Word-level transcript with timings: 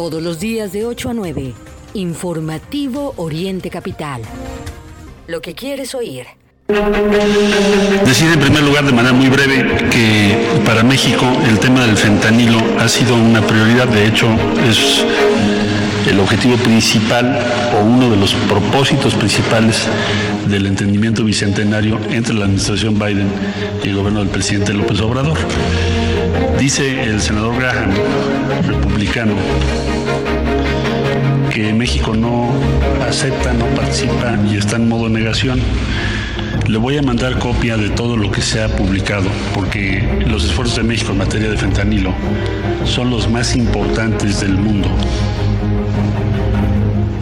Todos 0.00 0.22
los 0.22 0.40
días 0.40 0.72
de 0.72 0.86
8 0.86 1.10
a 1.10 1.12
9. 1.12 1.52
Informativo 1.92 3.12
Oriente 3.18 3.68
Capital. 3.68 4.22
Lo 5.26 5.42
que 5.42 5.52
quieres 5.54 5.94
oír. 5.94 6.24
Decir 8.06 8.32
en 8.32 8.40
primer 8.40 8.62
lugar 8.62 8.86
de 8.86 8.92
manera 8.92 9.12
muy 9.12 9.28
breve 9.28 9.90
que 9.90 10.62
para 10.64 10.82
México 10.82 11.26
el 11.46 11.58
tema 11.58 11.84
del 11.84 11.98
fentanilo 11.98 12.56
ha 12.78 12.88
sido 12.88 13.14
una 13.14 13.46
prioridad, 13.46 13.88
de 13.88 14.06
hecho 14.06 14.26
es 14.66 15.04
el 16.10 16.18
objetivo 16.18 16.56
principal 16.56 17.38
o 17.78 17.84
uno 17.84 18.08
de 18.08 18.16
los 18.16 18.32
propósitos 18.48 19.14
principales 19.14 19.86
del 20.46 20.64
entendimiento 20.64 21.24
bicentenario 21.24 22.00
entre 22.10 22.32
la 22.32 22.46
administración 22.46 22.98
Biden 22.98 23.28
y 23.84 23.88
el 23.88 23.96
gobierno 23.96 24.20
del 24.20 24.30
presidente 24.30 24.72
López 24.72 24.98
Obrador. 25.02 25.36
Dice 26.58 27.02
el 27.04 27.20
senador 27.20 27.56
Graham, 27.58 27.90
republicano, 28.66 29.34
que 31.50 31.72
México 31.72 32.14
no 32.14 32.50
acepta, 33.08 33.52
no 33.52 33.66
participa 33.74 34.38
y 34.50 34.56
está 34.56 34.76
en 34.76 34.88
modo 34.88 35.08
negación. 35.08 35.60
Le 36.66 36.78
voy 36.78 36.96
a 36.98 37.02
mandar 37.02 37.38
copia 37.38 37.76
de 37.76 37.90
todo 37.90 38.16
lo 38.16 38.30
que 38.30 38.42
se 38.42 38.62
ha 38.62 38.68
publicado, 38.68 39.28
porque 39.54 40.22
los 40.26 40.44
esfuerzos 40.44 40.76
de 40.76 40.84
México 40.84 41.12
en 41.12 41.18
materia 41.18 41.50
de 41.50 41.56
fentanilo 41.56 42.14
son 42.84 43.10
los 43.10 43.28
más 43.28 43.56
importantes 43.56 44.40
del 44.40 44.56
mundo. 44.56 44.88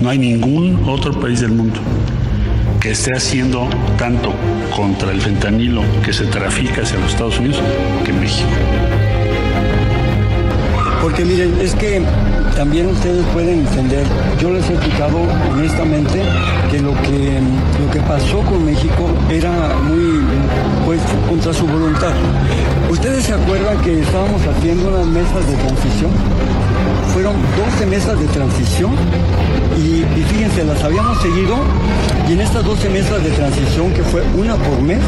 No 0.01 0.11
hay 0.11 0.19
ningún 0.19 0.89
otro 0.89 1.19
país 1.19 1.41
del 1.41 1.53
mundo 1.53 1.81
que 2.81 2.91
esté 2.91 3.13
haciendo 3.13 3.69
tanto 3.97 4.35
contra 4.77 5.11
el 5.11 5.21
fentanilo 5.21 5.83
que 6.05 6.13
se 6.13 6.27
trafica 6.27 6.83
hacia 6.83 6.99
los 6.99 7.11
Estados 7.11 7.39
Unidos 7.39 7.61
que 8.05 8.13
México. 8.13 8.49
Porque 11.03 11.25
miren, 11.25 11.61
es 11.61 11.75
que 11.75 12.03
también 12.57 12.87
ustedes 12.89 13.25
pueden 13.33 13.61
entender, 13.61 14.05
yo 14.41 14.51
les 14.51 14.69
he 14.69 14.75
explicado 14.75 15.19
honestamente 15.53 16.23
que 16.71 16.81
lo 16.81 16.93
que, 17.03 17.41
lo 17.81 17.91
que 17.91 18.01
pasó 18.01 18.41
con 18.43 18.65
México 18.65 19.09
era 19.31 19.51
muy 19.89 20.21
pues 20.85 21.01
contra 21.29 21.53
su 21.53 21.67
voluntad. 21.67 22.13
¿Ustedes 22.91 23.25
se 23.25 23.35
acuerdan 23.35 23.79
que 23.83 24.01
estábamos 24.01 24.43
haciendo 24.47 24.89
unas 24.89 25.07
mesas 25.07 25.47
de 25.47 25.55
transición? 25.57 26.11
Fueron 27.13 27.35
12 27.57 27.87
mesas 27.87 28.19
de 28.19 28.27
transición 28.27 28.93
y, 29.79 30.23
fíjense, 30.25 30.65
las 30.65 30.83
habíamos 30.83 31.21
seguido 31.23 31.57
y 32.29 32.33
en 32.33 32.41
estas 32.41 32.65
12 32.65 32.89
mesas 32.91 33.23
de 33.23 33.31
transición, 33.31 33.93
que 33.93 34.03
fue 34.03 34.23
una 34.37 34.57
por 34.57 34.81
mes, 34.83 35.01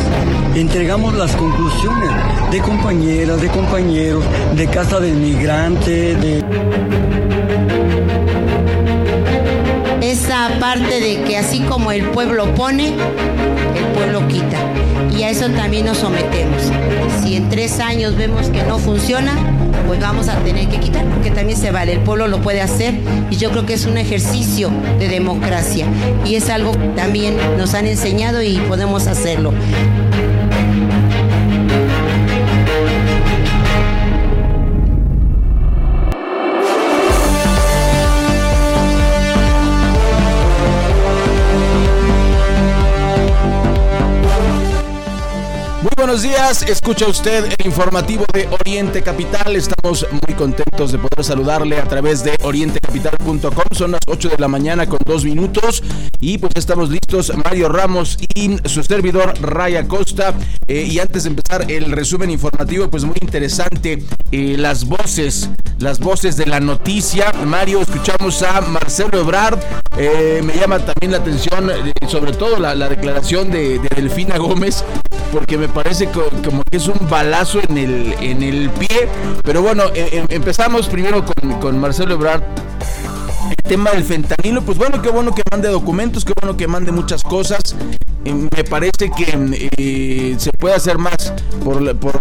entregamos 0.55 1.15
las 1.15 1.35
conclusiones 1.37 2.11
de 2.51 2.61
compañeras, 2.61 3.41
de 3.41 3.49
compañeros, 3.49 4.25
de 4.57 4.67
casa 4.67 5.01
del 5.01 5.17
migrante, 5.17 6.15
de... 6.17 6.45
Esa 10.11 10.59
parte 10.59 10.99
de 10.99 11.23
que 11.23 11.39
así 11.39 11.61
como 11.61 11.93
el 11.93 12.03
pueblo 12.07 12.53
pone, 12.57 12.89
el 12.89 13.85
pueblo 13.95 14.27
quita. 14.27 14.59
Y 15.17 15.23
a 15.23 15.31
eso 15.31 15.49
también 15.51 15.87
nos 15.87 15.99
sometemos. 15.99 16.73
Si 17.23 17.37
en 17.37 17.49
tres 17.49 17.79
años 17.79 18.17
vemos 18.17 18.49
que 18.49 18.65
no 18.65 18.81
funciona, 18.81 19.33
pues 19.87 20.01
vamos 20.01 20.27
a 20.27 20.35
tener 20.39 20.67
que 20.67 20.81
quitar, 20.81 21.05
porque 21.05 21.31
también 21.31 21.57
se 21.57 21.71
vale, 21.71 21.93
el 21.93 22.01
pueblo 22.01 22.27
lo 22.27 22.41
puede 22.41 22.61
hacer 22.61 22.95
y 23.31 23.37
yo 23.37 23.53
creo 23.53 23.67
que 23.67 23.75
es 23.75 23.87
un 23.87 23.99
ejercicio 23.99 24.73
de 24.99 25.07
democracia 25.07 25.87
y 26.27 26.35
es 26.35 26.51
algo 26.51 26.73
que 26.73 26.89
también 26.97 27.37
nos 27.57 27.75
han 27.75 27.87
enseñado 27.87 28.43
y 28.43 28.59
podemos 28.59 29.07
hacerlo. 29.07 29.53
Buenos 46.11 46.23
días, 46.25 46.63
escucha 46.63 47.07
usted 47.07 47.45
el 47.45 47.67
informativo 47.67 48.25
de 48.33 48.49
Oriente 48.49 49.01
Capital. 49.01 49.55
Estamos 49.55 50.05
muy 50.11 50.35
contentos 50.35 50.91
de 50.91 50.99
poder 50.99 51.25
saludarle 51.25 51.79
a 51.79 51.85
través 51.85 52.25
de 52.25 52.35
orientecapital.com. 52.43 53.65
Son 53.71 53.93
las 53.93 54.01
8 54.09 54.31
de 54.31 54.39
la 54.39 54.49
mañana 54.49 54.89
con 54.89 54.99
dos 55.07 55.25
minutos 55.25 55.85
y 56.19 56.39
pues 56.39 56.53
estamos 56.57 56.91
listos 56.91 57.33
Mario 57.45 57.69
Ramos 57.69 58.19
y 58.35 58.57
su 58.65 58.83
servidor 58.83 59.41
Raya 59.41 59.87
Costa. 59.87 60.35
Eh, 60.67 60.83
y 60.83 60.99
antes 60.99 61.23
de 61.23 61.31
empezar 61.31 61.71
el 61.71 61.93
resumen 61.93 62.29
informativo, 62.29 62.91
pues 62.91 63.05
muy 63.05 63.17
interesante 63.21 64.03
eh, 64.33 64.57
las 64.59 64.87
voces, 64.87 65.49
las 65.79 66.01
voces 66.01 66.37
de 66.37 66.47
la 66.47 66.59
noticia. 66.59 67.33
Mario, 67.47 67.83
escuchamos 67.83 68.43
a 68.43 68.61
Marcelo 68.63 69.21
Ebrard. 69.21 69.61
Eh, 69.97 70.41
me 70.43 70.57
llama 70.57 70.81
también 70.81 71.13
la 71.13 71.19
atención, 71.19 71.71
sobre 72.09 72.33
todo 72.33 72.59
la, 72.59 72.75
la 72.75 72.89
declaración 72.89 73.53
de, 73.53 73.79
de 73.79 73.89
Delfina 73.95 74.39
Gómez, 74.39 74.85
porque 75.33 75.59
me 75.59 75.69
parece 75.69 76.09
como 76.11 76.63
que 76.71 76.77
es 76.77 76.89
un 76.89 77.09
balazo 77.09 77.61
en 77.69 77.79
el, 77.79 78.15
en 78.21 78.43
el 78.43 78.71
pie. 78.71 79.09
Pero 79.43 79.63
bueno, 79.63 79.85
eh, 79.95 80.25
empezamos 80.29 80.89
primero 80.89 81.25
con, 81.25 81.61
con 81.61 81.79
Marcelo 81.81 82.15
Ebrard 82.15 82.43
tema 83.71 83.93
del 83.93 84.03
fentanilo, 84.03 84.63
pues 84.63 84.77
bueno, 84.79 85.01
qué 85.01 85.11
bueno 85.11 85.33
que 85.33 85.43
mande 85.49 85.69
documentos, 85.69 86.25
qué 86.25 86.33
bueno 86.43 86.57
que 86.57 86.67
mande 86.67 86.91
muchas 86.91 87.23
cosas. 87.23 87.77
Eh, 88.25 88.35
me 88.35 88.65
parece 88.65 89.13
que 89.17 89.71
eh, 89.79 90.35
se 90.39 90.51
puede 90.59 90.75
hacer 90.75 90.99
más 90.99 91.33
por, 91.65 91.81
la- 91.81 91.95
por, 91.95 92.19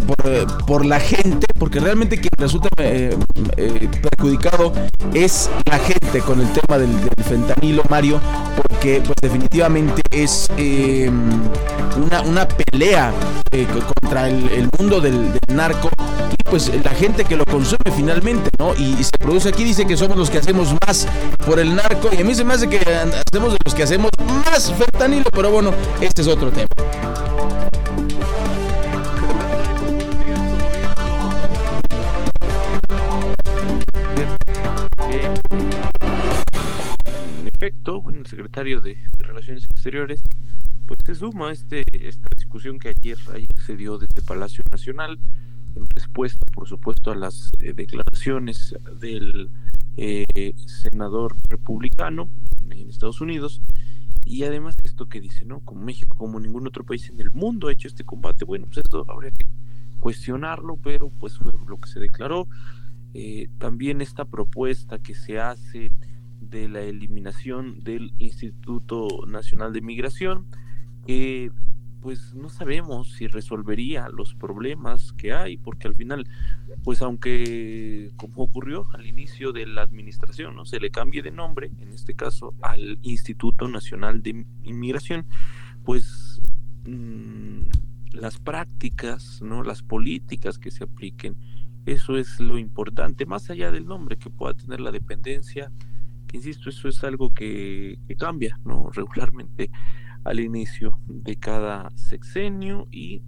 por, 0.67 0.85
la 0.85 0.99
gente, 0.99 1.47
porque 1.57 1.79
realmente 1.79 2.17
quien 2.19 2.29
resulta 2.37 2.69
eh, 2.77 3.17
perjudicado 4.15 4.71
es 5.15 5.49
la 5.65 5.79
gente 5.79 6.19
con 6.21 6.39
el 6.39 6.47
tema 6.53 6.77
del, 6.77 6.91
fentanilo, 7.27 7.81
Mario, 7.89 8.21
porque 8.55 9.01
pues 9.03 9.15
definitivamente 9.19 10.03
es 10.11 10.51
una, 11.97 12.21
una 12.21 12.47
pelea 12.47 13.11
co- 13.51 13.93
contra 14.01 14.29
el, 14.29 14.47
el 14.49 14.69
mundo 14.77 15.01
del, 15.01 15.31
del 15.33 15.55
narco 15.57 15.89
y 16.31 16.49
pues 16.49 16.71
la 16.83 16.91
gente 16.91 17.25
que 17.25 17.35
lo 17.35 17.45
consume 17.45 17.91
finalmente, 17.95 18.49
¿no? 18.57 18.73
Y, 18.75 18.95
y 18.99 19.03
se 19.03 19.11
produce 19.19 19.49
aquí, 19.49 19.63
dice 19.63 19.85
que 19.85 19.97
somos 19.97 20.17
los 20.17 20.29
que 20.29 20.37
hacemos 20.39 20.73
más 20.85 21.07
por 21.45 21.59
el 21.59 21.75
narco 21.75 22.09
y 22.11 22.21
a 22.21 22.23
mí 22.23 22.35
se 22.35 22.43
me 22.43 22.53
hace 22.53 22.69
que 22.69 22.79
hacemos 22.79 23.53
de 23.53 23.57
los 23.65 23.75
que 23.75 23.83
hacemos 23.83 24.11
más 24.45 24.73
fentanilo, 24.73 25.29
pero 25.31 25.51
bueno, 25.51 25.71
este 26.01 26.21
es 26.21 26.27
otro 26.27 26.51
tema. 26.51 26.67
En 37.41 37.47
efecto, 37.47 38.01
bueno, 38.01 38.19
el 38.19 38.27
secretario 38.27 38.81
de 38.81 38.97
Relaciones 39.19 39.65
Exteriores 39.65 40.21
pues 40.87 40.99
se 41.05 41.13
suma 41.13 41.49
a 41.49 41.51
este, 41.51 41.83
esta 41.91 42.29
discusión 42.35 42.79
que 42.79 42.89
ayer, 42.89 43.17
ayer 43.33 43.47
se 43.65 43.75
dio 43.75 43.99
desde 43.99 44.21
Palacio 44.23 44.63
Nacional 44.71 45.19
en 45.75 45.87
respuesta, 45.89 46.45
por 46.53 46.67
supuesto, 46.67 47.11
a 47.11 47.15
las 47.15 47.51
eh, 47.59 47.73
declaraciones 47.73 48.75
del 48.99 49.49
eh, 49.97 50.53
senador 50.65 51.35
republicano 51.49 52.29
en 52.69 52.89
Estados 52.89 53.21
Unidos 53.21 53.61
y 54.25 54.43
además 54.43 54.77
esto 54.83 55.09
que 55.09 55.19
dice, 55.19 55.45
¿no? 55.45 55.61
Como 55.61 55.81
México, 55.81 56.15
como 56.17 56.39
ningún 56.39 56.67
otro 56.67 56.83
país 56.83 57.09
en 57.09 57.19
el 57.19 57.31
mundo 57.31 57.67
ha 57.67 57.71
hecho 57.71 57.87
este 57.87 58.03
combate, 58.03 58.45
bueno, 58.45 58.67
pues 58.67 58.77
esto 58.77 59.05
habría 59.09 59.31
que 59.31 59.45
cuestionarlo, 59.99 60.77
pero 60.77 61.09
pues 61.09 61.37
fue 61.37 61.51
lo 61.67 61.77
que 61.77 61.89
se 61.89 61.99
declaró. 61.99 62.47
Eh, 63.13 63.49
también 63.57 64.01
esta 64.01 64.25
propuesta 64.25 64.99
que 64.99 65.15
se 65.15 65.39
hace 65.39 65.91
de 66.41 66.69
la 66.69 66.81
eliminación 66.81 67.79
del 67.83 68.13
Instituto 68.19 69.07
Nacional 69.27 69.73
de 69.73 69.81
Migración, 69.81 70.45
que 71.07 71.51
pues 72.01 72.33
no 72.33 72.49
sabemos 72.49 73.13
si 73.13 73.27
resolvería 73.27 74.09
los 74.09 74.33
problemas 74.33 75.11
que 75.13 75.33
hay, 75.33 75.57
porque 75.57 75.87
al 75.87 75.95
final, 75.95 76.27
pues 76.83 77.01
aunque 77.01 78.11
como 78.15 78.43
ocurrió 78.43 78.85
al 78.93 79.05
inicio 79.05 79.51
de 79.51 79.65
la 79.65 79.81
administración, 79.81 80.55
no 80.55 80.65
se 80.65 80.79
le 80.79 80.91
cambie 80.91 81.21
de 81.21 81.31
nombre, 81.31 81.71
en 81.79 81.89
este 81.89 82.13
caso 82.15 82.53
al 82.61 82.99
Instituto 83.01 83.67
Nacional 83.67 84.21
de 84.21 84.45
Inmigración, 84.63 85.25
pues 85.83 86.41
mm, 86.85 87.63
las 88.13 88.39
prácticas, 88.39 89.41
no, 89.41 89.63
las 89.63 89.83
políticas 89.83 90.57
que 90.57 90.71
se 90.71 90.85
apliquen, 90.85 91.35
eso 91.85 92.17
es 92.17 92.39
lo 92.39 92.57
importante, 92.57 93.25
más 93.25 93.49
allá 93.49 93.71
del 93.71 93.85
nombre 93.85 94.17
que 94.17 94.29
pueda 94.29 94.53
tener 94.53 94.79
la 94.79 94.91
dependencia, 94.91 95.71
que 96.27 96.37
insisto, 96.37 96.69
eso 96.69 96.87
es 96.87 97.03
algo 97.03 97.33
que, 97.33 97.99
que 98.07 98.15
cambia, 98.15 98.59
no, 98.63 98.89
regularmente 98.93 99.69
al 100.23 100.39
inicio 100.39 100.99
de 101.07 101.35
cada 101.37 101.89
sexenio 101.95 102.87
y 102.91 103.21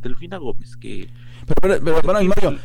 Delfina 0.00 0.38
Gómez, 0.38 0.76
que 0.76 1.08
Pero, 1.46 1.84
pero, 1.84 2.00
pero, 2.00 2.12
Mario, 2.12 2.30
Mario, 2.38 2.58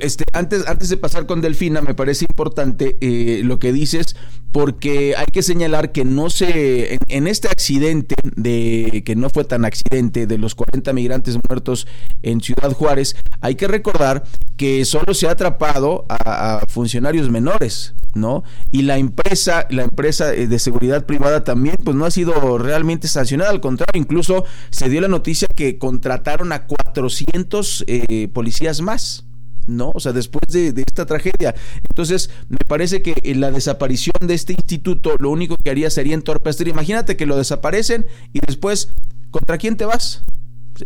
este, 0.00 0.24
antes, 0.32 0.66
antes 0.66 0.88
de 0.88 0.96
pasar 0.96 1.26
con 1.26 1.40
Delfina, 1.40 1.80
me 1.80 1.94
parece 1.94 2.26
importante 2.28 2.96
eh, 3.00 3.42
lo 3.44 3.58
que 3.58 3.72
dices, 3.72 4.16
porque 4.52 5.14
hay 5.16 5.26
que 5.32 5.42
señalar 5.42 5.92
que 5.92 6.04
no 6.04 6.30
se, 6.30 6.98
en, 7.08 7.26
este 7.26 7.48
accidente, 7.48 8.14
de 8.36 9.02
que 9.04 9.16
no 9.16 9.30
fue 9.30 9.44
tan 9.44 9.64
accidente, 9.64 10.26
de 10.26 10.38
los 10.38 10.54
40 10.54 10.92
migrantes 10.92 11.38
muertos 11.48 11.86
en 12.22 12.40
Ciudad 12.40 12.72
Juárez, 12.72 13.16
hay 13.40 13.54
que 13.54 13.66
recordar 13.66 14.24
que 14.56 14.84
solo 14.84 15.14
se 15.14 15.26
ha 15.26 15.32
atrapado 15.32 16.04
a, 16.08 16.60
funcionarios 16.68 17.30
menores, 17.30 17.94
¿no? 18.14 18.44
Y 18.70 18.82
la 18.82 18.98
empresa, 18.98 19.66
la 19.70 19.82
empresa 19.82 20.26
de 20.28 20.58
seguridad 20.58 21.06
privada 21.06 21.44
también, 21.44 21.76
pues 21.82 21.96
no 21.96 22.04
ha 22.04 22.10
sido 22.10 22.58
realmente 22.58 23.08
sancionada, 23.08 23.50
al 23.50 23.60
contrario, 23.60 24.00
incluso 24.00 24.44
se 24.70 24.88
dio 24.88 25.00
la 25.00 25.08
noticia 25.08 25.48
que 25.54 25.78
contrataron 25.78 26.52
a 26.52 26.66
400 26.92 27.84
eh, 27.86 28.28
policías 28.28 28.80
más. 28.80 29.24
¿no? 29.66 29.92
O 29.94 30.00
sea, 30.00 30.12
después 30.12 30.42
de, 30.48 30.74
esta 30.84 31.06
tragedia. 31.06 31.54
Entonces, 31.88 32.30
me 32.48 32.58
parece 32.66 33.00
que 33.00 33.14
la 33.34 33.52
desaparición 33.52 34.14
de 34.20 34.34
este 34.34 34.54
instituto 34.54 35.14
lo 35.18 35.30
único 35.30 35.56
que 35.56 35.70
haría 35.70 35.88
sería 35.88 36.14
entorpecer. 36.14 36.66
Imagínate 36.68 37.16
que 37.16 37.26
lo 37.26 37.36
desaparecen 37.36 38.06
y 38.32 38.40
después, 38.44 38.92
¿contra 39.30 39.58
quién 39.58 39.76
te 39.76 39.84
vas? 39.84 40.24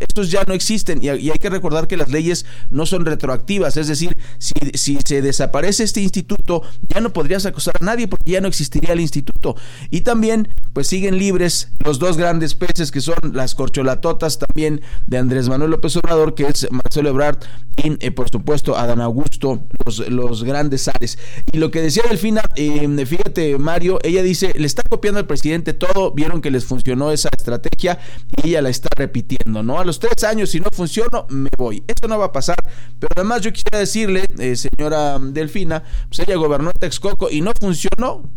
Estos 0.00 0.30
ya 0.30 0.42
no 0.46 0.54
existen 0.54 1.02
y, 1.02 1.08
hay 1.08 1.38
que 1.40 1.50
recordar 1.50 1.86
que 1.88 1.96
las 1.96 2.08
leyes 2.08 2.46
no 2.70 2.86
son 2.86 3.04
retroactivas, 3.04 3.76
es 3.76 3.88
decir, 3.88 4.16
si, 4.38 4.98
se 5.04 5.22
desaparece 5.22 5.84
este 5.84 6.00
instituto, 6.00 6.62
ya 6.88 7.00
no 7.00 7.12
podrías 7.12 7.46
acusar 7.46 7.74
a 7.80 7.84
nadie 7.84 8.08
porque 8.08 8.32
ya 8.32 8.40
no 8.40 8.48
existiría 8.48 8.92
el 8.92 9.00
instituto. 9.00 9.56
Y 9.90 10.02
también, 10.02 10.48
pues 10.72 10.86
siguen 10.86 11.18
libres 11.18 11.70
los 11.84 11.98
dos 11.98 12.16
grandes 12.16 12.54
peces 12.54 12.90
que 12.90 13.00
son 13.00 13.16
las 13.32 13.54
corcholatotas 13.54 14.38
también 14.38 14.80
de 15.06 15.18
Andrés 15.18 15.48
Manuel 15.48 15.70
López 15.70 15.96
Obrador, 15.96 16.34
que 16.34 16.44
es 16.44 16.66
Marcelo 16.70 17.10
Ebrard 17.10 17.38
y 17.76 18.04
eh, 18.04 18.10
por 18.10 18.30
supuesto 18.30 18.76
Adán 18.76 19.00
Augusto, 19.00 19.66
los, 19.84 20.08
los 20.08 20.44
grandes 20.44 20.88
ares. 20.88 21.18
Y 21.52 21.58
lo 21.58 21.70
que 21.70 21.82
decía 21.82 22.04
Delfina, 22.08 22.42
eh, 22.56 23.06
fíjate 23.06 23.58
Mario, 23.58 23.98
ella 24.02 24.22
dice, 24.22 24.52
le 24.56 24.66
está 24.66 24.82
copiando 24.88 25.20
al 25.20 25.26
presidente 25.26 25.74
todo, 25.74 26.12
vieron 26.12 26.40
que 26.40 26.50
les 26.50 26.64
funcionó 26.64 27.10
esa 27.10 27.28
estrategia 27.36 27.98
y 28.42 28.48
ella 28.48 28.62
la 28.62 28.70
está 28.70 28.88
repitiendo, 28.96 29.62
¿no? 29.62 29.78
Los 29.86 30.00
tres 30.00 30.24
años, 30.24 30.50
si 30.50 30.58
no 30.58 30.66
funcionó, 30.72 31.26
me 31.30 31.48
voy. 31.56 31.84
Eso 31.86 32.08
no 32.08 32.18
va 32.18 32.26
a 32.26 32.32
pasar. 32.32 32.56
Pero 32.98 33.08
además 33.14 33.42
yo 33.42 33.52
quisiera 33.52 33.78
decirle, 33.78 34.24
eh, 34.38 34.56
señora 34.56 35.18
Delfina, 35.20 35.82
pues 36.08 36.18
ella 36.20 36.36
gobernó 36.36 36.72
Texcoco 36.72 37.30
y 37.30 37.40
no 37.40 37.52
funcionó. 37.60 38.28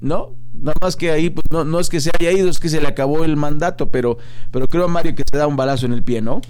¿No? 0.00 0.36
Nada 0.52 0.74
más 0.82 0.96
que 0.96 1.10
ahí, 1.10 1.30
pues 1.30 1.46
no, 1.50 1.80
es 1.80 1.88
que 1.88 2.00
se 2.00 2.10
haya 2.18 2.30
ido, 2.30 2.50
es 2.50 2.60
que 2.60 2.68
se 2.68 2.80
le 2.80 2.86
acabó 2.86 3.24
el 3.24 3.36
mandato, 3.36 3.90
pero, 3.90 4.18
pero 4.50 4.66
creo, 4.66 4.86
Mario, 4.86 5.14
que 5.14 5.24
se 5.30 5.38
da 5.38 5.46
un 5.46 5.56
balazo 5.56 5.86
en 5.86 5.94
el 5.94 6.02
pie, 6.04 6.20
¿no? 6.20 6.42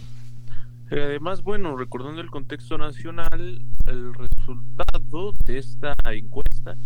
Además, 0.91 1.43
bueno, 1.43 1.77
recordando 1.77 2.21
el 2.21 2.31
contexto 2.31 2.77
nacional, 2.77 3.65
el 3.87 4.15
resultado 4.15 5.33
de 5.45 5.59
esta 5.59 5.95
encuesta 6.13 6.77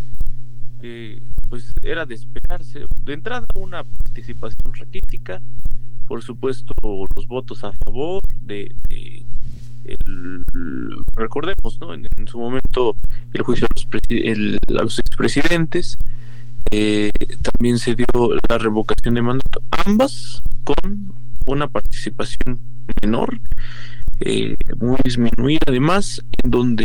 eh, 0.81 1.21
pues 1.49 1.73
era 1.83 2.07
de 2.07 2.15
esperarse. 2.15 2.85
De 3.03 3.13
entrada, 3.13 3.47
una 3.57 3.83
participación 3.85 4.75
raquítica, 4.75 5.41
por 6.09 6.23
supuesto, 6.23 6.73
los 7.15 7.27
votos 7.27 7.63
a 7.65 7.73
favor 7.85 8.23
de, 8.45 8.75
recordemos, 11.15 11.79
¿no? 11.81 11.95
En, 11.95 12.09
su 12.27 12.39
momento 12.39 12.97
el 13.33 13.43
juicio 13.43 13.67
a 13.67 14.83
los, 14.83 14.99
expresidentes, 14.99 15.99
eh, 16.71 17.11
también 17.43 17.79
se 17.79 17.95
dio 17.95 18.07
la 18.49 18.59
revocación 18.59 19.15
de 19.15 19.23
mandato, 19.23 19.63
ambas 19.71 20.43
con 20.65 21.13
una 21.47 21.69
participación 21.69 22.59
menor, 23.03 23.39
eh, 24.21 24.57
muy 24.79 24.99
disminuida 25.05 25.61
además, 25.67 26.23
en 26.43 26.51
donde 26.51 26.85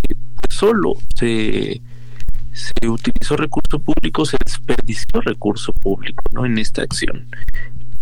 solo 0.49 0.95
se 1.15 1.81
se 2.53 2.87
utilizó 2.87 3.35
recurso 3.35 3.79
público, 3.79 4.25
se 4.25 4.37
desperdició 4.45 5.21
recurso 5.21 5.73
público 5.73 6.23
¿no? 6.31 6.45
en 6.45 6.59
esta 6.59 6.83
acción. 6.83 7.27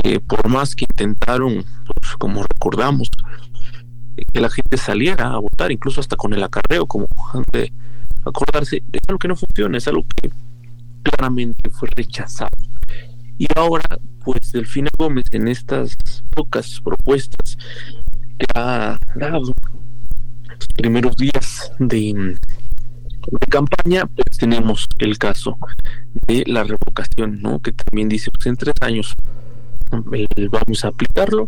Eh, 0.03 0.19
por 0.19 0.47
más 0.49 0.75
que 0.75 0.85
intentaron, 0.89 1.63
pues, 1.85 2.15
como 2.17 2.43
recordamos, 2.43 3.09
que 4.31 4.41
la 4.41 4.49
gente 4.49 4.77
saliera 4.77 5.33
a 5.33 5.39
votar, 5.39 5.71
incluso 5.71 5.99
hasta 5.99 6.15
con 6.15 6.33
el 6.33 6.43
acarreo, 6.43 6.85
como 6.85 7.07
de 7.51 7.71
acordarse, 8.25 8.83
es 8.91 9.01
algo 9.07 9.19
que 9.19 9.27
no 9.27 9.35
funciona, 9.35 9.77
es 9.77 9.87
algo 9.87 10.05
que 10.21 10.31
claramente 11.03 11.69
fue 11.69 11.89
rechazado. 11.95 12.49
Y 13.37 13.47
ahora, 13.55 13.97
pues 14.23 14.51
Delfina 14.51 14.89
Gómez 14.97 15.25
en 15.31 15.47
estas 15.47 15.95
pocas 16.35 16.79
propuestas 16.81 17.57
que 18.37 18.45
ha 18.55 18.99
dado 19.15 19.39
los 19.39 20.67
primeros 20.75 21.15
días 21.15 21.71
de 21.79 22.37
de 23.29 23.47
campaña, 23.47 24.07
pues 24.07 24.37
tenemos 24.37 24.87
el 24.97 25.17
caso 25.17 25.57
de 26.27 26.43
la 26.47 26.63
revocación, 26.63 27.41
¿no? 27.41 27.59
Que 27.59 27.71
también 27.71 28.09
dice, 28.09 28.31
pues 28.31 28.47
en 28.47 28.55
tres 28.55 28.73
años 28.81 29.15
eh, 30.13 30.47
vamos 30.49 30.85
a 30.85 30.89
aplicarlo. 30.89 31.47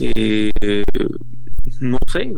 Eh, 0.00 0.50
no 1.80 1.98
sé, 2.10 2.32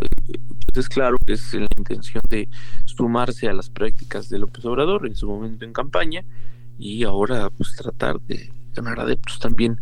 pues 0.73 0.87
es 0.87 0.89
claro 0.89 1.17
que 1.27 1.35
es 1.35 1.55
la 1.55 1.69
intención 1.77 2.23
de 2.29 2.49
sumarse 2.85 3.49
a 3.49 3.53
las 3.53 3.71
prácticas 3.71 4.29
de 4.29 4.39
López 4.39 4.65
Obrador 4.65 5.07
en 5.07 5.17
su 5.17 5.29
momento 5.29 5.65
en 5.65 5.73
campaña 5.73 6.25
y 6.79 7.05
ahora 7.05 7.51
pues 7.51 7.75
tratar 7.77 8.21
de 8.23 8.53
ganar 8.75 9.01
adeptos 9.01 9.39
también 9.39 9.81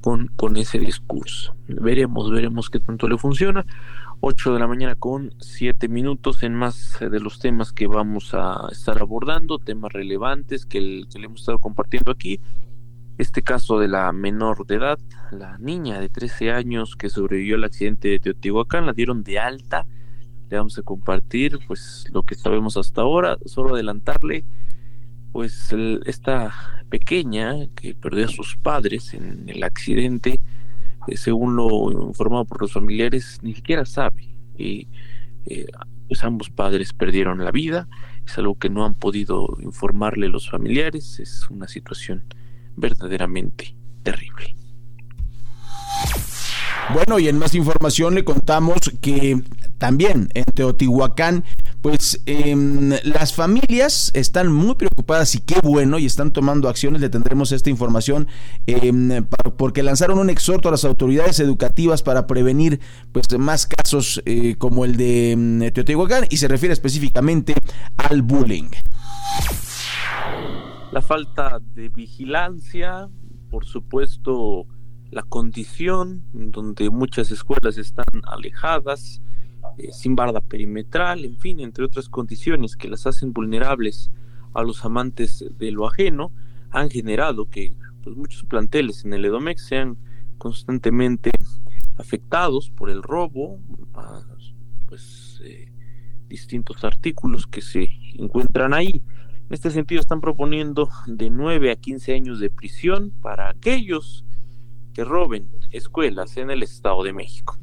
con, 0.00 0.28
con 0.28 0.56
ese 0.56 0.78
discurso. 0.78 1.54
Veremos, 1.68 2.30
veremos 2.30 2.70
qué 2.70 2.80
tanto 2.80 3.08
le 3.08 3.18
funciona. 3.18 3.64
8 4.20 4.52
de 4.52 4.60
la 4.60 4.66
mañana 4.66 4.94
con 4.96 5.34
7 5.38 5.88
minutos 5.88 6.42
en 6.42 6.54
más 6.54 6.98
de 7.00 7.20
los 7.20 7.38
temas 7.38 7.72
que 7.72 7.86
vamos 7.86 8.34
a 8.34 8.68
estar 8.70 9.00
abordando, 9.00 9.58
temas 9.58 9.92
relevantes 9.92 10.66
que, 10.66 10.80
le 10.80 11.24
hemos 11.24 11.40
estado 11.40 11.58
compartiendo 11.58 12.12
aquí. 12.12 12.38
Este 13.20 13.42
caso 13.42 13.78
de 13.78 13.86
la 13.86 14.10
menor 14.12 14.66
de 14.66 14.76
edad, 14.76 14.98
la 15.30 15.58
niña 15.58 16.00
de 16.00 16.08
13 16.08 16.52
años 16.52 16.96
que 16.96 17.10
sobrevivió 17.10 17.56
al 17.56 17.64
accidente 17.64 18.08
de 18.08 18.18
Teotihuacán, 18.18 18.86
la 18.86 18.94
dieron 18.94 19.22
de 19.22 19.38
alta. 19.38 19.86
Le 20.48 20.56
vamos 20.56 20.78
a 20.78 20.82
compartir 20.82 21.58
pues 21.66 22.06
lo 22.14 22.22
que 22.22 22.34
sabemos 22.34 22.78
hasta 22.78 23.02
ahora, 23.02 23.36
solo 23.44 23.74
adelantarle 23.74 24.46
pues 25.32 25.70
esta 26.06 26.54
pequeña 26.88 27.66
que 27.74 27.94
perdió 27.94 28.24
a 28.24 28.28
sus 28.28 28.56
padres 28.56 29.12
en 29.12 29.44
el 29.50 29.64
accidente 29.64 30.40
eh, 31.06 31.18
según 31.18 31.56
lo 31.56 31.92
informado 31.92 32.46
por 32.46 32.62
los 32.62 32.72
familiares, 32.72 33.38
ni 33.42 33.52
siquiera 33.52 33.84
sabe. 33.84 34.34
Y 34.56 34.88
eh, 35.44 35.66
pues 36.08 36.24
ambos 36.24 36.48
padres 36.48 36.94
perdieron 36.94 37.44
la 37.44 37.50
vida, 37.50 37.86
es 38.24 38.38
algo 38.38 38.54
que 38.58 38.70
no 38.70 38.86
han 38.86 38.94
podido 38.94 39.58
informarle 39.60 40.28
los 40.28 40.48
familiares, 40.48 41.20
es 41.20 41.50
una 41.50 41.68
situación 41.68 42.24
verdaderamente 42.76 43.74
terrible. 44.02 44.54
Bueno, 46.92 47.18
y 47.20 47.28
en 47.28 47.38
más 47.38 47.54
información 47.54 48.14
le 48.14 48.24
contamos 48.24 48.78
que 49.00 49.40
también 49.78 50.28
en 50.34 50.44
Teotihuacán, 50.54 51.44
pues 51.82 52.20
em, 52.26 52.90
las 53.04 53.32
familias 53.32 54.10
están 54.12 54.52
muy 54.52 54.74
preocupadas 54.74 55.34
y 55.36 55.38
qué 55.38 55.56
bueno, 55.62 55.98
y 55.98 56.06
están 56.06 56.32
tomando 56.32 56.68
acciones, 56.68 57.00
le 57.00 57.08
tendremos 57.08 57.52
esta 57.52 57.70
información, 57.70 58.26
em, 58.66 59.24
porque 59.56 59.82
lanzaron 59.82 60.18
un 60.18 60.30
exhorto 60.30 60.68
a 60.68 60.72
las 60.72 60.84
autoridades 60.84 61.38
educativas 61.38 62.02
para 62.02 62.26
prevenir 62.26 62.80
pues 63.12 63.26
más 63.38 63.66
casos 63.66 64.20
eh, 64.26 64.56
como 64.58 64.84
el 64.84 64.96
de 64.96 65.32
em, 65.32 65.72
Teotihuacán, 65.72 66.26
y 66.28 66.38
se 66.38 66.48
refiere 66.48 66.72
específicamente 66.72 67.54
al 67.96 68.22
bullying. 68.22 68.68
La 70.92 71.02
falta 71.02 71.60
de 71.74 71.88
vigilancia, 71.88 73.08
por 73.48 73.64
supuesto, 73.64 74.66
la 75.10 75.22
condición 75.22 76.24
donde 76.32 76.90
muchas 76.90 77.30
escuelas 77.30 77.78
están 77.78 78.06
alejadas, 78.26 79.22
eh, 79.78 79.92
sin 79.92 80.16
barda 80.16 80.40
perimetral, 80.40 81.24
en 81.24 81.36
fin, 81.38 81.60
entre 81.60 81.84
otras 81.84 82.08
condiciones 82.08 82.76
que 82.76 82.88
las 82.88 83.06
hacen 83.06 83.32
vulnerables 83.32 84.10
a 84.52 84.62
los 84.62 84.84
amantes 84.84 85.44
de 85.58 85.70
lo 85.70 85.86
ajeno, 85.86 86.32
han 86.70 86.90
generado 86.90 87.48
que 87.48 87.76
pues, 88.02 88.16
muchos 88.16 88.42
planteles 88.44 89.04
en 89.04 89.12
el 89.12 89.24
Edomex 89.24 89.64
sean 89.64 89.96
constantemente 90.38 91.30
afectados 91.98 92.70
por 92.70 92.90
el 92.90 93.02
robo 93.02 93.60
a 93.94 94.22
pues, 94.88 95.40
eh, 95.44 95.70
distintos 96.28 96.82
artículos 96.84 97.46
que 97.46 97.60
se 97.60 97.90
encuentran 98.14 98.74
ahí. 98.74 99.02
En 99.50 99.54
este 99.54 99.72
sentido 99.72 100.00
están 100.00 100.20
proponiendo 100.20 100.88
de 101.06 101.28
9 101.28 101.72
a 101.72 101.74
15 101.74 102.14
años 102.14 102.38
de 102.38 102.50
prisión 102.50 103.12
para 103.20 103.50
aquellos 103.50 104.24
que 104.94 105.02
roben 105.02 105.48
escuelas 105.72 106.36
en 106.36 106.52
el 106.52 106.62
Estado 106.62 107.02
de 107.02 107.12
México. 107.12 107.58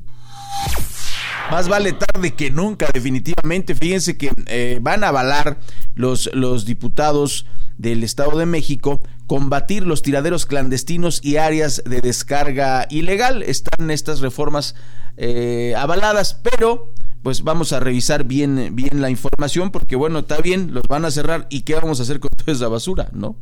Más 1.49 1.69
vale 1.69 1.93
tarde 1.93 2.33
que 2.33 2.51
nunca, 2.51 2.89
definitivamente. 2.93 3.73
Fíjense 3.73 4.17
que 4.17 4.31
eh, 4.47 4.79
van 4.81 5.05
a 5.05 5.07
avalar 5.07 5.61
los, 5.95 6.29
los 6.33 6.65
diputados 6.65 7.45
del 7.77 8.03
Estado 8.03 8.37
de 8.37 8.45
México 8.45 8.99
combatir 9.25 9.87
los 9.87 10.01
tiraderos 10.01 10.45
clandestinos 10.45 11.21
y 11.23 11.37
áreas 11.37 11.81
de 11.85 12.01
descarga 12.01 12.85
ilegal. 12.89 13.43
Están 13.43 13.91
estas 13.91 14.19
reformas 14.19 14.75
eh, 15.15 15.73
avaladas, 15.77 16.33
pero 16.43 16.93
pues 17.23 17.43
vamos 17.43 17.73
a 17.73 17.79
revisar 17.79 18.23
bien, 18.23 18.75
bien 18.75 19.01
la 19.01 19.09
información 19.09 19.71
porque 19.71 19.95
bueno, 19.95 20.19
está 20.19 20.41
bien, 20.41 20.73
los 20.73 20.83
van 20.87 21.05
a 21.05 21.11
cerrar 21.11 21.47
y 21.49 21.61
qué 21.61 21.75
vamos 21.75 21.99
a 21.99 22.03
hacer 22.03 22.19
con 22.19 22.29
toda 22.37 22.53
esa 22.53 22.67
basura, 22.67 23.09
¿no? 23.13 23.35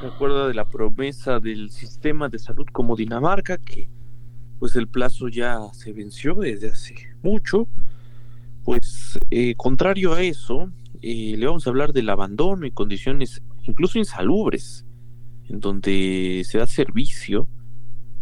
Se 0.00 0.06
acuerda 0.06 0.46
de 0.46 0.54
la 0.54 0.64
promesa 0.64 1.40
del 1.40 1.70
sistema 1.70 2.28
de 2.28 2.38
salud 2.38 2.66
como 2.72 2.94
Dinamarca, 2.94 3.58
que 3.58 3.90
pues 4.58 4.76
el 4.76 4.88
plazo 4.88 5.28
ya 5.28 5.58
se 5.72 5.92
venció 5.92 6.34
desde 6.34 6.70
hace 6.70 6.94
mucho. 7.22 7.68
Pues 8.64 9.18
eh, 9.30 9.54
contrario 9.56 10.14
a 10.14 10.22
eso, 10.22 10.70
eh, 11.00 11.34
le 11.36 11.46
vamos 11.46 11.66
a 11.66 11.70
hablar 11.70 11.92
del 11.92 12.10
abandono 12.10 12.66
y 12.66 12.70
condiciones 12.70 13.42
incluso 13.64 13.98
insalubres, 13.98 14.84
en 15.48 15.60
donde 15.60 16.42
se 16.44 16.58
da 16.58 16.66
servicio. 16.66 17.48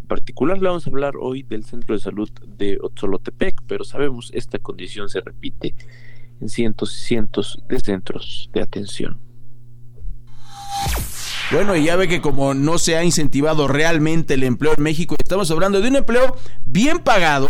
Particular 0.06 0.58
le 0.58 0.68
vamos 0.68 0.86
a 0.86 0.90
hablar 0.90 1.14
hoy 1.20 1.42
del 1.42 1.64
Centro 1.64 1.94
de 1.94 2.00
Salud 2.00 2.30
de 2.46 2.78
Otzolotepec, 2.80 3.62
pero 3.66 3.84
sabemos 3.84 4.30
esta 4.32 4.58
condición 4.58 5.08
se 5.08 5.20
repite 5.20 5.74
en 6.40 6.48
cientos 6.48 6.96
y 6.96 7.06
cientos 7.06 7.62
de 7.68 7.80
centros 7.80 8.50
de 8.52 8.62
atención. 8.62 9.20
Bueno, 11.50 11.76
y 11.76 11.84
ya 11.84 11.96
ve 11.96 12.08
que 12.08 12.20
como 12.20 12.54
no 12.54 12.78
se 12.78 12.96
ha 12.96 13.04
incentivado 13.04 13.68
realmente 13.68 14.34
el 14.34 14.42
empleo 14.42 14.74
en 14.76 14.82
México, 14.82 15.14
estamos 15.18 15.50
hablando 15.50 15.80
de 15.80 15.88
un 15.88 15.96
empleo 15.96 16.36
bien 16.64 16.98
pagado, 16.98 17.48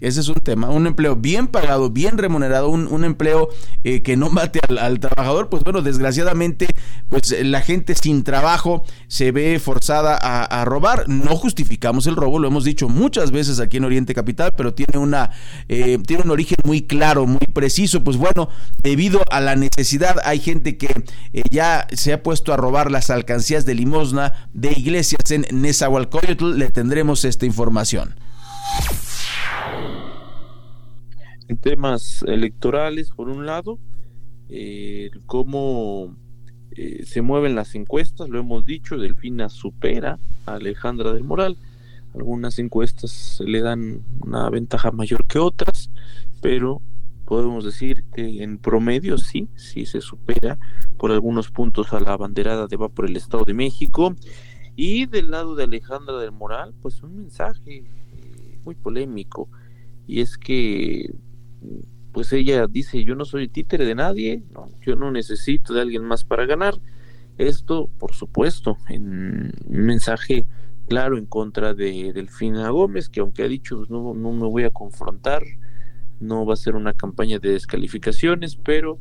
ese 0.00 0.20
es 0.20 0.28
un 0.28 0.34
tema, 0.34 0.68
un 0.68 0.86
empleo 0.86 1.16
bien 1.16 1.46
pagado, 1.46 1.90
bien 1.90 2.18
remunerado, 2.18 2.68
un, 2.68 3.04
empleo 3.04 3.48
eh, 3.82 4.02
que 4.02 4.16
no 4.16 4.28
mate 4.28 4.60
al, 4.68 5.00
trabajador, 5.00 5.48
pues 5.48 5.64
bueno, 5.64 5.80
desgraciadamente, 5.80 6.68
pues 7.08 7.34
la 7.42 7.62
gente 7.62 7.94
sin 7.94 8.22
trabajo 8.22 8.84
se 9.08 9.32
ve 9.32 9.58
forzada 9.58 10.16
a, 10.16 10.64
robar. 10.64 11.08
No 11.08 11.36
justificamos 11.36 12.06
el 12.06 12.16
robo, 12.16 12.38
lo 12.38 12.48
hemos 12.48 12.64
dicho 12.64 12.88
muchas 12.88 13.30
veces 13.30 13.60
aquí 13.60 13.78
en 13.78 13.84
Oriente 13.84 14.14
Capital, 14.14 14.52
pero 14.56 14.74
tiene 14.74 14.98
una 14.98 15.30
eh, 15.68 15.98
tiene 16.06 16.24
un 16.24 16.30
origen 16.30 16.56
muy 16.64 16.82
claro, 16.82 17.26
muy 17.26 17.46
preciso. 17.52 18.04
Pues 18.04 18.16
bueno, 18.16 18.50
debido 18.82 19.22
a 19.30 19.40
la 19.40 19.56
necesidad, 19.56 20.16
hay 20.24 20.40
gente 20.40 20.76
que 20.76 21.04
eh, 21.32 21.42
ya 21.50 21.86
se 21.92 22.12
ha 22.12 22.22
puesto 22.22 22.52
a 22.52 22.56
robar 22.56 22.90
las 22.90 23.10
alcancías 23.10 23.64
de 23.64 23.74
limosna 23.74 24.48
de 24.52 24.72
iglesias 24.72 25.30
en 25.30 25.46
Nezahualcóyotl. 25.50 26.58
Le 26.58 26.70
tendremos 26.70 27.24
esta 27.24 27.46
información 27.46 28.14
temas 31.54 32.24
electorales, 32.26 33.10
por 33.10 33.28
un 33.28 33.46
lado, 33.46 33.78
eh, 34.48 35.10
cómo 35.26 36.16
eh, 36.72 37.04
se 37.04 37.22
mueven 37.22 37.54
las 37.54 37.74
encuestas, 37.74 38.28
lo 38.28 38.38
hemos 38.38 38.66
dicho, 38.66 38.98
Delfina 38.98 39.48
supera 39.48 40.18
a 40.46 40.54
Alejandra 40.54 41.12
del 41.12 41.24
Moral. 41.24 41.56
Algunas 42.14 42.58
encuestas 42.58 43.42
le 43.44 43.60
dan 43.60 44.02
una 44.20 44.48
ventaja 44.50 44.90
mayor 44.90 45.26
que 45.26 45.38
otras, 45.38 45.90
pero 46.40 46.80
podemos 47.24 47.64
decir 47.64 48.04
que 48.14 48.42
en 48.42 48.58
promedio 48.58 49.18
sí, 49.18 49.48
sí 49.56 49.84
se 49.84 50.00
supera 50.00 50.58
por 50.96 51.10
algunos 51.12 51.50
puntos 51.50 51.92
a 51.92 52.00
la 52.00 52.16
banderada 52.16 52.66
de 52.66 52.76
va 52.76 52.88
por 52.88 53.06
el 53.06 53.16
Estado 53.16 53.44
de 53.44 53.54
México. 53.54 54.14
Y 54.76 55.06
del 55.06 55.30
lado 55.30 55.54
de 55.54 55.64
Alejandra 55.64 56.18
del 56.18 56.32
Moral, 56.32 56.74
pues 56.82 57.02
un 57.02 57.16
mensaje 57.16 57.78
eh, 57.78 58.58
muy 58.64 58.74
polémico, 58.74 59.48
y 60.06 60.20
es 60.20 60.36
que 60.36 61.14
pues 62.12 62.32
ella 62.32 62.66
dice, 62.66 63.04
yo 63.04 63.14
no 63.14 63.24
soy 63.24 63.48
títere 63.48 63.84
de 63.84 63.94
nadie, 63.94 64.42
yo 64.80 64.96
no 64.96 65.10
necesito 65.10 65.74
de 65.74 65.82
alguien 65.82 66.04
más 66.04 66.24
para 66.24 66.46
ganar. 66.46 66.80
Esto, 67.36 67.90
por 67.98 68.14
supuesto, 68.14 68.78
en 68.88 69.52
un 69.66 69.86
mensaje 69.86 70.46
claro 70.88 71.18
en 71.18 71.26
contra 71.26 71.74
de 71.74 72.12
Delfina 72.14 72.70
Gómez, 72.70 73.08
que 73.08 73.20
aunque 73.20 73.42
ha 73.42 73.48
dicho 73.48 73.76
pues, 73.76 73.90
no, 73.90 74.14
no 74.14 74.32
me 74.32 74.46
voy 74.46 74.64
a 74.64 74.70
confrontar, 74.70 75.42
no 76.20 76.46
va 76.46 76.54
a 76.54 76.56
ser 76.56 76.74
una 76.74 76.94
campaña 76.94 77.38
de 77.38 77.50
descalificaciones, 77.50 78.56
pero 78.56 78.98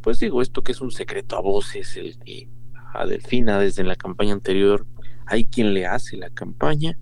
pues 0.00 0.18
digo, 0.18 0.42
esto 0.42 0.62
que 0.62 0.72
es 0.72 0.80
un 0.80 0.90
secreto 0.90 1.36
a 1.36 1.40
voces, 1.40 1.98
a 2.94 3.06
Delfina 3.06 3.58
desde 3.58 3.84
la 3.84 3.96
campaña 3.96 4.32
anterior 4.32 4.86
hay 5.26 5.46
quien 5.46 5.74
le 5.74 5.86
hace 5.86 6.16
la 6.16 6.30
campaña, 6.30 6.98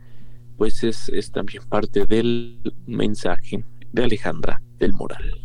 pues 0.57 0.83
es, 0.83 1.09
es 1.11 1.31
también 1.31 1.63
parte 1.69 2.07
del 2.07 2.75
mensaje 2.87 3.65
de 3.95 4.05
Alejandra 4.05 4.61
del 4.79 4.93
Moral. 4.93 5.41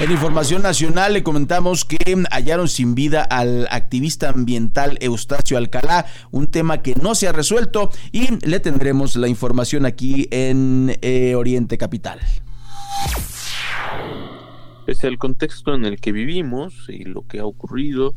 En 0.00 0.12
información 0.12 0.62
nacional 0.62 1.12
le 1.12 1.22
comentamos 1.22 1.84
que 1.84 1.98
hallaron 2.30 2.68
sin 2.68 2.94
vida 2.94 3.22
al 3.22 3.66
activista 3.70 4.30
ambiental 4.30 4.96
Eustacio 5.00 5.58
Alcalá, 5.58 6.06
un 6.30 6.46
tema 6.46 6.82
que 6.82 6.94
no 6.94 7.14
se 7.14 7.26
ha 7.28 7.32
resuelto 7.32 7.90
y 8.12 8.28
le 8.46 8.60
tendremos 8.60 9.16
la 9.16 9.28
información 9.28 9.86
aquí 9.86 10.28
en 10.30 10.96
eh, 11.02 11.34
Oriente 11.34 11.78
Capital. 11.78 12.20
Pese 14.86 15.08
al 15.08 15.18
contexto 15.18 15.74
en 15.74 15.84
el 15.84 16.00
que 16.00 16.12
vivimos 16.12 16.86
y 16.88 17.04
lo 17.04 17.26
que 17.26 17.40
ha 17.40 17.44
ocurrido, 17.44 18.14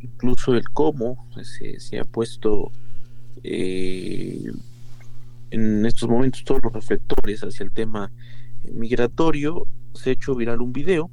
incluso 0.00 0.54
el 0.54 0.68
cómo 0.68 1.28
se, 1.42 1.98
ha 1.98 2.04
puesto 2.04 2.72
eh, 3.44 4.50
en 5.50 5.86
estos 5.86 6.08
momentos 6.08 6.44
todos 6.44 6.60
los 6.62 6.72
reflectores 6.72 7.42
hacia 7.42 7.64
el 7.64 7.72
tema 7.72 8.12
migratorio, 8.72 9.66
se 9.94 10.10
ha 10.10 10.12
hecho 10.12 10.34
viral 10.34 10.60
un 10.60 10.72
video 10.72 11.10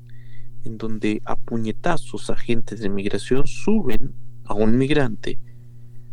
en 0.63 0.77
donde 0.77 1.21
a 1.25 1.35
puñetazos 1.35 2.29
agentes 2.29 2.79
de 2.79 2.89
migración 2.89 3.45
suben 3.47 4.13
a 4.45 4.53
un 4.53 4.77
migrante 4.77 5.39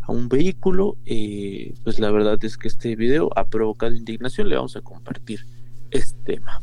a 0.02 0.12
un 0.12 0.28
vehículo. 0.28 0.96
Eh, 1.06 1.74
pues 1.84 1.98
la 1.98 2.10
verdad 2.10 2.38
es 2.44 2.56
que 2.56 2.68
este 2.68 2.96
video 2.96 3.30
ha 3.36 3.46
provocado 3.46 3.94
indignación. 3.94 4.48
Le 4.48 4.56
vamos 4.56 4.76
a 4.76 4.82
compartir 4.82 5.46
este 5.90 6.34
tema. 6.34 6.60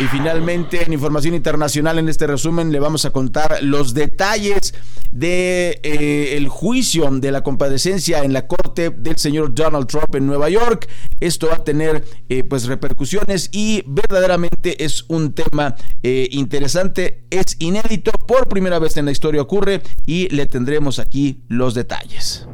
Y 0.00 0.04
finalmente, 0.04 0.84
en 0.84 0.92
información 0.92 1.34
internacional, 1.34 1.98
en 1.98 2.08
este 2.08 2.28
resumen, 2.28 2.70
le 2.70 2.78
vamos 2.78 3.04
a 3.04 3.10
contar 3.10 3.58
los 3.62 3.94
detalles 3.94 4.72
de 5.10 5.80
eh, 5.82 6.36
el 6.36 6.46
juicio 6.48 7.10
de 7.10 7.32
la 7.32 7.42
compadecencia 7.42 8.22
en 8.22 8.32
la 8.32 8.46
corte 8.46 8.90
del 8.90 9.16
señor 9.16 9.54
Donald 9.54 9.88
Trump 9.88 10.14
en 10.14 10.26
Nueva 10.26 10.50
York. 10.50 10.88
Esto 11.18 11.48
va 11.48 11.56
a 11.56 11.64
tener 11.64 12.04
eh, 12.28 12.44
pues 12.44 12.66
repercusiones 12.66 13.48
y 13.50 13.82
verdaderamente 13.86 14.84
es 14.84 15.04
un 15.08 15.32
tema 15.32 15.74
eh, 16.04 16.28
interesante, 16.30 17.24
es 17.30 17.56
inédito, 17.58 18.12
por 18.28 18.48
primera 18.48 18.78
vez 18.78 18.96
en 18.98 19.06
la 19.06 19.10
historia 19.10 19.42
ocurre 19.42 19.82
y 20.06 20.28
le 20.28 20.46
tendremos 20.46 21.00
aquí 21.00 21.42
los 21.48 21.74
detalles. 21.74 22.46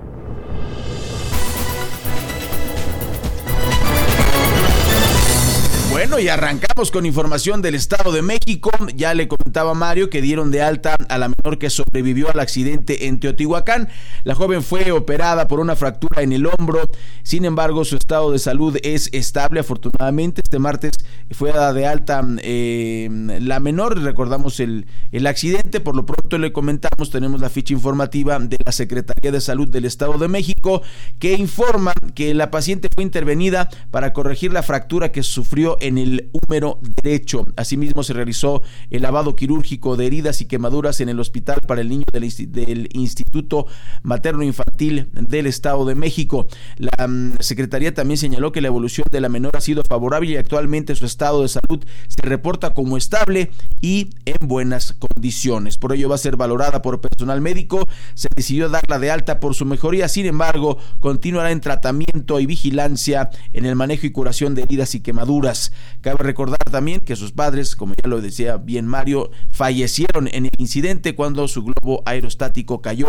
Bueno, 6.07 6.21
y 6.21 6.29
arrancamos 6.29 6.91
con 6.91 7.07
información 7.07 7.63
del 7.63 7.75
Estado 7.75 8.13
de 8.13 8.21
México. 8.21 8.71
Ya 8.95 9.15
le 9.15 9.27
comentaba 9.27 9.73
Mario 9.73 10.11
que 10.11 10.21
dieron 10.21 10.51
de 10.51 10.61
alta 10.61 10.97
a 11.09 11.17
la 11.17 11.31
menor 11.31 11.59
que 11.59 11.71
sobrevivió 11.71 12.31
al 12.31 12.41
accidente 12.41 13.07
en 13.07 13.21
Teotihuacán. 13.21 13.89
La 14.23 14.35
joven 14.35 14.63
fue 14.63 14.93
operada 14.93 15.49
por 15.49 15.61
una 15.61 15.77
fractura 15.77 16.21
en 16.21 16.35
el 16.35 16.45
hombro. 16.45 16.83
Sin 17.23 17.47
embargo, 17.47 17.87
su 17.87 17.97
estado 17.97 18.33
de 18.33 18.39
salud 18.39 18.77
es 18.83 19.09
estable. 19.15 19.61
Afortunadamente, 19.61 20.43
este 20.45 20.59
martes 20.59 20.93
fue 21.31 21.53
dada 21.53 21.73
de 21.73 21.87
alta 21.87 22.23
eh, 22.43 23.09
la 23.41 23.59
menor. 23.59 23.99
Recordamos 23.99 24.61
el, 24.61 24.87
el 25.11 25.27
accidente. 25.27 25.81
Por 25.81 25.97
lo 25.97 26.05
pronto 26.05 26.37
le 26.37 26.53
comentamos, 26.53 27.09
tenemos 27.09 27.41
la 27.41 27.49
ficha 27.49 27.73
informativa 27.73 28.39
de 28.39 28.59
la 28.63 28.73
Secretaría 28.73 29.33
de 29.33 29.41
Salud 29.41 29.71
del 29.71 29.87
Estado 29.87 30.19
de 30.19 30.29
México 30.29 30.83
que 31.19 31.33
informa 31.33 31.95
que 32.15 32.35
la 32.35 32.51
paciente 32.51 32.89
fue 32.95 33.05
intervenida 33.05 33.71
para 33.91 34.13
corregir 34.13 34.53
la 34.53 34.63
fractura 34.63 35.11
que 35.11 35.23
sufrió 35.23 35.79
en 35.81 35.94
el 35.99 36.31
húmero 36.33 36.81
derecho. 37.03 37.45
Asimismo, 37.57 38.03
se 38.03 38.13
realizó 38.13 38.63
el 38.91 39.03
lavado 39.03 39.37
quirúrgico 39.37 39.97
de 39.97 40.07
heridas 40.07 40.41
y 40.41 40.47
quemaduras 40.47 41.01
en 41.01 41.09
el 41.09 41.21
hospital 41.21 41.59
para 41.67 41.81
el 41.81 41.89
niño 41.89 42.05
del, 42.13 42.89
Instituto 42.95 43.67
Materno 44.03 44.43
Infantil 44.43 45.09
del 45.13 45.47
Estado 45.47 45.85
de 45.85 45.95
México. 45.95 46.47
La 46.77 47.07
mm, 47.07 47.35
Secretaría 47.41 47.95
también 47.95 48.19
señaló 48.19 48.53
que 48.53 48.61
la 48.61 48.69
evolución 48.69 49.07
de 49.11 49.21
la 49.21 49.29
menor 49.29 49.57
ha 49.57 49.61
sido 49.61 49.83
favorable 49.89 50.31
y 50.31 50.37
actualmente 50.37 50.95
su 50.95 51.07
estado 51.07 51.43
de 51.43 51.49
salud 51.49 51.85
se 52.09 52.27
reporta 52.27 52.75
como 52.75 52.97
estable 52.97 53.51
y 53.81 54.11
en 54.25 54.47
buenas 54.47 54.95
condiciones. 54.95 55.79
Por 55.79 55.93
ello 55.93 56.09
va 56.09 56.15
a 56.15 56.19
ser 56.19 56.37
valorada 56.37 56.83
por 56.83 57.01
personal 57.01 57.41
médico. 57.41 57.85
Se 58.15 58.29
decidió 58.35 58.69
darla 58.69 58.99
de 58.99 59.11
alta 59.11 59.41
por 59.41 59.55
su 59.55 59.65
mejoría. 59.65 60.09
Sin 60.09 60.27
embargo, 60.27 60.79
continuará 61.01 61.51
en 61.51 61.61
tratamiento 61.61 62.41
y 62.41 62.47
vigilancia 62.47 63.31
en 63.53 63.67
el 63.67 63.77
manejo 63.77 64.07
y 64.07 64.13
curación 64.13 64.55
de 64.55 64.63
heridas 64.63 64.95
y 64.95 65.01
quemaduras. 65.01 65.73
Cabe 66.01 66.19
recordar 66.23 66.59
también 66.71 67.01
que 67.01 67.17
sus 67.17 67.33
padres, 67.33 67.77
como 67.77 67.95
ya 68.03 68.09
lo 68.09 68.21
decía 68.21 68.57
bien 68.57 68.87
Mario, 68.87 69.31
fallecieron 69.51 70.29
en 70.29 70.47
el 70.47 70.53
incidente 70.59 71.15
cuando 71.15 71.49
su 71.49 71.65
globo 71.65 72.03
aerostático 72.07 72.81
cayó. 72.81 73.09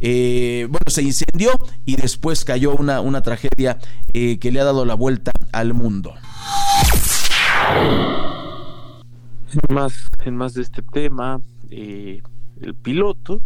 Eh, 0.00 0.66
bueno, 0.70 0.84
se 0.88 1.02
incendió 1.02 1.50
y 1.84 1.96
después 1.96 2.44
cayó 2.44 2.74
una, 2.74 3.00
una 3.00 3.22
tragedia 3.22 3.78
eh, 4.12 4.38
que 4.38 4.50
le 4.50 4.60
ha 4.60 4.64
dado 4.64 4.84
la 4.84 4.94
vuelta 4.94 5.32
al 5.52 5.74
mundo. 5.74 6.14
En 9.52 9.74
más, 9.74 10.08
en 10.24 10.36
más 10.36 10.54
de 10.54 10.62
este 10.62 10.82
tema, 10.82 11.40
eh, 11.70 12.22
el 12.60 12.74
piloto 12.74 13.42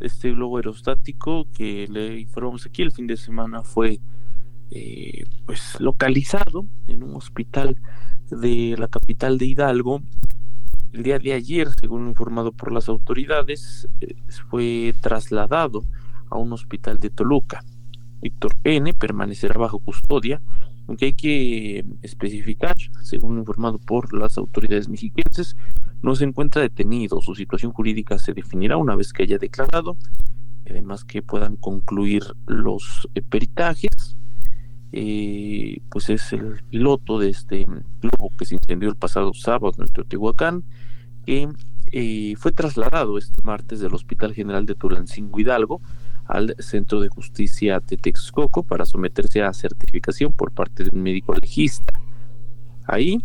este 0.00 0.32
globo 0.32 0.56
aerostático 0.56 1.46
que 1.52 1.86
le 1.88 2.18
informamos 2.18 2.66
aquí 2.66 2.82
el 2.82 2.90
fin 2.90 3.06
de 3.06 3.16
semana 3.16 3.62
fue 3.62 4.00
eh, 4.70 5.24
pues 5.46 5.76
localizado 5.80 6.66
en 6.86 7.02
un 7.02 7.14
hospital 7.16 7.76
de 8.30 8.76
la 8.78 8.88
capital 8.88 9.38
de 9.38 9.46
Hidalgo. 9.46 10.02
El 10.92 11.02
día 11.02 11.18
de 11.18 11.32
ayer, 11.32 11.68
según 11.80 12.08
informado 12.08 12.52
por 12.52 12.72
las 12.72 12.88
autoridades, 12.88 13.88
eh, 14.00 14.14
fue 14.48 14.94
trasladado 15.00 15.84
a 16.30 16.36
un 16.36 16.52
hospital 16.52 16.98
de 16.98 17.10
Toluca. 17.10 17.64
Víctor 18.22 18.54
N. 18.64 18.92
permanecerá 18.94 19.58
bajo 19.58 19.78
custodia, 19.78 20.42
aunque 20.86 21.06
hay 21.06 21.12
que 21.14 21.84
especificar, 22.02 22.74
según 23.02 23.38
informado 23.38 23.78
por 23.78 24.12
las 24.12 24.36
autoridades 24.36 24.88
mexiquenses, 24.88 25.56
no 26.02 26.14
se 26.14 26.24
encuentra 26.24 26.62
detenido. 26.62 27.20
Su 27.20 27.34
situación 27.34 27.72
jurídica 27.72 28.18
se 28.18 28.32
definirá 28.32 28.76
una 28.76 28.96
vez 28.96 29.12
que 29.12 29.22
haya 29.22 29.38
declarado, 29.38 29.96
además 30.68 31.04
que 31.04 31.22
puedan 31.22 31.56
concluir 31.56 32.24
los 32.46 33.08
eh, 33.14 33.22
peritajes. 33.22 34.16
Eh, 34.92 35.80
pues 35.88 36.10
es 36.10 36.32
el 36.32 36.62
piloto 36.68 37.18
de 37.18 37.30
este 37.30 37.64
globo 37.64 38.32
que 38.36 38.44
se 38.44 38.56
incendió 38.56 38.88
el 38.88 38.96
pasado 38.96 39.32
sábado 39.34 39.74
en 39.78 39.86
Teotihuacán, 39.86 40.64
que 41.24 41.48
eh, 41.92 42.34
fue 42.36 42.52
trasladado 42.52 43.18
este 43.18 43.40
martes 43.42 43.80
del 43.80 43.94
Hospital 43.94 44.34
General 44.34 44.66
de 44.66 44.74
Tulancingo 44.74 45.38
Hidalgo 45.38 45.80
al 46.26 46.54
Centro 46.58 47.00
de 47.00 47.08
Justicia 47.08 47.80
de 47.80 47.96
Texcoco 47.96 48.62
para 48.62 48.84
someterse 48.84 49.42
a 49.42 49.52
certificación 49.52 50.32
por 50.32 50.52
parte 50.52 50.84
de 50.84 50.90
un 50.92 51.02
médico 51.02 51.34
legista. 51.34 51.92
Ahí 52.86 53.18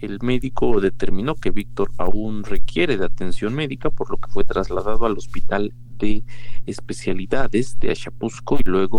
el 0.00 0.18
médico 0.22 0.80
determinó 0.80 1.34
que 1.34 1.50
Víctor 1.50 1.90
aún 1.98 2.44
requiere 2.44 2.96
de 2.96 3.04
atención 3.04 3.54
médica, 3.54 3.90
por 3.90 4.10
lo 4.10 4.16
que 4.18 4.30
fue 4.30 4.44
trasladado 4.44 5.06
al 5.06 5.16
Hospital 5.16 5.72
de 5.98 6.24
Especialidades 6.66 7.78
de 7.80 7.90
Achapuzco 7.90 8.58
y 8.58 8.68
luego 8.68 8.98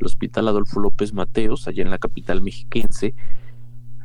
al 0.00 0.06
Hospital 0.06 0.48
Adolfo 0.48 0.80
López 0.80 1.12
Mateos, 1.12 1.66
allá 1.66 1.82
en 1.82 1.90
la 1.90 1.98
capital 1.98 2.42
mexiquense. 2.42 3.14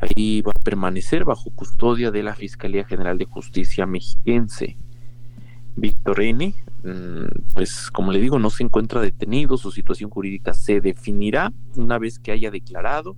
Ahí 0.02 0.42
va 0.42 0.52
a 0.56 0.64
permanecer 0.64 1.26
bajo 1.26 1.52
custodia 1.52 2.10
de 2.12 2.24
la 2.24 2.36
Fiscalía 2.36 2.86
General 2.86 3.18
de 3.18 3.26
Justicia 3.26 3.86
mexiquense. 3.86 4.78
Víctor 5.76 6.22
N., 6.22 6.56
mm, 6.84 7.54
pues 7.54 7.92
como 7.92 8.12
le 8.12 8.20
digo, 8.20 8.40
no 8.40 8.50
se 8.50 8.64
encuentra 8.64 9.02
detenido, 9.02 9.58
su 9.58 9.72
situación 9.72 10.10
jurídica 10.10 10.54
se 10.54 10.82
definirá 10.82 11.52
una 11.76 12.00
vez 12.00 12.20
que 12.20 12.32
haya 12.32 12.50
declarado 12.50 13.16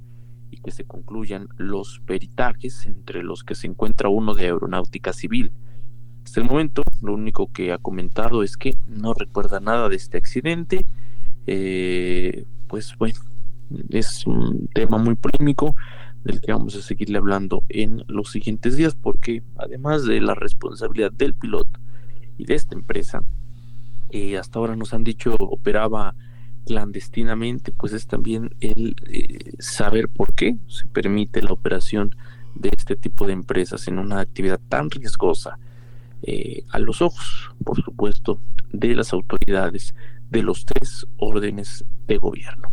y 0.51 0.57
que 0.57 0.71
se 0.71 0.83
concluyan 0.83 1.47
los 1.57 2.01
peritajes, 2.05 2.85
entre 2.85 3.23
los 3.23 3.43
que 3.43 3.55
se 3.55 3.67
encuentra 3.67 4.09
uno 4.09 4.33
de 4.33 4.43
aeronáutica 4.43 5.13
civil. 5.13 5.51
Hasta 6.25 6.41
el 6.41 6.47
momento, 6.47 6.83
lo 7.01 7.13
único 7.13 7.51
que 7.51 7.71
ha 7.71 7.77
comentado 7.77 8.43
es 8.43 8.57
que 8.57 8.75
no 8.87 9.13
recuerda 9.13 9.59
nada 9.59 9.89
de 9.89 9.95
este 9.95 10.17
accidente. 10.17 10.85
Eh, 11.47 12.45
pues 12.67 12.95
bueno, 12.97 13.19
es 13.89 14.27
un 14.27 14.67
tema 14.73 14.97
muy 14.97 15.15
polémico 15.15 15.75
del 16.23 16.41
que 16.41 16.51
vamos 16.51 16.75
a 16.75 16.81
seguirle 16.81 17.17
hablando 17.17 17.63
en 17.69 18.03
los 18.07 18.29
siguientes 18.29 18.77
días, 18.77 18.95
porque 18.95 19.41
además 19.57 20.05
de 20.05 20.21
la 20.21 20.35
responsabilidad 20.35 21.11
del 21.11 21.33
piloto 21.33 21.79
y 22.37 22.45
de 22.45 22.55
esta 22.55 22.75
empresa, 22.75 23.23
eh, 24.11 24.37
hasta 24.37 24.59
ahora 24.59 24.75
nos 24.75 24.93
han 24.93 25.03
dicho 25.03 25.35
operaba 25.39 26.15
clandestinamente, 26.65 27.71
pues 27.71 27.93
es 27.93 28.07
también 28.07 28.55
el 28.59 28.95
eh, 29.07 29.53
saber 29.59 30.09
por 30.09 30.33
qué 30.33 30.57
se 30.67 30.85
permite 30.87 31.41
la 31.41 31.51
operación 31.51 32.15
de 32.55 32.71
este 32.75 32.95
tipo 32.95 33.25
de 33.27 33.33
empresas 33.33 33.87
en 33.87 33.99
una 33.99 34.19
actividad 34.19 34.59
tan 34.69 34.89
riesgosa 34.89 35.57
eh, 36.23 36.63
a 36.69 36.79
los 36.79 37.01
ojos, 37.01 37.51
por 37.63 37.81
supuesto, 37.83 38.39
de 38.71 38.95
las 38.95 39.13
autoridades 39.13 39.95
de 40.29 40.43
los 40.43 40.65
tres 40.65 41.07
órdenes 41.17 41.83
de 42.07 42.17
gobierno. 42.17 42.71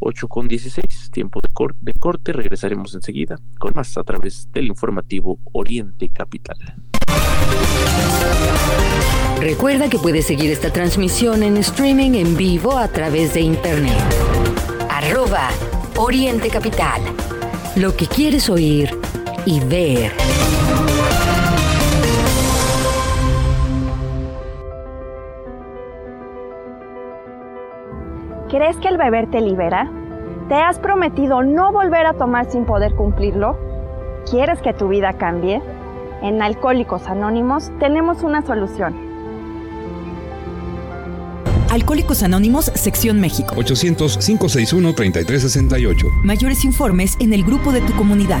8 0.00 0.28
con 0.28 0.48
16, 0.48 1.10
tiempo 1.10 1.40
de, 1.40 1.48
de 1.80 1.98
corte, 1.98 2.32
regresaremos 2.32 2.94
enseguida 2.94 3.36
con 3.58 3.72
más 3.74 3.96
a 3.98 4.04
través 4.04 4.50
del 4.52 4.66
informativo 4.66 5.38
Oriente 5.52 6.08
Capital. 6.08 6.56
Recuerda 9.40 9.88
que 9.88 9.98
puedes 9.98 10.26
seguir 10.26 10.50
esta 10.50 10.70
transmisión 10.70 11.42
en 11.42 11.56
streaming 11.56 12.10
en 12.12 12.36
vivo 12.36 12.76
a 12.76 12.88
través 12.88 13.32
de 13.32 13.40
internet. 13.40 13.96
Arroba 14.90 15.48
Oriente 15.96 16.50
Capital. 16.50 17.00
Lo 17.74 17.96
que 17.96 18.06
quieres 18.06 18.50
oír 18.50 18.90
y 19.46 19.60
ver. 19.60 20.12
¿Crees 28.50 28.76
que 28.76 28.88
el 28.88 28.98
beber 28.98 29.30
te 29.30 29.40
libera? 29.40 29.90
¿Te 30.50 30.56
has 30.56 30.78
prometido 30.78 31.42
no 31.42 31.72
volver 31.72 32.04
a 32.04 32.12
tomar 32.12 32.44
sin 32.50 32.66
poder 32.66 32.94
cumplirlo? 32.94 33.56
¿Quieres 34.30 34.60
que 34.60 34.74
tu 34.74 34.88
vida 34.88 35.14
cambie? 35.14 35.62
En 36.20 36.42
Alcohólicos 36.42 37.08
Anónimos 37.08 37.72
tenemos 37.78 38.22
una 38.22 38.42
solución. 38.42 39.09
Alcohólicos 41.70 42.22
Anónimos, 42.24 42.72
Sección 42.74 43.20
México. 43.20 43.54
800-561-3368. 43.54 46.10
Mayores 46.24 46.64
informes 46.64 47.16
en 47.20 47.32
el 47.32 47.44
grupo 47.44 47.70
de 47.70 47.80
tu 47.80 47.94
comunidad. 47.94 48.40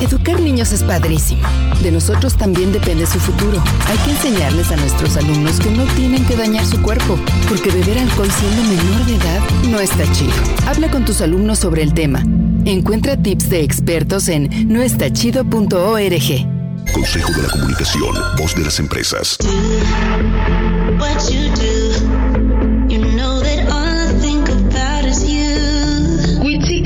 Educar 0.00 0.40
niños 0.40 0.72
es 0.72 0.82
padrísimo. 0.84 1.42
De 1.82 1.90
nosotros 1.90 2.36
también 2.36 2.72
depende 2.72 3.04
su 3.06 3.18
futuro. 3.18 3.62
Hay 3.86 3.98
que 3.98 4.10
enseñarles 4.12 4.70
a 4.70 4.76
nuestros 4.76 5.16
alumnos 5.16 5.58
que 5.58 5.70
no 5.70 5.84
tienen 5.94 6.24
que 6.24 6.36
dañar 6.36 6.64
su 6.64 6.80
cuerpo, 6.82 7.18
porque 7.48 7.70
beber 7.70 7.98
alcohol 7.98 8.30
siendo 8.30 8.62
menor 8.62 9.06
de 9.06 9.16
edad 9.16 9.40
no 9.70 9.80
está 9.80 10.04
chido. 10.12 10.32
Habla 10.66 10.90
con 10.90 11.04
tus 11.04 11.20
alumnos 11.20 11.58
sobre 11.58 11.82
el 11.82 11.94
tema. 11.94 12.22
Encuentra 12.64 13.16
tips 13.16 13.50
de 13.50 13.62
expertos 13.62 14.28
en 14.28 14.68
noestachido.org. 14.68 15.48
Consejo 16.92 17.32
de 17.32 17.42
la 17.42 17.48
Comunicación, 17.48 18.14
voz 18.38 18.54
de 18.54 18.62
las 18.62 18.78
empresas. 18.78 19.36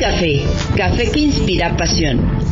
Café, 0.02 0.42
café 0.76 1.12
que 1.12 1.20
inspira 1.20 1.76
pasión. 1.76 2.18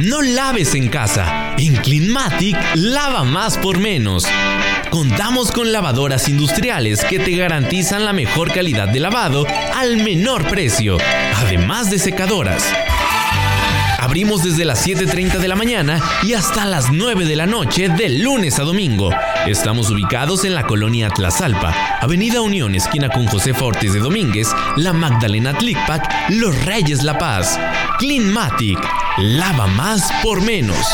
No 0.00 0.22
laves 0.22 0.74
en 0.74 0.88
casa. 0.88 1.54
En 1.58 1.76
Cleanmatic 1.76 2.56
lava 2.74 3.22
más 3.24 3.58
por 3.58 3.78
menos. 3.78 4.24
Contamos 4.88 5.52
con 5.52 5.72
lavadoras 5.72 6.26
industriales 6.28 7.04
que 7.04 7.18
te 7.18 7.36
garantizan 7.36 8.06
la 8.06 8.14
mejor 8.14 8.50
calidad 8.50 8.88
de 8.88 8.98
lavado 8.98 9.46
al 9.74 9.98
menor 9.98 10.48
precio. 10.48 10.96
Además 11.36 11.90
de 11.90 11.98
secadoras. 11.98 12.64
Abrimos 14.00 14.42
desde 14.42 14.64
las 14.64 14.86
7.30 14.86 15.38
de 15.38 15.46
la 15.46 15.56
mañana 15.56 16.00
y 16.22 16.32
hasta 16.32 16.64
las 16.64 16.90
9 16.90 17.26
de 17.26 17.36
la 17.36 17.44
noche 17.46 17.90
de 17.90 18.08
lunes 18.08 18.58
a 18.58 18.62
domingo. 18.62 19.10
Estamos 19.46 19.90
ubicados 19.90 20.46
en 20.46 20.54
la 20.54 20.66
colonia 20.66 21.10
Tlazalpa, 21.10 21.74
Avenida 22.00 22.40
Unión, 22.40 22.74
esquina 22.74 23.10
con 23.10 23.26
José 23.26 23.52
Fortes 23.52 23.92
de 23.92 24.00
Domínguez, 24.00 24.48
La 24.76 24.94
Magdalena 24.94 25.52
Tlicpac, 25.52 26.30
Los 26.30 26.64
Reyes 26.64 27.02
La 27.02 27.18
Paz. 27.18 27.60
Cleanmatic, 27.98 28.78
lava 29.18 29.66
más 29.66 30.10
por 30.22 30.40
menos. 30.40 30.86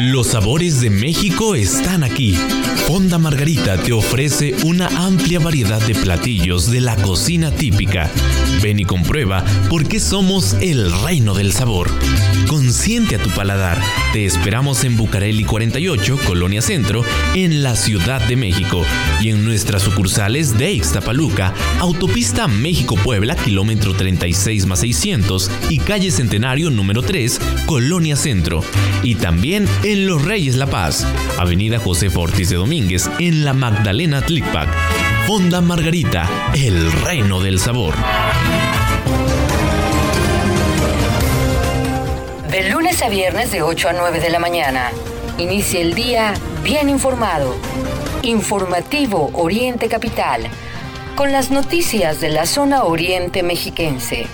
Los 0.00 0.28
sabores 0.28 0.80
de 0.80 0.90
México 0.90 1.54
están 1.54 2.02
aquí. 2.02 2.36
Fonda 2.92 3.18
Margarita 3.18 3.76
te 3.76 3.92
ofrece 3.92 4.52
una 4.64 4.88
amplia 4.88 5.38
variedad 5.38 5.80
de 5.80 5.94
platillos 5.94 6.68
de 6.72 6.80
la 6.80 6.96
cocina 6.96 7.52
típica. 7.52 8.10
Ven 8.64 8.80
y 8.80 8.84
comprueba 8.84 9.44
por 9.68 9.86
qué 9.86 10.00
somos 10.00 10.56
el 10.60 10.90
reino 11.04 11.32
del 11.34 11.52
sabor. 11.52 11.88
Consiente 12.48 13.14
a 13.14 13.22
tu 13.22 13.30
paladar. 13.30 13.80
Te 14.12 14.26
esperamos 14.26 14.82
en 14.82 14.96
Bucareli 14.96 15.44
48, 15.44 16.18
Colonia 16.26 16.62
Centro, 16.62 17.04
en 17.36 17.62
la 17.62 17.76
Ciudad 17.76 18.26
de 18.26 18.34
México 18.34 18.82
y 19.20 19.28
en 19.28 19.44
nuestras 19.44 19.82
sucursales 19.82 20.58
de 20.58 20.72
Ixtapaluca, 20.72 21.54
Autopista 21.78 22.48
México-Puebla, 22.48 23.36
kilómetro 23.36 23.94
36 23.94 24.66
más 24.66 24.80
600 24.80 25.48
y 25.68 25.78
calle 25.78 26.10
Centenario 26.10 26.70
número 26.70 27.02
3, 27.02 27.40
Colonia 27.66 28.16
Centro. 28.16 28.64
Y 29.04 29.14
también 29.14 29.68
en 29.84 30.08
Los 30.08 30.24
Reyes 30.24 30.56
La 30.56 30.66
Paz, 30.66 31.06
Avenida 31.38 31.78
José 31.78 32.10
Fortis 32.10 32.50
de 32.50 32.56
En 33.18 33.44
la 33.44 33.52
Magdalena 33.52 34.22
Tlicpac. 34.22 34.66
Fonda 35.26 35.60
Margarita, 35.60 36.26
el 36.54 36.90
reino 37.02 37.38
del 37.38 37.58
sabor. 37.58 37.94
De 42.50 42.70
lunes 42.70 43.02
a 43.02 43.10
viernes 43.10 43.52
de 43.52 43.60
8 43.60 43.90
a 43.90 43.92
9 43.92 44.20
de 44.20 44.30
la 44.30 44.38
mañana. 44.38 44.92
Inicia 45.36 45.82
el 45.82 45.92
día 45.92 46.32
bien 46.64 46.88
informado. 46.88 47.54
Informativo 48.22 49.30
Oriente 49.34 49.88
Capital. 49.88 50.48
Con 51.16 51.32
las 51.32 51.50
noticias 51.50 52.18
de 52.22 52.30
la 52.30 52.46
zona 52.46 52.84
oriente 52.84 53.42
mexiquense. 53.42 54.26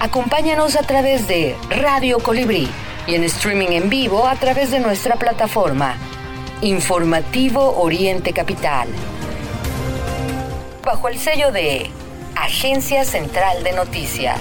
Acompáñanos 0.00 0.74
a 0.74 0.82
través 0.82 1.28
de 1.28 1.54
Radio 1.70 2.18
Colibrí 2.18 2.68
y 3.06 3.14
en 3.14 3.22
streaming 3.22 3.68
en 3.68 3.88
vivo 3.88 4.26
a 4.26 4.34
través 4.34 4.72
de 4.72 4.80
nuestra 4.80 5.14
plataforma. 5.14 5.96
Informativo 6.62 7.76
Oriente 7.80 8.32
Capital. 8.32 8.86
Bajo 10.84 11.08
el 11.08 11.18
sello 11.18 11.50
de 11.50 11.90
Agencia 12.36 13.04
Central 13.04 13.64
de 13.64 13.72
Noticias. 13.72 14.38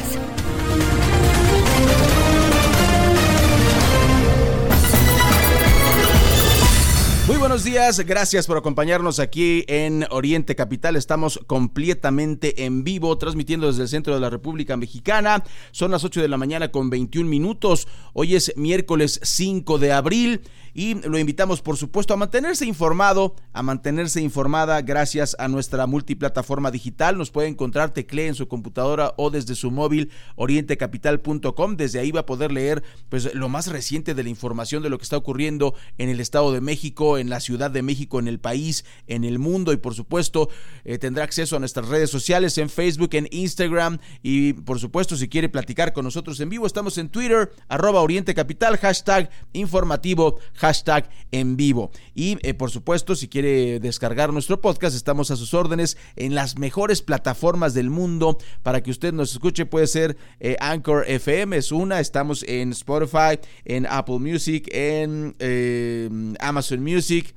Muy 7.26 7.38
buenos 7.38 7.64
días, 7.64 8.00
gracias 8.02 8.46
por 8.46 8.58
acompañarnos 8.58 9.20
aquí 9.20 9.64
en 9.68 10.06
Oriente 10.12 10.56
Capital. 10.56 10.98
Estamos 10.98 11.40
completamente 11.48 12.66
en 12.66 12.84
vivo, 12.84 13.18
transmitiendo 13.18 13.66
desde 13.66 13.84
el 13.84 13.88
centro 13.88 14.14
de 14.14 14.20
la 14.20 14.30
República 14.30 14.78
Mexicana. 14.78 15.44
Son 15.72 15.90
las 15.90 16.04
8 16.04 16.22
de 16.22 16.28
la 16.28 16.38
mañana 16.38 16.72
con 16.72 16.92
21 16.92 17.28
minutos. 17.28 17.88
Hoy 18.14 18.36
es 18.36 18.54
miércoles 18.58 19.20
5 19.24 19.80
de 19.80 19.92
abril 19.92 20.42
y 20.74 20.96
lo 20.96 21.18
invitamos 21.18 21.62
por 21.62 21.78
supuesto 21.78 22.14
a 22.14 22.18
mantenerse 22.18 22.66
informado, 22.66 23.36
a 23.54 23.64
mantenerse 23.64 24.22
informada 24.22 24.82
gracias 24.82 25.36
a 25.40 25.48
nuestra 25.48 25.88
multiplataforma 25.88 26.72
digital. 26.72 27.18
Nos 27.18 27.32
puede 27.32 27.48
encontrar 27.48 27.94
teclee 27.94 28.28
en 28.28 28.36
su 28.36 28.48
computadora 28.48 29.14
o 29.18 29.30
desde 29.30 29.56
su 29.56 29.72
móvil 29.72 30.12
orientecapital.com. 30.36 31.76
Desde 31.76 32.00
ahí 32.00 32.12
va 32.12 32.22
a 32.22 32.26
poder 32.26 32.52
leer 32.52 32.84
pues 33.10 33.34
lo 33.34 33.50
más 33.50 33.68
reciente 33.68 34.14
de 34.14 34.24
la 34.24 34.30
información 34.30 34.84
de 34.84 34.90
lo 34.90 34.98
que 34.98 35.04
está 35.04 35.18
ocurriendo 35.18 35.74
en 35.98 36.10
el 36.10 36.20
Estado 36.20 36.52
de 36.52 36.62
México, 36.62 37.18
en 37.18 37.30
la 37.30 37.40
Ciudad 37.40 37.72
de 37.72 37.82
México, 37.82 38.20
en 38.20 38.28
el 38.28 38.40
país, 38.40 38.86
en 39.08 39.24
el 39.24 39.40
mundo 39.40 39.74
y 39.74 39.78
por 39.78 39.94
supuesto 39.94 40.50
eh, 40.84 40.98
tendrá 40.98 41.24
acceso 41.24 41.56
a 41.56 41.60
nuestras 41.60 41.88
redes 41.88 42.10
sociales 42.10 42.58
en 42.58 42.70
Facebook, 42.70 43.10
en 43.14 43.28
Instagram 43.32 44.00
y 44.22 44.54
por 44.54 44.80
supuesto 44.80 45.16
si 45.16 45.28
quiere 45.28 45.50
platicar 45.50 45.94
con 45.94 46.06
nosotros 46.06 46.40
en 46.40 46.50
vivo 46.50 46.66
estamos 46.66 46.98
en 46.98 47.10
Twitter 47.10 47.52
arroba 47.68 48.02
Oriente 48.02 48.34
hashtag 48.82 49.30
informativo 49.54 50.40
hashtag 50.62 51.10
en 51.32 51.58
vivo. 51.58 51.92
Y 52.14 52.38
eh, 52.48 52.54
por 52.54 52.70
supuesto, 52.70 53.16
si 53.16 53.28
quiere 53.28 53.80
descargar 53.80 54.32
nuestro 54.32 54.62
podcast, 54.62 54.96
estamos 54.96 55.32
a 55.32 55.36
sus 55.36 55.54
órdenes 55.56 55.98
en 56.16 56.36
las 56.36 56.58
mejores 56.58 57.02
plataformas 57.02 57.74
del 57.74 57.90
mundo 57.90 58.38
para 58.62 58.84
que 58.84 58.92
usted 58.92 59.12
nos 59.12 59.32
escuche. 59.32 59.66
Puede 59.66 59.88
ser 59.88 60.18
eh, 60.40 60.56
Anchor 60.60 61.06
FM, 61.08 61.58
es 61.58 61.72
una. 61.72 62.00
Estamos 62.00 62.44
en 62.44 62.72
Spotify, 62.72 63.40
en 63.66 63.88
Apple 63.88 64.20
Music, 64.20 64.70
en 64.72 65.36
eh, 65.40 66.10
Amazon 66.40 66.84
Music. 66.84 67.34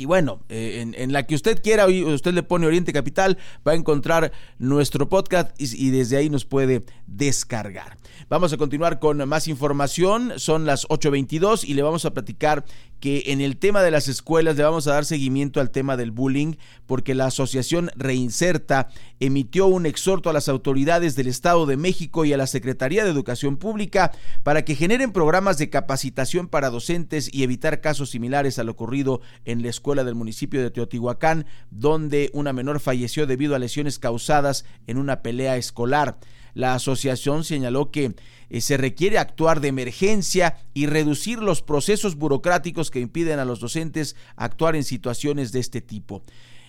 Y 0.00 0.06
bueno, 0.06 0.40
en, 0.48 1.12
la 1.12 1.26
que 1.26 1.34
usted 1.34 1.60
quiera, 1.62 1.86
usted 1.86 2.32
le 2.32 2.42
pone 2.42 2.66
Oriente 2.66 2.90
Capital, 2.90 3.36
va 3.68 3.72
a 3.72 3.74
encontrar 3.74 4.32
nuestro 4.58 5.10
podcast 5.10 5.50
y 5.60 5.90
desde 5.90 6.16
ahí 6.16 6.30
nos 6.30 6.46
puede 6.46 6.86
descargar. 7.06 7.98
Vamos 8.30 8.54
a 8.54 8.56
continuar 8.56 8.98
con 8.98 9.28
más 9.28 9.46
información. 9.46 10.32
Son 10.36 10.64
las 10.64 10.88
8.22 10.88 11.64
y 11.64 11.74
le 11.74 11.82
vamos 11.82 12.06
a 12.06 12.14
platicar 12.14 12.64
que 13.00 13.24
en 13.26 13.40
el 13.40 13.56
tema 13.56 13.82
de 13.82 13.90
las 13.90 14.08
escuelas 14.08 14.56
le 14.56 14.62
vamos 14.62 14.86
a 14.86 14.92
dar 14.92 15.04
seguimiento 15.04 15.60
al 15.60 15.70
tema 15.70 15.96
del 15.96 16.10
bullying 16.10 16.54
porque 16.86 17.14
la 17.14 17.26
asociación 17.26 17.90
Reinserta 17.96 18.88
emitió 19.18 19.66
un 19.66 19.86
exhorto 19.86 20.30
a 20.30 20.32
las 20.32 20.48
autoridades 20.48 21.16
del 21.16 21.26
Estado 21.26 21.66
de 21.66 21.76
México 21.76 22.24
y 22.24 22.32
a 22.32 22.36
la 22.36 22.46
Secretaría 22.46 23.04
de 23.04 23.10
Educación 23.10 23.56
Pública 23.56 24.12
para 24.42 24.64
que 24.64 24.74
generen 24.74 25.12
programas 25.12 25.58
de 25.58 25.70
capacitación 25.70 26.48
para 26.48 26.70
docentes 26.70 27.32
y 27.32 27.42
evitar 27.42 27.80
casos 27.80 28.10
similares 28.10 28.58
a 28.58 28.64
lo 28.64 28.72
ocurrido 28.72 29.20
en 29.44 29.62
la 29.62 29.68
escuela 29.68 30.04
del 30.04 30.14
municipio 30.14 30.62
de 30.62 30.70
Teotihuacán, 30.70 31.46
donde 31.70 32.30
una 32.32 32.52
menor 32.52 32.80
falleció 32.80 33.26
debido 33.26 33.54
a 33.54 33.58
lesiones 33.58 33.98
causadas 33.98 34.64
en 34.86 34.98
una 34.98 35.22
pelea 35.22 35.56
escolar. 35.56 36.18
La 36.54 36.74
asociación 36.74 37.44
señaló 37.44 37.90
que 37.90 38.14
eh, 38.48 38.60
se 38.60 38.76
requiere 38.76 39.18
actuar 39.18 39.60
de 39.60 39.68
emergencia 39.68 40.56
y 40.74 40.86
reducir 40.86 41.38
los 41.38 41.62
procesos 41.62 42.16
burocráticos 42.16 42.90
que 42.90 43.00
impiden 43.00 43.38
a 43.38 43.44
los 43.44 43.60
docentes 43.60 44.16
actuar 44.36 44.76
en 44.76 44.84
situaciones 44.84 45.52
de 45.52 45.60
este 45.60 45.80
tipo. 45.80 46.22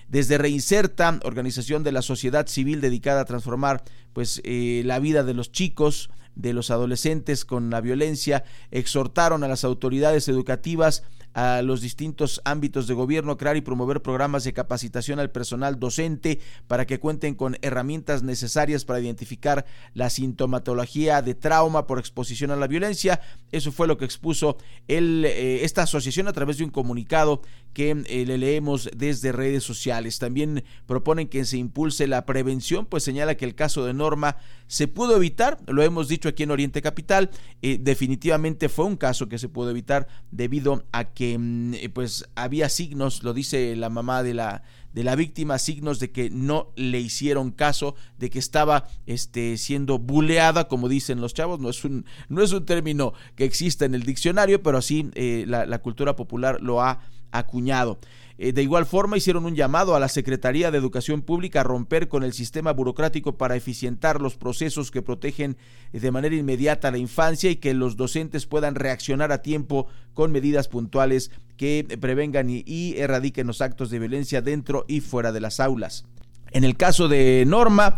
Desde 0.07 0.37
Reinserta, 0.37 1.19
organización 1.23 1.83
de 1.83 1.93
la 1.93 2.01
sociedad 2.01 2.47
civil 2.47 2.81
dedicada 2.81 3.21
a 3.21 3.25
transformar 3.25 3.83
pues 4.11 4.41
eh, 4.43 4.81
la 4.85 4.99
vida 4.99 5.23
de 5.23 5.33
los 5.33 5.51
chicos, 5.51 6.09
de 6.35 6.53
los 6.53 6.71
adolescentes 6.71 7.45
con 7.45 7.69
la 7.69 7.81
violencia, 7.81 8.43
exhortaron 8.71 9.43
a 9.43 9.47
las 9.47 9.63
autoridades 9.63 10.27
educativas 10.27 11.03
a 11.33 11.61
los 11.61 11.81
distintos 11.81 12.41
ámbitos 12.43 12.87
de 12.87 12.93
gobierno, 12.93 13.37
crear 13.37 13.55
y 13.55 13.61
promover 13.61 14.01
programas 14.01 14.43
de 14.43 14.53
capacitación 14.53 15.19
al 15.19 15.31
personal 15.31 15.79
docente 15.79 16.39
para 16.67 16.85
que 16.85 16.99
cuenten 16.99 17.35
con 17.35 17.57
herramientas 17.61 18.23
necesarias 18.23 18.85
para 18.85 18.99
identificar 18.99 19.65
la 19.93 20.09
sintomatología 20.09 21.21
de 21.21 21.35
trauma 21.35 21.87
por 21.87 21.99
exposición 21.99 22.51
a 22.51 22.55
la 22.55 22.67
violencia. 22.67 23.21
Eso 23.51 23.71
fue 23.71 23.87
lo 23.87 23.97
que 23.97 24.05
expuso 24.05 24.57
el, 24.87 25.25
eh, 25.25 25.63
esta 25.63 25.83
asociación 25.83 26.27
a 26.27 26.33
través 26.33 26.57
de 26.57 26.65
un 26.65 26.69
comunicado 26.69 27.41
que 27.73 27.91
eh, 27.91 28.25
le 28.25 28.37
leemos 28.37 28.89
desde 28.95 29.31
redes 29.31 29.63
sociales. 29.63 30.19
También 30.19 30.63
proponen 30.85 31.29
que 31.29 31.45
se 31.45 31.57
impulse 31.57 32.07
la 32.07 32.25
prevención, 32.25 32.85
pues 32.85 33.03
señala 33.03 33.35
que 33.35 33.45
el 33.45 33.55
caso 33.55 33.85
de 33.85 33.93
Norma 33.93 34.37
se 34.67 34.87
pudo 34.87 35.15
evitar, 35.15 35.57
lo 35.67 35.83
hemos 35.83 36.07
dicho 36.07 36.20
aquí 36.29 36.43
en 36.43 36.51
Oriente 36.51 36.81
Capital, 36.81 37.29
eh, 37.61 37.77
definitivamente 37.79 38.69
fue 38.69 38.85
un 38.85 38.97
caso 38.97 39.27
que 39.27 39.37
se 39.37 39.49
pudo 39.49 39.69
evitar 39.69 40.07
debido 40.31 40.85
a 40.91 41.05
que 41.05 41.37
mm, 41.37 41.73
eh, 41.75 41.89
pues 41.89 42.25
había 42.35 42.69
signos, 42.69 43.23
lo 43.23 43.33
dice 43.33 43.75
la 43.75 43.89
mamá 43.89 44.23
de 44.23 44.33
la 44.33 44.63
de 44.93 45.05
la 45.05 45.15
víctima, 45.15 45.57
signos 45.57 45.99
de 45.99 46.11
que 46.11 46.29
no 46.29 46.73
le 46.75 46.99
hicieron 46.99 47.51
caso, 47.51 47.95
de 48.17 48.29
que 48.29 48.39
estaba 48.39 48.89
este, 49.05 49.57
siendo 49.57 49.99
buleada, 49.99 50.67
como 50.67 50.89
dicen 50.89 51.21
los 51.21 51.33
chavos, 51.33 51.61
no 51.61 51.69
es 51.69 51.85
un, 51.85 52.05
no 52.27 52.43
es 52.43 52.51
un 52.51 52.65
término 52.65 53.13
que 53.37 53.45
exista 53.45 53.85
en 53.85 53.95
el 53.95 54.03
diccionario, 54.03 54.61
pero 54.61 54.77
así 54.79 55.09
la, 55.15 55.65
la 55.65 55.81
cultura 55.81 56.17
popular 56.17 56.59
lo 56.61 56.81
ha 56.81 56.99
acuñado. 57.31 57.99
Eh, 58.43 58.53
de 58.53 58.63
igual 58.63 58.87
forma, 58.87 59.17
hicieron 59.17 59.45
un 59.45 59.53
llamado 59.53 59.95
a 59.95 59.99
la 59.99 60.07
Secretaría 60.07 60.71
de 60.71 60.77
Educación 60.79 61.21
Pública 61.21 61.61
a 61.61 61.63
romper 61.63 62.07
con 62.07 62.23
el 62.23 62.33
sistema 62.33 62.73
burocrático 62.73 63.37
para 63.37 63.55
eficientar 63.55 64.19
los 64.19 64.35
procesos 64.35 64.89
que 64.89 65.03
protegen 65.03 65.57
de 65.93 66.09
manera 66.09 66.35
inmediata 66.35 66.89
la 66.89 66.97
infancia 66.97 67.51
y 67.51 67.57
que 67.57 67.75
los 67.75 67.97
docentes 67.97 68.47
puedan 68.47 68.73
reaccionar 68.73 69.31
a 69.31 69.43
tiempo 69.43 69.85
con 70.15 70.31
medidas 70.31 70.69
puntuales 70.69 71.29
que 71.55 71.85
prevengan 72.01 72.49
y 72.49 72.95
erradiquen 72.97 73.45
los 73.45 73.61
actos 73.61 73.91
de 73.91 73.99
violencia 73.99 74.41
dentro 74.41 74.85
y 74.87 75.01
fuera 75.01 75.31
de 75.31 75.39
las 75.39 75.59
aulas. 75.59 76.05
En 76.51 76.63
el 76.63 76.75
caso 76.77 77.07
de 77.07 77.43
Norma, 77.47 77.95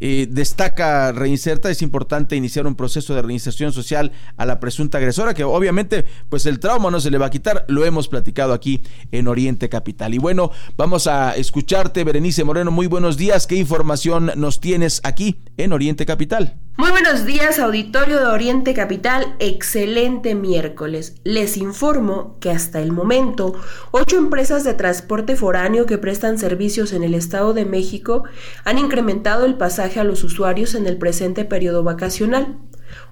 Eh, 0.00 0.26
destaca 0.28 1.12
Reinserta, 1.12 1.70
es 1.70 1.80
importante 1.80 2.34
iniciar 2.34 2.66
un 2.66 2.74
proceso 2.74 3.14
de 3.14 3.22
reinserción 3.22 3.72
social 3.72 4.10
a 4.36 4.44
la 4.44 4.58
presunta 4.58 4.98
agresora, 4.98 5.34
que 5.34 5.44
obviamente 5.44 6.04
pues 6.28 6.46
el 6.46 6.58
trauma 6.58 6.90
no 6.90 6.98
se 6.98 7.12
le 7.12 7.16
va 7.16 7.26
a 7.26 7.30
quitar, 7.30 7.64
lo 7.68 7.84
hemos 7.84 8.08
platicado 8.08 8.52
aquí 8.52 8.82
en 9.12 9.28
Oriente 9.28 9.68
Capital. 9.68 10.12
Y 10.12 10.18
bueno, 10.18 10.50
vamos 10.76 11.06
a 11.06 11.36
escucharte, 11.36 12.02
Berenice 12.02 12.42
Moreno, 12.42 12.72
muy 12.72 12.88
buenos 12.88 13.16
días, 13.16 13.46
¿qué 13.46 13.54
información 13.54 14.32
nos 14.34 14.58
tienes 14.60 15.00
aquí 15.04 15.36
en 15.56 15.72
Oriente 15.72 16.04
Capital? 16.04 16.58
Muy 16.76 16.90
buenos 16.90 17.24
días, 17.24 17.60
auditorio 17.60 18.18
de 18.18 18.26
Oriente 18.26 18.74
Capital. 18.74 19.36
Excelente 19.38 20.34
miércoles. 20.34 21.14
Les 21.22 21.56
informo 21.56 22.36
que 22.40 22.50
hasta 22.50 22.80
el 22.80 22.90
momento, 22.90 23.54
ocho 23.92 24.16
empresas 24.16 24.64
de 24.64 24.74
transporte 24.74 25.36
foráneo 25.36 25.86
que 25.86 25.98
prestan 25.98 26.36
servicios 26.36 26.92
en 26.92 27.04
el 27.04 27.14
Estado 27.14 27.54
de 27.54 27.64
México 27.64 28.24
han 28.64 28.78
incrementado 28.78 29.44
el 29.44 29.54
pasaje 29.54 30.00
a 30.00 30.04
los 30.04 30.24
usuarios 30.24 30.74
en 30.74 30.88
el 30.88 30.98
presente 30.98 31.44
periodo 31.44 31.84
vacacional. 31.84 32.58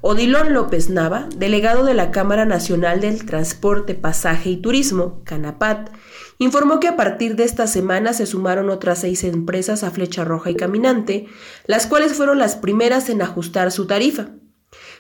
Odilon 0.01 0.53
López 0.53 0.91
Nava, 0.91 1.29
delegado 1.37 1.85
de 1.85 1.95
la 1.95 2.11
Cámara 2.11 2.45
Nacional 2.45 3.01
del 3.01 3.25
Transporte, 3.25 3.95
Pasaje 3.95 4.51
y 4.51 4.57
Turismo, 4.57 5.23
CANAPAT, 5.25 5.91
informó 6.39 6.81
que 6.81 6.89
a 6.89 6.97
partir 6.97 7.37
de 7.37 7.45
esta 7.45 7.67
semana 7.67 8.13
se 8.13 8.27
sumaron 8.27 8.71
otras 8.71 9.01
seis 9.01 9.25
empresas 9.25 9.83
a 9.83 9.91
Flecha 9.91 10.25
Roja 10.25 10.51
y 10.51 10.55
Caminante, 10.55 11.27
las 11.67 11.87
cuales 11.87 12.15
fueron 12.15 12.39
las 12.39 12.57
primeras 12.57 13.09
en 13.09 13.23
ajustar 13.23 13.73
su 13.73 13.87
tarifa. 13.87 14.31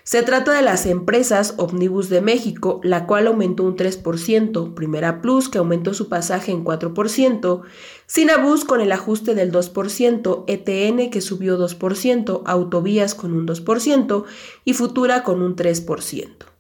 Se 0.05 0.23
trata 0.23 0.53
de 0.53 0.63
las 0.63 0.85
empresas 0.87 1.55
Omnibus 1.59 2.09
de 2.09 2.21
México, 2.21 2.81
la 2.83 3.07
cual 3.07 3.29
aumentó 3.29 3.63
un 3.63 3.77
3%, 3.77 4.75
Primera 4.75 5.23
Plus, 5.23 5.49
que 5.49 5.59
aumentó 5.59 5.95
su 5.95 6.09
pasaje 6.09 6.51
en 6.51 6.65
4%, 6.65 7.63
Sinabus 8.07 8.65
con 8.65 8.81
el 8.81 8.93
ajuste 8.93 9.35
del 9.35 9.53
2%, 9.53 10.45
ETN 10.49 11.11
que 11.11 11.21
subió 11.21 11.57
2%, 11.57 12.43
Autovías 12.45 13.15
con 13.15 13.33
un 13.33 13.47
2% 13.47 14.25
y 14.65 14.75
Futura 14.75 15.23
con 15.23 15.41
un 15.41 15.57
3% 15.57 16.52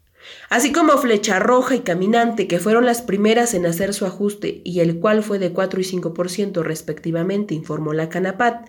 así 0.48 0.72
como 0.72 0.98
Flecha 0.98 1.38
Roja 1.38 1.74
y 1.74 1.80
Caminante, 1.80 2.46
que 2.46 2.58
fueron 2.58 2.84
las 2.84 3.02
primeras 3.02 3.54
en 3.54 3.66
hacer 3.66 3.94
su 3.94 4.06
ajuste 4.06 4.60
y 4.64 4.80
el 4.80 4.98
cual 4.98 5.22
fue 5.22 5.38
de 5.38 5.52
4 5.52 5.80
y 5.80 5.84
5% 5.84 6.62
respectivamente, 6.62 7.54
informó 7.54 7.92
la 7.92 8.08
Canapat. 8.08 8.68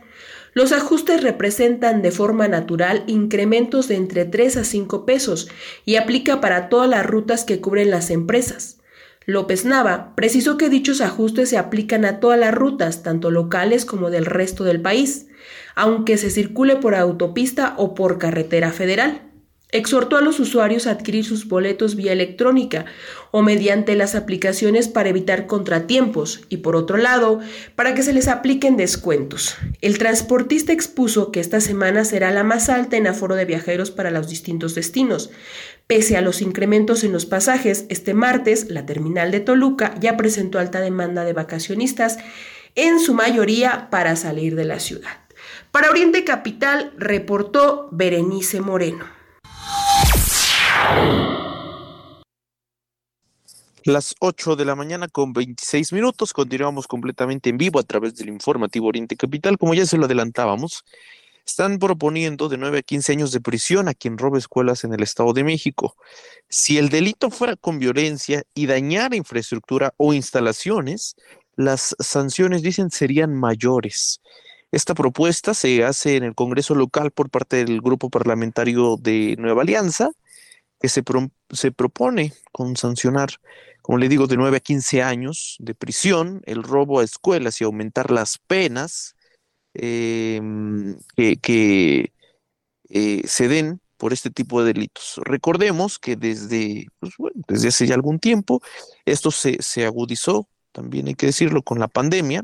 Los 0.54 0.72
ajustes 0.72 1.24
representan 1.24 2.02
de 2.02 2.12
forma 2.12 2.48
natural 2.48 3.04
incrementos 3.08 3.88
de 3.88 3.96
entre 3.96 4.26
3 4.26 4.58
a 4.58 4.64
5 4.64 5.06
pesos 5.06 5.50
y 5.84 5.96
aplica 5.96 6.42
para 6.42 6.70
todas 6.70 6.90
las 6.90 7.06
rutas 7.06 7.44
que 7.44 7.60
cubren 7.60 7.90
las 7.90 8.12
empresas. 8.12 8.78
López 9.26 9.66
Nava 9.66 10.16
precisó 10.16 10.58
que 10.58 10.70
dichos 10.70 11.02
ajustes 11.02 11.50
se 11.50 11.58
aplican 11.58 12.06
a 12.06 12.20
todas 12.20 12.40
las 12.40 12.54
rutas, 12.54 13.04
tanto 13.04 13.32
locales 13.32 13.86
como 13.86 14.10
del 14.10 14.26
resto 14.26 14.64
del 14.64 14.82
país, 14.82 15.28
aunque 15.76 16.18
se 16.18 16.30
circule 16.30 16.76
por 16.76 16.94
autopista 16.94 17.74
o 17.78 17.96
por 17.96 18.20
carretera 18.20 18.72
federal 18.72 19.33
exhortó 19.74 20.16
a 20.18 20.22
los 20.22 20.40
usuarios 20.40 20.88
a 20.88 20.92
adquirir 20.92 21.26
sus 21.26 21.48
boletos 21.48 21.96
vía 21.96 22.14
electrónica 22.14 22.86
o 23.32 23.42
mediante 23.42 23.96
las 23.96 24.14
aplicaciones 24.16 24.88
para 24.88 25.10
evitar 25.10 25.48
contratiempos 25.48 26.42
y 26.48 26.58
por 26.58 26.76
otro 26.76 26.98
lado, 26.98 27.40
para 27.76 27.96
que 27.96 28.04
se 28.04 28.14
les 28.14 28.28
apliquen 28.28 28.78
descuentos. 28.78 29.58
El 29.82 29.98
transportista 29.98 30.72
expuso 30.72 31.32
que 31.32 31.40
esta 31.40 31.60
semana 31.60 32.06
será 32.06 32.32
la 32.32 32.44
más 32.44 32.70
alta 32.70 32.96
en 32.96 33.08
aforo 33.08 33.36
de 33.36 33.46
viajeros 33.46 33.90
para 33.90 34.12
los 34.12 34.30
distintos 34.30 34.76
destinos. 34.76 35.32
Pese 35.88 36.16
a 36.16 36.22
los 36.22 36.42
incrementos 36.42 37.04
en 37.04 37.12
los 37.12 37.26
pasajes, 37.26 37.86
este 37.90 38.14
martes 38.14 38.70
la 38.70 38.86
terminal 38.86 39.32
de 39.32 39.40
Toluca 39.40 39.96
ya 40.00 40.16
presentó 40.16 40.60
alta 40.60 40.80
demanda 40.80 41.26
de 41.26 41.34
vacacionistas, 41.34 42.20
en 42.76 43.00
su 43.00 43.14
mayoría 43.14 43.90
para 43.90 44.16
salir 44.16 44.56
de 44.56 44.66
la 44.66 44.80
ciudad. 44.80 45.18
Para 45.72 45.90
Oriente 45.90 46.24
Capital 46.24 46.94
reportó 46.98 47.90
Berenice 47.92 48.62
Moreno. 48.62 49.13
Las 53.86 54.16
8 54.22 54.56
de 54.56 54.64
la 54.64 54.76
mañana 54.76 55.10
con 55.10 55.34
26 55.34 55.92
minutos, 55.92 56.32
continuamos 56.32 56.88
completamente 56.88 57.50
en 57.50 57.58
vivo 57.58 57.80
a 57.80 57.84
través 57.84 58.16
del 58.16 58.30
informativo 58.30 58.88
Oriente 58.88 59.18
Capital. 59.18 59.58
Como 59.58 59.74
ya 59.74 59.86
se 59.86 59.98
lo 59.98 60.06
adelantábamos, 60.06 60.86
están 61.46 61.80
proponiendo 61.80 62.48
de 62.48 62.58
9 62.58 62.78
a 62.78 62.82
15 62.82 63.12
años 63.12 63.34
de 63.34 63.42
prisión 63.42 63.90
a 63.90 63.94
quien 63.94 64.18
robe 64.18 64.40
escuelas 64.40 64.86
en 64.86 64.94
el 64.94 65.04
Estado 65.04 65.34
de 65.34 65.44
México. 65.44 65.98
Si 66.48 66.78
el 66.78 66.88
delito 66.88 67.30
fuera 67.30 67.58
con 67.58 67.78
violencia 67.78 68.44
y 68.54 68.68
dañara 68.68 69.18
infraestructura 69.18 69.94
o 69.98 70.14
instalaciones, 70.14 71.18
las 71.58 71.94
sanciones, 72.00 72.62
dicen, 72.62 72.90
serían 72.90 73.36
mayores. 73.36 74.22
Esta 74.72 74.96
propuesta 74.96 75.54
se 75.54 75.84
hace 75.84 76.16
en 76.16 76.24
el 76.24 76.36
Congreso 76.36 76.74
local 76.74 77.12
por 77.12 77.30
parte 77.30 77.66
del 77.66 77.82
Grupo 77.82 78.10
Parlamentario 78.10 78.96
de 78.96 79.36
Nueva 79.38 79.64
Alianza 79.64 80.12
que 80.84 80.90
se, 80.90 81.02
se 81.52 81.72
propone 81.72 82.34
con 82.52 82.76
sancionar, 82.76 83.30
como 83.82 83.98
le 84.00 84.10
digo, 84.10 84.28
de 84.28 84.36
9 84.36 84.58
a 84.58 84.60
15 84.60 85.02
años 85.02 85.56
de 85.60 85.74
prisión, 85.74 86.42
el 86.46 86.62
robo 86.62 87.00
a 87.00 87.06
escuelas 87.06 87.62
y 87.62 87.64
aumentar 87.64 88.12
las 88.12 88.38
penas 88.38 89.16
em, 89.74 90.98
que, 91.16 92.12
eh, 92.90 93.22
se 93.26 93.48
den 93.48 93.80
por 93.96 94.12
este 94.12 94.30
tipo 94.30 94.62
de 94.62 94.74
delitos. 94.74 95.22
Recordemos 95.24 96.00
que 96.00 96.18
desde, 96.18 96.88
pues, 97.00 97.14
desde 97.48 97.70
hace 97.70 97.88
ya 97.88 97.96
algún 97.96 98.20
tiempo 98.20 98.62
esto 99.06 99.32
se, 99.32 99.62
se 99.62 99.86
agudizó, 99.86 100.50
también 100.74 101.08
hay 101.08 101.16
que 101.16 101.28
decirlo, 101.28 101.62
con 101.62 101.80
la 101.80 101.88
pandemia. 101.88 102.44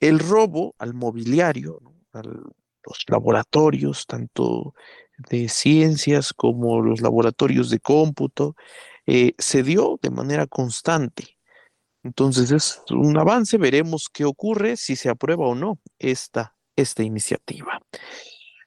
El 0.00 0.20
robo 0.20 0.74
al 0.78 0.94
mobiliario, 0.94 1.82
a 2.14 2.22
los 2.22 3.04
laboratorios, 3.08 4.06
tanto 4.06 4.74
de 5.16 5.48
ciencias 5.48 6.32
como 6.32 6.80
los 6.80 7.00
laboratorios 7.00 7.70
de 7.70 7.80
cómputo, 7.80 8.56
eh, 9.06 9.34
se 9.38 9.62
dio 9.62 9.98
de 10.02 10.10
manera 10.10 10.46
constante. 10.46 11.38
Entonces 12.02 12.50
es 12.50 12.82
un 12.90 13.16
avance, 13.16 13.58
veremos 13.58 14.08
qué 14.12 14.24
ocurre, 14.24 14.76
si 14.76 14.96
se 14.96 15.08
aprueba 15.08 15.46
o 15.46 15.54
no 15.54 15.78
esta, 15.98 16.54
esta 16.76 17.02
iniciativa. 17.02 17.80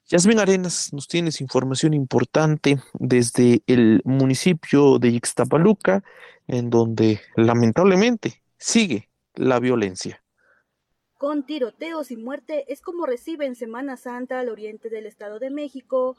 Yasmin 0.08 0.38
Arenas, 0.38 0.92
nos 0.92 1.08
tienes 1.08 1.40
información 1.40 1.92
importante 1.92 2.78
desde 2.94 3.62
el 3.66 4.00
municipio 4.04 4.98
de 4.98 5.08
Ixtapaluca, 5.08 6.04
en 6.46 6.70
donde 6.70 7.20
lamentablemente 7.34 8.42
sigue 8.56 9.10
la 9.34 9.58
violencia. 9.58 10.22
Con 11.18 11.44
tiroteos 11.44 12.10
y 12.10 12.16
muerte 12.16 12.72
es 12.72 12.82
como 12.82 13.04
recibe 13.04 13.46
en 13.46 13.56
Semana 13.56 13.96
Santa 13.96 14.38
al 14.38 14.48
oriente 14.48 14.90
del 14.90 15.06
Estado 15.06 15.38
de 15.38 15.50
México 15.50 16.16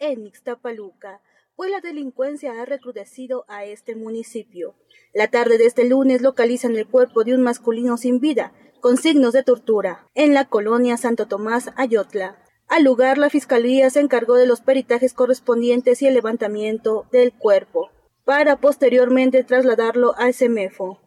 en 0.00 0.26
Ixtapaluca, 0.26 1.20
pues 1.54 1.70
la 1.70 1.80
delincuencia 1.80 2.60
ha 2.60 2.64
recrudecido 2.64 3.44
a 3.46 3.64
este 3.64 3.94
municipio. 3.94 4.74
La 5.12 5.28
tarde 5.28 5.58
de 5.58 5.66
este 5.66 5.84
lunes 5.84 6.22
localizan 6.22 6.74
el 6.76 6.88
cuerpo 6.88 7.22
de 7.22 7.34
un 7.34 7.42
masculino 7.42 7.96
sin 7.98 8.18
vida, 8.18 8.52
con 8.80 8.96
signos 8.96 9.34
de 9.34 9.42
tortura, 9.42 10.08
en 10.14 10.32
la 10.32 10.46
colonia 10.46 10.96
Santo 10.96 11.26
Tomás, 11.26 11.70
Ayotla. 11.76 12.42
Al 12.66 12.84
lugar, 12.84 13.18
la 13.18 13.28
fiscalía 13.28 13.90
se 13.90 14.00
encargó 14.00 14.36
de 14.36 14.46
los 14.46 14.62
peritajes 14.62 15.12
correspondientes 15.12 16.00
y 16.00 16.06
el 16.06 16.14
levantamiento 16.14 17.06
del 17.12 17.32
cuerpo, 17.32 17.90
para 18.24 18.56
posteriormente 18.56 19.44
trasladarlo 19.44 20.14
a 20.16 20.32
SEMEFO. 20.32 20.98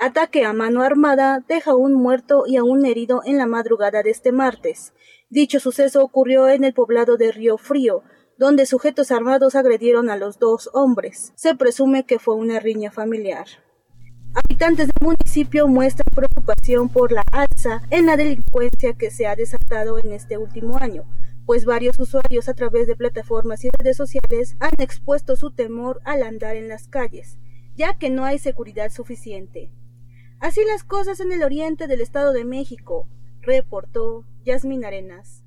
Ataque 0.00 0.44
a 0.44 0.52
mano 0.52 0.82
armada 0.82 1.44
deja 1.46 1.74
un 1.74 1.94
muerto 1.94 2.44
y 2.46 2.56
a 2.56 2.64
un 2.64 2.86
herido 2.86 3.20
en 3.24 3.36
la 3.36 3.46
madrugada 3.46 4.02
de 4.02 4.10
este 4.10 4.32
martes. 4.32 4.92
Dicho 5.30 5.60
suceso 5.60 6.02
ocurrió 6.02 6.48
en 6.48 6.64
el 6.64 6.72
poblado 6.72 7.18
de 7.18 7.32
Río 7.32 7.58
Frío, 7.58 8.02
donde 8.38 8.64
sujetos 8.64 9.10
armados 9.10 9.56
agredieron 9.56 10.08
a 10.08 10.16
los 10.16 10.38
dos 10.38 10.70
hombres. 10.72 11.32
Se 11.34 11.54
presume 11.54 12.06
que 12.06 12.18
fue 12.18 12.34
una 12.34 12.60
riña 12.60 12.90
familiar. 12.90 13.46
Habitantes 14.32 14.86
del 14.86 15.06
municipio 15.06 15.68
muestran 15.68 16.06
preocupación 16.14 16.88
por 16.88 17.12
la 17.12 17.24
alza 17.30 17.82
en 17.90 18.06
la 18.06 18.16
delincuencia 18.16 18.94
que 18.94 19.10
se 19.10 19.26
ha 19.26 19.36
desatado 19.36 19.98
en 19.98 20.12
este 20.12 20.38
último 20.38 20.78
año, 20.78 21.04
pues 21.44 21.66
varios 21.66 21.98
usuarios 21.98 22.48
a 22.48 22.54
través 22.54 22.86
de 22.86 22.96
plataformas 22.96 23.64
y 23.64 23.68
redes 23.78 23.98
sociales 23.98 24.56
han 24.60 24.74
expuesto 24.78 25.36
su 25.36 25.50
temor 25.50 26.00
al 26.04 26.22
andar 26.22 26.56
en 26.56 26.68
las 26.68 26.88
calles, 26.88 27.36
ya 27.76 27.98
que 27.98 28.08
no 28.08 28.24
hay 28.24 28.38
seguridad 28.38 28.90
suficiente. 28.90 29.70
Así 30.40 30.62
las 30.64 30.84
cosas 30.84 31.20
en 31.20 31.32
el 31.32 31.42
oriente 31.42 31.86
del 31.86 32.00
Estado 32.00 32.32
de 32.32 32.44
México, 32.44 33.08
reportó 33.48 34.24
Yasmin 34.44 34.84
Arenas. 34.84 35.42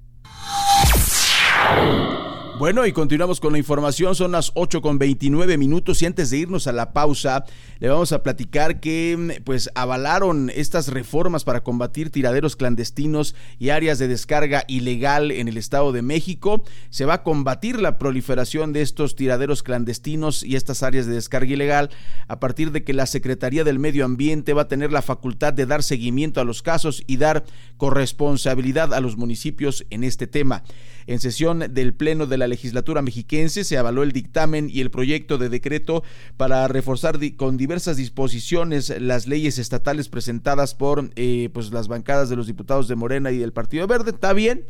Bueno, 2.62 2.86
y 2.86 2.92
continuamos 2.92 3.40
con 3.40 3.54
la 3.54 3.58
información. 3.58 4.14
Son 4.14 4.34
las 4.34 4.52
8 4.54 4.84
con 4.84 5.00
29 5.00 5.58
minutos 5.58 6.00
y 6.04 6.06
antes 6.06 6.30
de 6.30 6.38
irnos 6.38 6.68
a 6.68 6.72
la 6.72 6.94
pausa, 6.94 7.44
le 7.80 7.90
vamos 7.90 8.12
a 8.12 8.22
platicar 8.22 8.80
que 8.80 9.42
pues 9.44 9.72
avalaron 9.74 10.52
estas 10.54 10.90
reformas 10.90 11.44
para 11.44 11.64
combatir 11.64 12.12
tiraderos 12.12 12.56
clandestinos 12.56 13.34
y 13.58 13.70
áreas 13.70 13.98
de 13.98 14.08
descarga 14.08 14.64
ilegal 14.68 15.32
en 15.32 15.48
el 15.48 15.58
Estado 15.58 15.92
de 15.92 16.04
México. 16.04 16.64
Se 16.92 17.06
va 17.06 17.16
a 17.16 17.24
combatir 17.24 17.82
la 17.82 17.98
proliferación 17.98 18.74
de 18.74 18.84
estos 18.84 19.16
tiraderos 19.16 19.64
clandestinos 19.64 20.44
y 20.44 20.56
estas 20.56 20.84
áreas 20.84 21.08
de 21.08 21.16
descarga 21.16 21.52
ilegal 21.52 21.90
a 22.28 22.40
partir 22.40 22.72
de 22.72 22.84
que 22.84 22.94
la 22.94 23.08
Secretaría 23.08 23.64
del 23.64 23.80
Medio 23.80 24.06
Ambiente 24.06 24.54
va 24.54 24.62
a 24.62 24.68
tener 24.68 24.92
la 24.92 25.02
facultad 25.02 25.52
de 25.52 25.66
dar 25.66 25.82
seguimiento 25.82 26.40
a 26.40 26.46
los 26.46 26.62
casos 26.62 27.04
y 27.08 27.18
dar 27.18 27.44
corresponsabilidad 27.78 28.94
a 28.94 29.00
los 29.00 29.18
municipios 29.18 29.84
en 29.90 30.04
este 30.04 30.28
tema. 30.28 30.62
En 31.08 31.20
sesión 31.20 31.66
del 31.74 31.94
Pleno 31.94 32.26
de 32.26 32.38
la 32.38 32.48
legislatura 32.48 33.02
mexiquense 33.02 33.64
se 33.64 33.78
avaló 33.78 34.04
el 34.04 34.12
dictamen 34.12 34.70
y 34.70 34.82
el 34.82 34.92
proyecto 34.92 35.38
de 35.38 35.50
decreto 35.50 36.04
para 36.38 36.68
reforzar 36.68 37.20
con 37.36 37.58
diversas 37.58 37.98
disposiciones 37.98 38.94
las 39.00 39.28
leyes 39.28 39.58
estatales 39.58 40.10
presentadas 40.10 40.76
por 40.76 41.10
eh, 41.16 41.50
pues 41.54 41.72
las 41.72 41.88
bancadas 41.88 42.30
de 42.30 42.36
los 42.36 42.48
diputados 42.48 42.88
de 42.88 42.96
Morena 42.96 43.32
y 43.32 43.38
del 43.38 43.54
Partido 43.54 43.88
Verde. 43.88 44.12
Está 44.12 44.34
bien. 44.34 44.66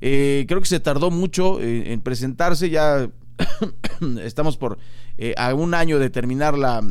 Eh, 0.00 0.44
creo 0.48 0.60
que 0.60 0.66
se 0.66 0.80
tardó 0.80 1.10
mucho 1.10 1.60
eh, 1.60 1.92
en 1.92 2.00
presentarse, 2.00 2.68
ya 2.70 3.08
estamos 4.22 4.56
por 4.56 4.78
a 5.38 5.54
un 5.54 5.72
año 5.72 5.98
de 5.98 6.10
terminar 6.10 6.58
la, 6.58 6.82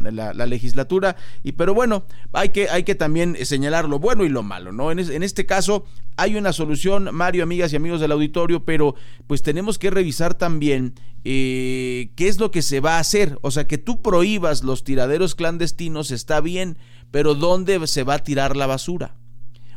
legislatura 0.47 1.15
y 1.43 1.51
pero 1.51 1.75
bueno 1.75 2.05
hay 2.33 2.49
que 2.49 2.69
hay 2.69 2.81
que 2.81 2.95
también 2.95 3.37
señalar 3.45 3.87
lo 3.87 3.99
bueno 3.99 4.25
y 4.25 4.29
lo 4.29 4.41
malo 4.41 4.71
no 4.71 4.91
en, 4.91 4.99
este 4.99 5.45
caso 5.45 5.85
hay 6.17 6.35
una 6.35 6.53
solución 6.53 7.09
Mario 7.13 7.43
amigas 7.43 7.73
y 7.73 7.75
amigos 7.75 8.01
del 8.01 8.11
auditorio 8.11 8.63
pero 8.65 8.95
pues 9.27 9.41
tenemos 9.41 9.77
que 9.77 9.89
revisar 9.89 10.33
también 10.33 10.93
eh, 11.23 12.11
qué 12.15 12.27
es 12.27 12.39
lo 12.39 12.51
que 12.51 12.61
se 12.61 12.79
va 12.79 12.97
a 12.97 12.99
hacer. 12.99 13.37
O 13.41 13.51
sea 13.51 13.67
que 13.67 13.77
tú 13.77 14.01
prohíbas 14.01 14.63
los 14.63 14.83
tiraderos 14.83 15.35
clandestinos 15.35 16.11
está 16.11 16.41
bien 16.41 16.77
pero 17.11 17.35
dónde 17.35 17.85
se 17.87 18.03
va 18.03 18.15
a 18.15 18.23
tirar 18.23 18.55
la 18.57 18.67
basura 18.67 19.15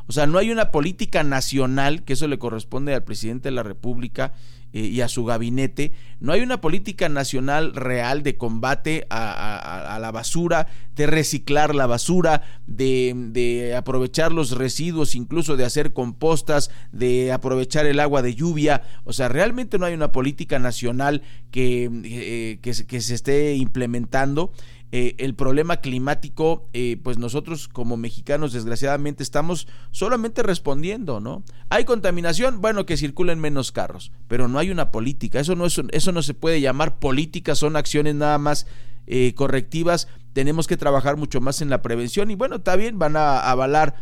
o 0.09 0.12
sea 0.12 0.27
no 0.27 0.38
hay 0.38 0.51
una 0.51 0.72
política 0.72 1.22
nacional 1.22 2.03
que 2.03 2.14
eso 2.14 2.27
le 2.27 2.38
corresponde 2.38 2.94
al 2.94 3.05
presidente 3.05 3.48
de 3.48 3.55
la 3.55 3.62
república 3.62 4.33
eh, 4.72 4.81
y 4.81 5.00
a 5.00 5.09
su 5.09 5.24
gabinete. 5.24 5.92
No 6.20 6.33
hay 6.33 6.40
una 6.40 6.61
política 6.61 7.09
nacional 7.09 7.74
real 7.74 8.22
de 8.22 8.37
combate 8.37 9.07
a, 9.09 9.98
la 10.00 10.11
basura, 10.11 10.66
de 10.94 11.07
reciclar 11.07 11.74
la 11.74 11.87
basura, 11.87 12.42
de, 12.66 13.74
aprovechar 13.76 14.33
los 14.33 14.52
residuos, 14.52 15.14
incluso 15.14 15.57
de 15.57 15.64
hacer 15.64 15.92
compostas, 15.92 16.70
de 16.92 17.33
aprovechar 17.33 17.87
el 17.87 18.00
agua 18.00 18.22
de 18.22 18.35
lluvia. 18.35 18.83
O 19.04 19.12
sea, 19.12 19.28
realmente 19.28 19.78
no 19.78 19.87
hay 19.87 19.94
una 19.94 20.12
política 20.12 20.59
nacional 20.59 21.22
que, 21.50 21.90
eh, 22.04 22.59
que 22.61 23.00
se 23.00 23.14
esté 23.14 23.54
implementando. 23.54 24.52
Eh, 24.90 25.16
el 25.18 25.35
problema 25.35 25.79
climático, 25.79 26.66
eh, 26.72 26.98
pues 27.03 27.18
nosotros 27.18 27.68
como 27.68 27.98
mexicanos 27.98 28.55
desgraciadamente 28.55 29.22
estamos 29.22 29.68
solamente 29.90 30.42
respondiendo, 30.42 31.20
¿no? 31.20 31.42
Hay 31.68 31.85
contaminación, 31.85 32.62
bueno, 32.62 32.87
que 32.87 32.96
circulen 32.96 33.38
menos 33.38 33.70
carros, 33.70 34.12
pero 34.29 34.48
no 34.48 34.59
hay 34.59 34.70
una 34.70 34.90
política, 34.90 35.40
eso 35.40 35.55
no, 35.57 35.66
es, 35.66 35.79
eso 35.92 36.12
no 36.12 36.22
se 36.22 36.33
puede 36.33 36.62
llamar 36.62 36.98
política, 36.98 37.55
son 37.55 37.77
acciones 37.77 38.14
nada 38.14 38.38
más 38.38 38.66
eh, 39.07 39.35
correctivas, 39.35 40.09
tenemos 40.33 40.66
que 40.66 40.79
trabajar 40.79 41.18
mucho 41.18 41.42
más 41.42 41.61
en 41.61 41.68
la 41.68 41.83
prevención 41.83 42.31
y 42.31 42.35
bueno, 42.35 42.62
bien, 42.79 42.98
van 42.98 43.16
a 43.16 43.40
avalar, 43.40 43.96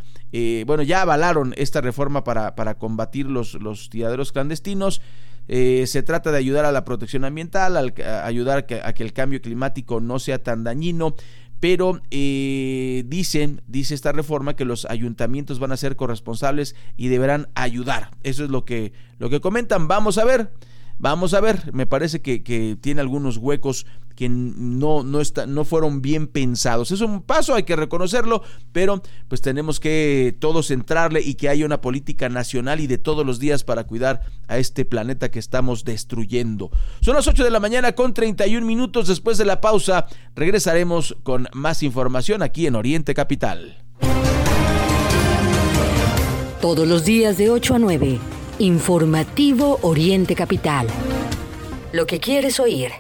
bueno, 0.67 0.85
ya 0.85 1.03
avalaron 1.03 1.53
esta 1.57 1.81
reforma 1.81 2.23
para, 2.23 2.55
para 2.55 2.79
combatir 2.79 3.27
los, 3.27 3.55
los 3.55 3.89
tiraderos 3.91 4.31
clandestinos. 4.31 5.01
Eh, 5.49 5.85
se 5.87 6.03
trata 6.03 6.33
de 6.33 6.39
ayudar 6.39 6.65
a 6.65 6.73
la 6.73 6.85
protección 6.85 7.25
ambiental, 7.25 7.77
a 7.77 8.27
ayudar 8.27 8.59
a 8.59 8.93
que, 8.95 9.03
el 9.03 9.13
cambio 9.13 9.41
climático 9.41 10.01
no 10.01 10.19
sea 10.19 10.43
tan 10.43 10.65
dañino 10.65 11.15
pero 11.59 12.03
eh, 12.11 13.03
dicen, 13.07 13.63
dice 13.67 13.95
esta 13.95 14.13
reforma 14.13 14.57
que 14.57 14.67
los 14.67 14.85
ayuntamientos 14.85 15.59
van 15.59 15.73
a 15.73 15.79
ser 15.79 15.97
corresponsables 15.97 16.77
y 16.99 17.09
deberán 17.09 17.49
ayudar. 17.55 18.11
Eso 18.23 18.45
es 18.45 18.51
lo 18.51 18.67
que, 18.67 18.93
lo 19.19 19.31
que 19.31 19.41
comentan. 19.41 19.89
Vamos 19.89 20.19
a 20.19 20.25
ver. 20.25 20.53
Vamos 20.99 21.35
a 21.35 21.41
ver, 21.41 21.73
me 21.73 21.87
parece 21.87 22.23
que, 22.23 22.43
que 22.43 22.77
tiene 22.81 23.01
algunos 23.01 23.37
huecos 23.37 23.87
que 24.17 24.31
no, 24.31 25.05
no, 25.05 25.21
está, 25.21 25.47
no 25.47 25.65
fueron 25.65 26.01
bien 26.01 26.27
pensados. 26.27 26.91
Es 26.91 27.03
un 27.03 27.23
paso, 27.23 27.55
hay 27.55 27.65
que 27.65 27.77
reconocerlo, 27.77 28.43
pero 28.73 29.03
pues 29.29 29.43
tenemos 29.43 29.79
que 29.79 30.35
todos 30.41 30.71
entrarle 30.71 31.21
y 31.21 31.35
que 31.35 31.51
haya 31.51 31.67
una 31.67 31.83
política 31.83 32.29
nacional 32.29 32.81
y 32.81 32.87
de 32.87 32.99
todos 32.99 33.25
los 33.25 33.39
días 33.39 33.63
para 33.63 33.85
cuidar 33.85 34.23
a 34.49 34.59
este 34.59 34.85
planeta 34.87 35.31
que 35.31 35.39
estamos 35.39 35.85
destruyendo. 35.85 36.71
Son 37.03 37.15
las 37.15 37.29
8 37.29 37.45
de 37.45 37.51
la 37.51 37.61
mañana 37.61 37.93
con 37.93 38.15
31 38.15 38.67
minutos. 38.67 39.07
Después 39.07 39.37
de 39.37 39.45
la 39.45 39.61
pausa, 39.61 40.07
regresaremos 40.35 41.15
con 41.23 41.47
más 41.53 41.83
información 41.83 42.43
aquí 42.43 42.67
en 42.67 42.75
Oriente 42.75 43.13
Capital. 43.13 43.77
Todos 46.63 46.89
los 46.89 47.05
días 47.05 47.37
de 47.37 47.51
8 47.51 47.75
a 47.75 47.79
9. 47.79 48.36
Informativo 48.59 49.79
Oriente 49.83 50.35
Capital. 50.35 50.87
Lo 51.93 52.07
que 52.07 52.21
quieres 52.21 52.59
oír. 52.59 52.91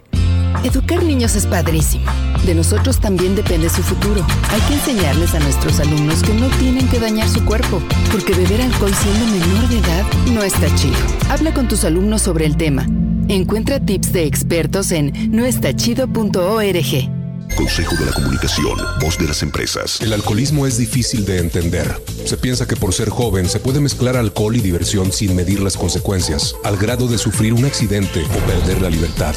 Educar 0.65 1.03
niños 1.03 1.35
es 1.35 1.47
padrísimo. 1.47 2.05
De 2.45 2.55
nosotros 2.55 3.01
también 3.01 3.35
depende 3.35 3.71
su 3.71 3.83
futuro. 3.83 4.25
Hay 4.51 4.61
que 4.63 4.75
enseñarles 4.75 5.35
a 5.35 5.41
nuestros 5.41 5.81
alumnos 5.81 6.23
que 6.23 6.35
no 6.35 6.49
tienen 6.59 6.87
que 6.89 6.99
dañar 6.99 7.29
su 7.29 7.43
cuerpo, 7.45 7.81
porque 8.13 8.35
beber 8.35 8.61
alcohol 8.61 8.93
siendo 8.95 9.27
menor 9.27 9.69
de 9.69 9.79
edad 9.79 10.05
no 10.35 10.43
está 10.43 10.67
chido. 10.75 10.97
Habla 11.31 11.55
con 11.55 11.69
tus 11.69 11.85
alumnos 11.85 12.21
sobre 12.21 12.45
el 12.45 12.59
tema. 12.59 12.87
Encuentra 13.29 13.81
tips 13.81 14.13
de 14.13 14.25
expertos 14.25 14.93
en 14.93 15.33
noestachido.org. 15.33 17.26
Consejo 17.55 17.95
de 17.97 18.07
la 18.07 18.13
Comunicación, 18.13 18.79
voz 19.01 19.19
de 19.19 19.29
las 19.29 19.43
empresas. 19.43 20.01
El 20.01 20.13
alcoholismo 20.13 20.67
es 20.67 20.79
difícil 20.79 21.25
de 21.25 21.39
entender. 21.39 22.01
Se 22.25 22.37
piensa 22.37 22.67
que 22.67 22.75
por 22.77 22.93
ser 22.93 23.09
joven 23.09 23.49
se 23.49 23.61
puede 23.61 23.79
mezclar 23.81 24.17
alcohol 24.17 24.57
y 24.57 24.61
diversión 24.61 25.13
sin 25.13 25.37
medir 25.37 25.61
las 25.61 25.77
consecuencias, 25.77 26.57
al 26.65 26.77
grado 26.77 27.07
de 27.07 27.19
sufrir 27.19 27.53
un 27.53 27.65
accidente 27.65 28.25
o 28.25 28.39
perder 28.47 28.83
la 28.83 28.91
libertad. 28.91 29.37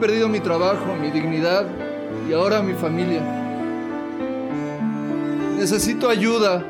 Perdido 0.00 0.28
mi 0.28 0.40
trabajo, 0.40 0.96
mi 1.00 1.10
dignidad 1.10 1.66
y 2.28 2.32
ahora 2.32 2.60
mi 2.62 2.74
familia. 2.74 3.22
Necesito 5.56 6.08
ayuda. 6.08 6.64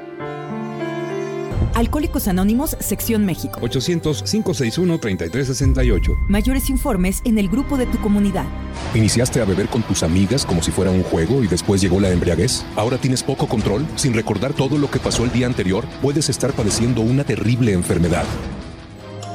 Alcohólicos 1.74 2.26
Anónimos, 2.26 2.76
Sección 2.80 3.24
México. 3.24 3.60
800-561-3368. 3.60 6.18
Mayores 6.28 6.68
informes 6.68 7.22
en 7.24 7.38
el 7.38 7.48
grupo 7.48 7.78
de 7.78 7.86
tu 7.86 8.00
comunidad. 8.00 8.46
¿Iniciaste 8.94 9.40
a 9.40 9.44
beber 9.44 9.68
con 9.68 9.82
tus 9.82 10.02
amigas 10.02 10.44
como 10.44 10.62
si 10.62 10.72
fuera 10.72 10.90
un 10.90 11.04
juego 11.04 11.44
y 11.44 11.46
después 11.46 11.80
llegó 11.80 12.00
la 12.00 12.10
embriaguez? 12.10 12.66
¿Ahora 12.74 12.98
tienes 12.98 13.22
poco 13.22 13.46
control? 13.46 13.86
Sin 13.94 14.12
recordar 14.12 14.52
todo 14.52 14.76
lo 14.76 14.90
que 14.90 14.98
pasó 14.98 15.22
el 15.24 15.30
día 15.30 15.46
anterior, 15.46 15.84
puedes 16.02 16.28
estar 16.28 16.52
padeciendo 16.52 17.02
una 17.02 17.22
terrible 17.22 17.72
enfermedad. 17.72 18.24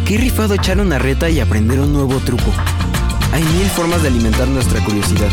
Qué 0.06 0.16
rifado 0.18 0.54
echar 0.54 0.80
una 0.80 0.98
reta 0.98 1.30
y 1.30 1.40
aprender 1.40 1.80
un 1.80 1.92
nuevo 1.92 2.16
truco. 2.20 2.52
Hay 3.32 3.42
mil 3.42 3.66
formas 3.74 4.02
de 4.02 4.08
alimentar 4.08 4.46
nuestra 4.48 4.84
curiosidad. 4.84 5.28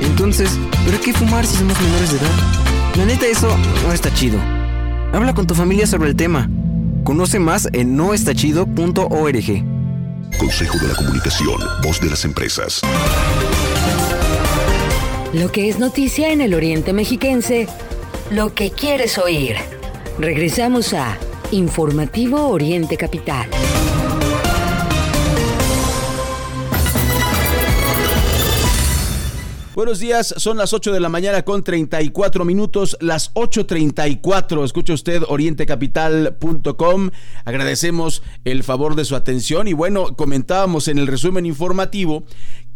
Entonces, 0.00 0.58
¿pero 0.84 1.00
qué 1.00 1.12
fumar 1.12 1.46
si 1.46 1.56
somos 1.56 1.80
menores 1.80 2.12
de 2.12 2.18
edad? 2.18 2.30
La 2.96 3.04
neta, 3.04 3.26
eso 3.26 3.56
no 3.86 3.92
está 3.92 4.12
chido. 4.12 4.38
Habla 5.12 5.34
con 5.34 5.46
tu 5.46 5.54
familia 5.54 5.86
sobre 5.86 6.10
el 6.10 6.16
tema. 6.16 6.50
Conoce 7.04 7.38
más 7.38 7.68
en 7.72 7.96
noestachido.org. 7.96 9.64
Consejo 10.38 10.78
de 10.78 10.88
la 10.88 10.94
Comunicación, 10.94 11.60
voz 11.82 12.00
de 12.00 12.10
las 12.10 12.24
empresas. 12.24 12.80
Lo 15.32 15.50
que 15.52 15.68
es 15.68 15.78
noticia 15.78 16.32
en 16.32 16.40
el 16.40 16.54
Oriente 16.54 16.92
Mexiquense, 16.92 17.68
lo 18.30 18.54
que 18.54 18.70
quieres 18.70 19.18
oír. 19.18 19.56
Regresamos 20.18 20.92
a 20.92 21.16
Informativo 21.52 22.48
Oriente 22.48 22.96
Capital. 22.96 23.50
Buenos 29.74 30.00
días, 30.00 30.34
son 30.36 30.58
las 30.58 30.74
8 30.74 30.92
de 30.92 31.00
la 31.00 31.08
mañana 31.08 31.42
con 31.42 31.64
34 31.64 32.44
minutos, 32.44 32.96
las 33.00 33.32
8.34. 33.32 34.64
Escucha 34.64 34.92
usted 34.92 35.22
orientecapital.com. 35.26 37.10
Agradecemos 37.46 38.22
el 38.44 38.64
favor 38.64 38.96
de 38.96 39.06
su 39.06 39.16
atención 39.16 39.68
y 39.68 39.72
bueno, 39.72 40.14
comentábamos 40.14 40.88
en 40.88 40.98
el 40.98 41.06
resumen 41.06 41.46
informativo 41.46 42.24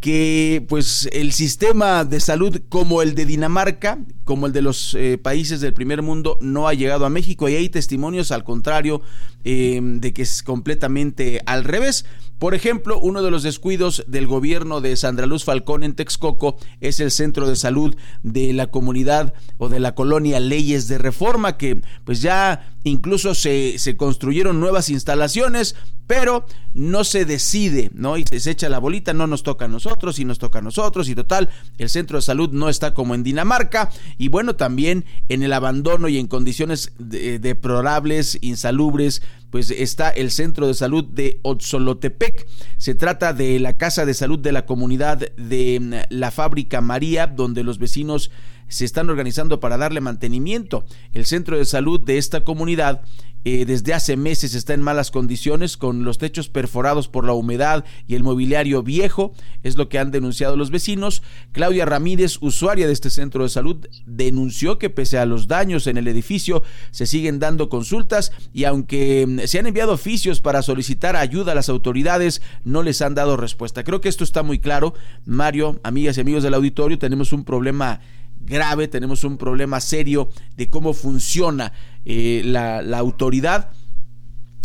que 0.01 0.64
pues 0.68 1.09
el 1.12 1.32
sistema 1.32 2.05
de 2.05 2.20
salud 2.20 2.61
como 2.68 3.03
el 3.03 3.14
de 3.14 3.26
Dinamarca, 3.26 3.99
como 4.24 4.47
el 4.47 4.53
de 4.53 4.62
los 4.62 4.94
eh, 4.94 5.18
países 5.18 5.61
del 5.61 5.72
primer 5.72 6.03
mundo, 6.03 6.38
no 6.40 6.68
ha 6.68 6.74
llegado 6.74 7.07
a 7.07 7.11
México 7.11 7.49
y 7.49 7.55
hay 7.55 7.68
testimonios 7.68 8.30
al 8.30 8.44
contrario 8.44 9.01
eh, 9.44 9.80
de 9.82 10.12
que 10.12 10.22
es 10.22 10.42
completamente 10.42 11.40
al 11.47 11.64
revés. 11.64 12.05
Por 12.38 12.55
ejemplo, 12.55 13.01
uno 13.01 13.22
de 13.22 13.30
los 13.30 13.42
descuidos 13.42 14.05
del 14.07 14.26
gobierno 14.26 14.82
de 14.82 14.94
Sandra 14.97 15.24
Luz 15.24 15.44
Falcón 15.44 15.82
en 15.82 15.94
Texcoco 15.94 16.59
es 16.82 17.01
el 17.01 17.11
centro 17.11 17.49
de 17.49 17.57
salud 17.57 17.97
de 18.22 18.53
la 18.53 18.66
comunidad 18.66 19.32
o 19.57 19.70
de 19.70 19.80
la 19.80 19.94
colonia 19.94 20.38
Leyes 20.38 20.86
de 20.86 20.99
Reforma, 20.99 21.57
que 21.57 21.80
pues 22.05 22.20
ya 22.20 22.75
incluso 22.91 23.34
se, 23.34 23.78
se 23.78 23.97
construyeron 23.97 24.61
nuevas 24.61 24.89
instalaciones, 24.91 25.74
pero 26.07 26.47
no 26.72 27.03
se 27.03 27.24
decide, 27.24 27.91
¿no? 27.95 28.16
Y 28.16 28.24
se, 28.24 28.51
echa 28.51 28.68
la 28.68 28.78
bolita, 28.78 29.12
no 29.12 29.26
nos 29.26 29.43
toca 29.43 29.64
a 29.64 29.68
nosotros 29.68 30.18
y 30.18 30.24
nos 30.24 30.39
toca 30.39 30.61
a 30.61 30.62
nosotros 30.62 31.09
y 31.09 31.14
total, 31.14 31.51
el 31.78 31.89
centro 31.89 32.18
de 32.18 32.22
salud 32.22 32.51
no 32.53 32.68
está 32.68 32.95
como 32.95 33.14
en 33.14 33.24
Dinamarca 33.24 33.91
y 34.18 34.28
bueno, 34.28 34.55
también 34.55 35.05
en 35.28 35.43
el 35.43 35.53
abandono 35.53 36.09
y 36.09 36.18
en 36.18 36.28
condiciones 36.28 36.93
deplorables, 36.99 38.39
insalubres, 38.41 39.20
pues 39.51 39.70
está 39.70 40.11
el 40.11 40.30
centro 40.30 40.66
de 40.66 40.74
salud 40.74 41.05
de 41.05 41.41
Otzolotepec. 41.43 42.47
Se 42.76 42.95
trata 42.95 43.32
de 43.32 43.59
la 43.59 43.76
casa 43.76 44.07
de 44.07 44.14
salud 44.14 44.39
de 44.39 44.53
la 44.53 44.66
comunidad 44.66 45.18
de 45.37 45.80
mm, 45.80 46.14
la 46.14 46.30
fábrica 46.30 46.80
María, 46.80 47.26
donde 47.26 47.64
los 47.64 47.78
vecinos 47.78 48.30
se 48.68 48.84
están 48.84 49.10
organizando 49.10 49.60
para 49.60 49.76
darle 49.76 50.00
mantenimiento. 50.00 50.84
El 51.12 51.26
centro 51.26 51.58
de 51.58 51.64
salud 51.64 52.00
de 52.00 52.18
esta 52.18 52.44
comunidad 52.44 53.02
eh, 53.48 53.64
desde 53.64 53.94
hace 53.94 54.16
meses 54.16 54.54
está 54.54 54.74
en 54.74 54.82
malas 54.82 55.12
condiciones 55.12 55.76
con 55.76 56.02
los 56.02 56.18
techos 56.18 56.48
perforados 56.48 57.06
por 57.06 57.24
la 57.24 57.32
humedad 57.32 57.84
y 58.08 58.16
el 58.16 58.24
mobiliario 58.24 58.82
viejo, 58.82 59.34
es 59.62 59.76
lo 59.76 59.88
que 59.88 60.00
han 60.00 60.10
denunciado 60.10 60.56
los 60.56 60.72
vecinos. 60.72 61.22
Claudia 61.52 61.84
Ramírez, 61.84 62.38
usuaria 62.40 62.88
de 62.88 62.92
este 62.92 63.08
centro 63.08 63.44
de 63.44 63.48
salud, 63.48 63.86
denunció 64.04 64.80
que 64.80 64.90
pese 64.90 65.18
a 65.18 65.26
los 65.26 65.46
daños 65.46 65.86
en 65.86 65.96
el 65.96 66.08
edificio 66.08 66.64
se 66.90 67.06
siguen 67.06 67.38
dando 67.38 67.68
consultas 67.68 68.32
y 68.52 68.64
aunque 68.64 69.24
mm, 69.24 69.38
se 69.46 69.60
han 69.60 69.68
enviado 69.68 69.92
oficios 69.92 70.40
para 70.40 70.60
solicitar 70.62 71.14
ayuda 71.14 71.52
a 71.52 71.54
las 71.54 71.68
autoridades, 71.68 72.42
no 72.64 72.82
les 72.82 73.00
han 73.00 73.14
dado 73.14 73.36
respuesta. 73.36 73.84
Creo 73.84 74.00
que 74.00 74.08
esto 74.08 74.24
está 74.24 74.42
muy 74.42 74.58
claro. 74.58 74.94
Mario, 75.24 75.78
amigas 75.84 76.18
y 76.18 76.22
amigos 76.22 76.42
del 76.42 76.54
auditorio, 76.54 76.98
tenemos 76.98 77.32
un 77.32 77.44
problema 77.44 78.00
grave, 78.47 78.88
tenemos 78.88 79.24
un 79.24 79.36
problema 79.36 79.80
serio 79.80 80.30
de 80.57 80.70
cómo 80.70 80.94
funciona 80.94 81.72
eh, 82.05 82.42
la, 82.44 82.80
autoridad. 82.99 83.70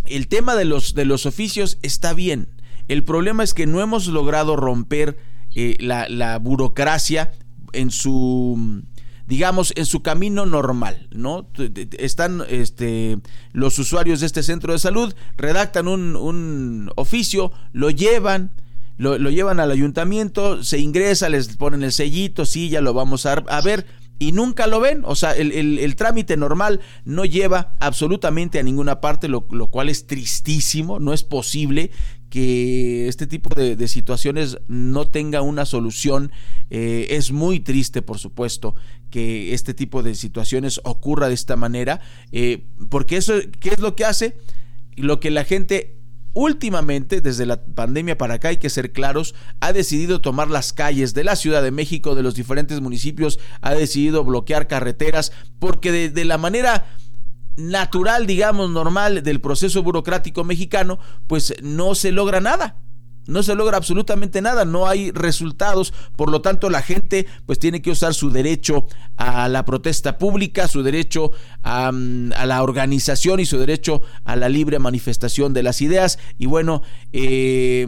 El 0.06 0.28
tema 0.28 0.56
de 0.56 0.66
los, 0.66 0.94
de 0.96 1.06
los 1.06 1.26
oficios 1.26 1.78
está 1.82 2.14
bien. 2.14 2.48
El 2.88 3.04
problema 3.04 3.44
es 3.44 3.54
que 3.54 3.68
no 3.68 3.82
hemos 3.82 4.08
logrado 4.08 4.56
romper 4.56 5.18
eh, 5.56 5.76
la, 5.80 6.08
la, 6.10 6.40
burocracia 6.40 7.32
en 7.74 7.92
su 7.92 8.84
digamos 9.28 9.72
en 9.78 9.86
su 9.86 10.02
camino 10.02 10.46
normal, 10.46 11.08
¿no? 11.12 11.48
Están 11.98 12.44
este, 12.50 13.18
los 13.54 13.80
usuarios 13.80 14.20
de 14.20 14.26
este 14.26 14.44
centro 14.44 14.74
de 14.74 14.80
salud, 14.80 15.14
redactan 15.38 15.88
un, 15.88 16.18
un 16.18 16.92
oficio, 16.98 17.54
lo 17.72 17.92
llevan, 17.92 18.52
lo, 19.02 19.30
llevan 19.32 19.60
al 19.60 19.72
ayuntamiento, 19.72 20.64
se 20.64 20.78
ingresa, 20.78 21.28
les 21.28 21.58
ponen 21.58 21.82
el 21.82 21.92
sellito, 21.92 22.46
sí, 22.46 22.70
ya 22.70 22.82
lo 22.82 22.94
vamos 22.94 23.26
a, 23.26 23.62
ver, 23.62 23.88
y 24.20 24.32
nunca 24.32 24.68
lo 24.68 24.80
ven. 24.80 25.02
O 25.06 25.16
sea, 25.16 25.32
el, 25.32 25.96
trámite 25.96 26.38
normal 26.38 26.82
no 27.04 27.26
lleva 27.26 27.76
absolutamente 27.80 28.60
a 28.60 28.64
ninguna 28.64 29.02
parte, 29.02 29.28
lo, 29.28 29.48
cual 29.48 29.90
es 29.90 30.06
tristísimo. 30.06 31.00
No 31.00 31.14
es 31.14 31.24
posible 31.24 31.90
que 32.30 33.08
este 33.08 33.26
tipo 33.26 33.50
de, 33.56 33.88
situaciones 33.88 34.60
no 34.68 35.08
tenga 35.08 35.42
una 35.42 35.66
solución. 35.66 36.32
Eh, 36.70 37.08
es 37.10 37.32
muy 37.32 37.60
triste, 37.60 38.04
por 38.04 38.20
supuesto, 38.20 38.76
que 39.10 39.56
este 39.56 39.74
tipo 39.74 40.04
de 40.04 40.14
situaciones 40.14 40.80
ocurra 40.84 41.28
de 41.28 41.34
esta 41.34 41.56
manera, 41.56 42.02
eh, 42.32 42.66
porque 42.90 43.18
eso, 43.18 43.34
¿qué 43.60 43.70
es 43.70 43.80
lo 43.80 43.96
que 43.96 44.06
hace? 44.06 44.38
Lo 44.96 45.20
que 45.20 45.32
la 45.32 45.44
gente 45.44 46.01
últimamente, 46.34 47.22
desde 47.22 47.46
la 47.46 47.64
pandemia 47.64 48.18
para 48.18 48.36
acá, 48.36 48.50
hay 48.50 48.58
que 48.58 48.70
ser 48.70 48.92
claros, 48.92 49.36
ha 49.60 49.74
decidido 49.74 50.22
tomar 50.22 50.50
las 50.50 50.74
calles 50.74 51.14
de 51.14 51.24
la 51.24 51.36
Ciudad 51.36 51.62
de 51.62 51.72
México, 51.72 52.16
de 52.16 52.24
los 52.24 52.36
diferentes 52.36 52.82
municipios, 52.82 53.40
ha 53.62 53.74
decidido 53.74 54.24
bloquear 54.24 54.68
carreteras, 54.68 55.32
porque 55.60 56.10
de, 56.10 56.26
la 56.26 56.38
manera 56.38 56.86
natural, 57.58 58.26
digamos, 58.28 58.70
normal 58.70 59.24
del 59.24 59.42
proceso 59.42 59.84
burocrático 59.84 60.44
mexicano, 60.44 61.00
pues 61.28 61.54
no 61.62 61.96
se 61.96 62.12
logra 62.12 62.40
nada 62.40 62.78
no 63.32 63.44
se 63.44 63.56
logra 63.56 63.78
absolutamente 63.78 64.42
nada, 64.42 64.66
no 64.66 64.88
hay 64.88 65.12
resultados, 65.12 65.94
por 66.16 66.30
lo 66.30 66.42
tanto 66.42 66.70
la 66.70 66.82
gente 66.82 67.26
pues 67.46 67.60
tiene 67.60 67.82
que 67.82 67.92
usar 67.92 68.14
su 68.14 68.30
derecho 68.30 68.86
a 69.18 69.48
la 69.50 69.66
protesta 69.66 70.18
pública, 70.18 70.68
su 70.68 70.84
derecho 70.84 71.32
a, 71.64 71.92
la 71.92 72.64
organización 72.64 73.40
y 73.40 73.46
su 73.46 73.58
derecho 73.58 74.02
a 74.26 74.36
la 74.36 74.50
libre 74.50 74.80
manifestación 74.80 75.54
de 75.54 75.64
las 75.64 75.82
ideas. 75.82 76.20
Y 76.38 76.48
bueno, 76.48 76.82
eh, 77.14 77.86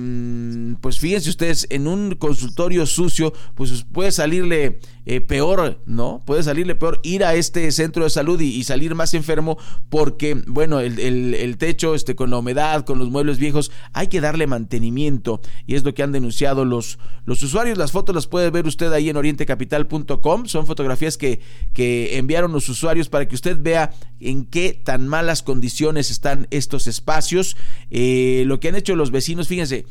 pues 0.82 1.00
fíjense 1.00 1.30
ustedes, 1.30 1.68
en 1.70 1.88
un 1.88 2.16
consultorio 2.16 2.86
sucio 2.86 3.34
pues 3.56 3.86
puede 3.92 4.12
salirle 4.12 4.80
eh, 5.06 5.20
peor, 5.20 5.82
¿no? 5.86 6.22
Puede 6.26 6.44
salirle 6.44 6.76
peor 6.76 7.02
ir 7.04 7.26
a 7.26 7.36
este 7.36 7.70
centro 7.74 8.06
de 8.06 8.10
salud 8.10 8.40
y, 8.40 8.64
salir 8.64 8.96
más 8.96 9.14
enfermo 9.14 9.58
porque, 9.90 10.42
bueno, 10.48 10.80
el, 10.80 10.98
el, 11.00 11.58
techo 11.58 11.94
este, 11.94 12.16
con 12.16 12.30
la 12.30 12.38
humedad, 12.38 12.86
con 12.86 13.00
los 13.00 13.10
muebles 13.10 13.38
viejos, 13.38 13.70
hay 13.92 14.08
que 14.08 14.22
darle 14.22 14.48
mantenimiento 14.48 15.33
y 15.66 15.76
es 15.76 15.84
lo 15.84 15.94
que 15.94 16.04
han 16.04 16.12
denunciado 16.12 16.66
los, 16.66 17.00
los 17.26 17.42
usuarios. 17.44 17.78
Las 17.78 17.92
fotos 17.92 18.16
las 18.16 18.28
puede 18.28 18.50
ver 18.50 18.66
usted 18.68 18.92
ahí 18.92 19.10
en 19.10 19.18
orientecapital.com. 19.18 20.46
Son 20.46 20.66
fotografías 20.66 21.18
que, 21.18 21.42
que 21.74 22.18
enviaron 22.18 22.52
los 22.52 22.70
usuarios 22.70 23.10
para 23.10 23.28
que 23.28 23.36
usted 23.36 23.58
vea 23.60 23.94
en 24.20 24.46
qué 24.46 24.80
tan 24.84 25.08
malas 25.08 25.44
condiciones 25.44 26.12
están 26.12 26.48
estos 26.52 26.88
espacios. 26.88 27.58
Eh, 27.92 28.44
lo 28.48 28.60
que 28.60 28.70
han 28.70 28.76
hecho 28.76 28.96
los 28.96 29.12
vecinos, 29.12 29.48
fíjense, 29.48 29.86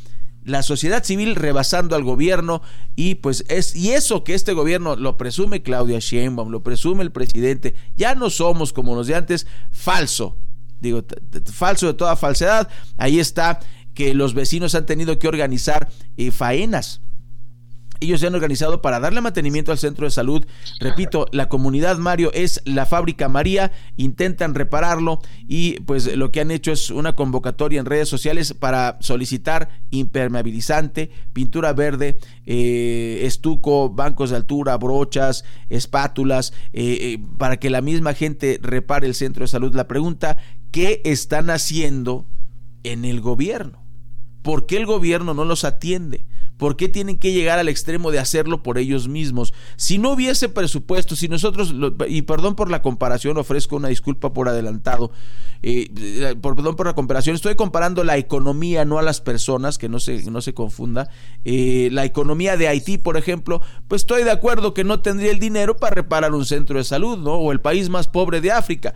la 0.45 0.63
sociedad 0.63 1.05
civil 1.05 1.37
rebasando 1.37 1.95
al 1.95 2.03
gobierno 2.03 2.63
y 2.97 3.17
pues 3.17 3.45
es 3.49 3.77
y 3.77 3.93
eso 3.93 4.25
que 4.25 4.35
este 4.35 4.53
gobierno 4.53 4.97
lo 4.97 5.17
presume 5.17 5.63
Claudia 5.63 5.99
Sheinbaum, 6.01 6.51
lo 6.51 6.63
presume 6.63 7.03
el 7.05 7.13
presidente, 7.13 7.75
ya 7.97 8.15
no 8.15 8.29
somos 8.31 8.73
como 8.73 8.95
los 8.95 9.07
de 9.07 9.15
antes, 9.15 9.47
falso. 9.71 10.37
Digo, 10.81 11.05
falso 11.53 11.87
de 11.87 11.95
toda 11.95 12.17
falsedad. 12.17 12.69
Ahí 12.97 13.21
está 13.21 13.61
que 13.95 14.15
los 14.15 14.35
vecinos 14.35 14.75
han 14.75 14.87
tenido 14.87 15.19
que 15.19 15.29
organizar 15.29 15.89
eh, 16.17 16.31
faenas 16.31 17.01
ellos 18.03 18.21
se 18.21 18.27
han 18.27 18.35
organizado 18.35 18.83
para 18.83 19.01
darle 19.01 19.21
mantenimiento 19.21 19.71
al 19.71 19.79
centro 19.79 20.05
de 20.05 20.11
salud. 20.11 20.45
Repito, 20.81 21.27
la 21.31 21.49
comunidad 21.49 21.99
Mario 21.99 22.33
es 22.35 22.61
la 22.65 22.85
fábrica 22.85 23.29
María, 23.29 23.71
intentan 23.97 24.55
repararlo 24.55 25.21
y 25.47 25.81
pues 25.81 26.15
lo 26.17 26.33
que 26.33 26.41
han 26.41 26.51
hecho 26.51 26.73
es 26.73 26.91
una 26.91 27.15
convocatoria 27.15 27.81
en 27.81 27.87
redes 27.87 28.09
sociales 28.09 28.55
para 28.55 28.99
solicitar 29.01 29.69
impermeabilizante, 29.91 31.11
pintura 31.33 31.73
verde, 31.73 32.19
eh, 32.45 33.21
estuco, 33.23 33.89
bancos 33.89 34.31
de 34.31 34.37
altura, 34.37 34.77
brochas, 34.77 35.45
espátulas, 35.71 36.53
eh, 36.73 36.99
eh, 37.01 37.19
para 37.39 37.59
que 37.59 37.71
la 37.71 37.81
misma 37.81 38.15
gente 38.15 38.59
repare 38.61 39.07
el 39.07 39.15
centro 39.15 39.45
de 39.45 39.49
salud. 39.49 39.75
La 39.75 39.87
pregunta, 39.87 40.39
¿qué 40.73 41.01
están 41.05 41.51
haciendo 41.51 42.27
en 42.83 43.05
el 43.05 43.21
gobierno? 43.21 43.82
¿Por 44.43 44.67
qué 44.67 44.77
el 44.77 44.87
gobierno 44.87 45.35
no 45.35 45.45
los 45.45 45.65
atiende? 45.65 46.25
¿Por 46.63 46.77
qué 46.77 46.89
tienen 46.89 47.19
que 47.19 47.33
llegar 47.33 47.59
al 47.59 47.69
extremo 47.69 48.13
de 48.13 48.21
hacerlo 48.21 48.63
por 48.63 48.79
ellos 48.79 49.09
mismos? 49.09 49.53
Si 49.77 49.99
no 49.99 50.13
hubiese 50.13 50.49
presupuesto, 50.49 51.17
si 51.17 51.27
nosotros, 51.27 51.75
y 52.07 52.23
perdón 52.23 52.55
por 52.55 52.71
la 52.71 52.83
comparación, 52.83 53.37
ofrezco 53.37 53.75
una 53.75 53.89
disculpa 53.89 54.33
por 54.33 54.49
adelantado, 54.49 55.11
eh, 55.65 56.37
por, 56.41 56.55
perdón 56.55 56.77
por 56.77 56.87
la 56.87 56.95
comparación, 56.95 57.35
estoy 57.35 57.57
comparando 57.57 58.05
la 58.05 58.17
economía, 58.17 58.85
no 58.85 58.99
a 58.99 59.03
las 59.03 59.21
personas, 59.21 59.77
que 59.77 59.89
no 59.89 59.99
se, 59.99 60.31
no 60.31 60.41
se 60.41 60.55
confunda. 60.55 61.09
Eh, 61.45 61.89
la 61.91 62.05
economía 62.05 62.57
de 62.57 62.69
Haití, 62.69 62.97
por 62.97 63.17
ejemplo, 63.17 63.61
pues 63.89 64.03
estoy 64.03 64.23
de 64.23 64.31
acuerdo 64.31 64.73
que 64.73 64.85
no 64.85 65.01
tendría 65.01 65.33
el 65.33 65.41
dinero 65.41 65.79
para 65.79 65.97
reparar 65.97 66.33
un 66.33 66.45
centro 66.45 66.79
de 66.79 66.85
salud, 66.85 67.19
¿no? 67.19 67.35
O 67.35 67.51
el 67.51 67.61
país 67.61 67.89
más 67.89 68.07
pobre 68.07 68.41
de 68.41 68.53
África. 68.53 68.95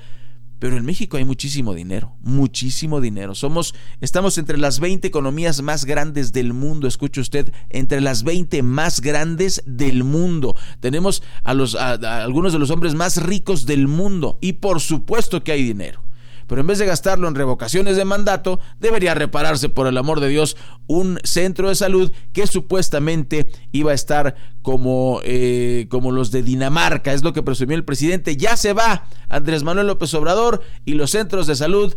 Pero 0.58 0.76
en 0.76 0.84
México 0.84 1.16
hay 1.16 1.24
muchísimo 1.24 1.74
dinero, 1.74 2.16
muchísimo 2.20 3.00
dinero. 3.00 3.34
Somos, 3.34 3.74
estamos 4.00 4.38
entre 4.38 4.58
las 4.58 4.80
20 4.80 5.06
economías 5.06 5.60
más 5.62 5.84
grandes 5.84 6.32
del 6.32 6.52
mundo. 6.52 6.88
Escuche 6.88 7.20
usted, 7.20 7.52
entre 7.68 8.00
las 8.00 8.22
20 8.22 8.62
más 8.62 9.00
grandes 9.00 9.62
del 9.66 10.04
mundo. 10.04 10.56
Tenemos 10.80 11.22
a 11.44 11.54
los, 11.54 11.74
a 11.74 12.22
algunos 12.22 12.52
de 12.52 12.58
los 12.58 12.70
hombres 12.70 12.94
más 12.94 13.22
ricos 13.22 13.66
del 13.66 13.86
mundo. 13.88 14.38
Y 14.40 14.54
por 14.54 14.80
supuesto 14.80 15.44
que 15.44 15.52
hay 15.52 15.62
dinero 15.62 16.05
pero 16.46 16.60
en 16.60 16.66
vez 16.66 16.78
de 16.78 16.86
gastarlo 16.86 17.28
en 17.28 17.34
revocaciones 17.34 17.96
de 17.96 18.04
mandato, 18.04 18.60
debería 18.78 19.14
repararse, 19.14 19.68
por 19.68 19.86
el 19.86 19.98
amor 19.98 20.20
de 20.20 20.28
Dios, 20.28 20.56
un 20.86 21.18
centro 21.24 21.68
de 21.68 21.74
salud 21.74 22.12
que 22.32 22.46
supuestamente 22.46 23.50
iba 23.72 23.92
a 23.92 23.94
estar 23.94 24.36
como, 24.62 25.20
eh, 25.24 25.86
como 25.90 26.12
los 26.12 26.30
de 26.30 26.42
Dinamarca, 26.42 27.12
es 27.12 27.22
lo 27.22 27.32
que 27.32 27.42
presumió 27.42 27.76
el 27.76 27.84
presidente. 27.84 28.36
Ya 28.36 28.56
se 28.56 28.72
va 28.72 29.06
Andrés 29.28 29.62
Manuel 29.62 29.86
López 29.86 30.12
Obrador 30.14 30.62
y 30.84 30.94
los 30.94 31.10
centros 31.10 31.46
de 31.46 31.56
salud 31.56 31.96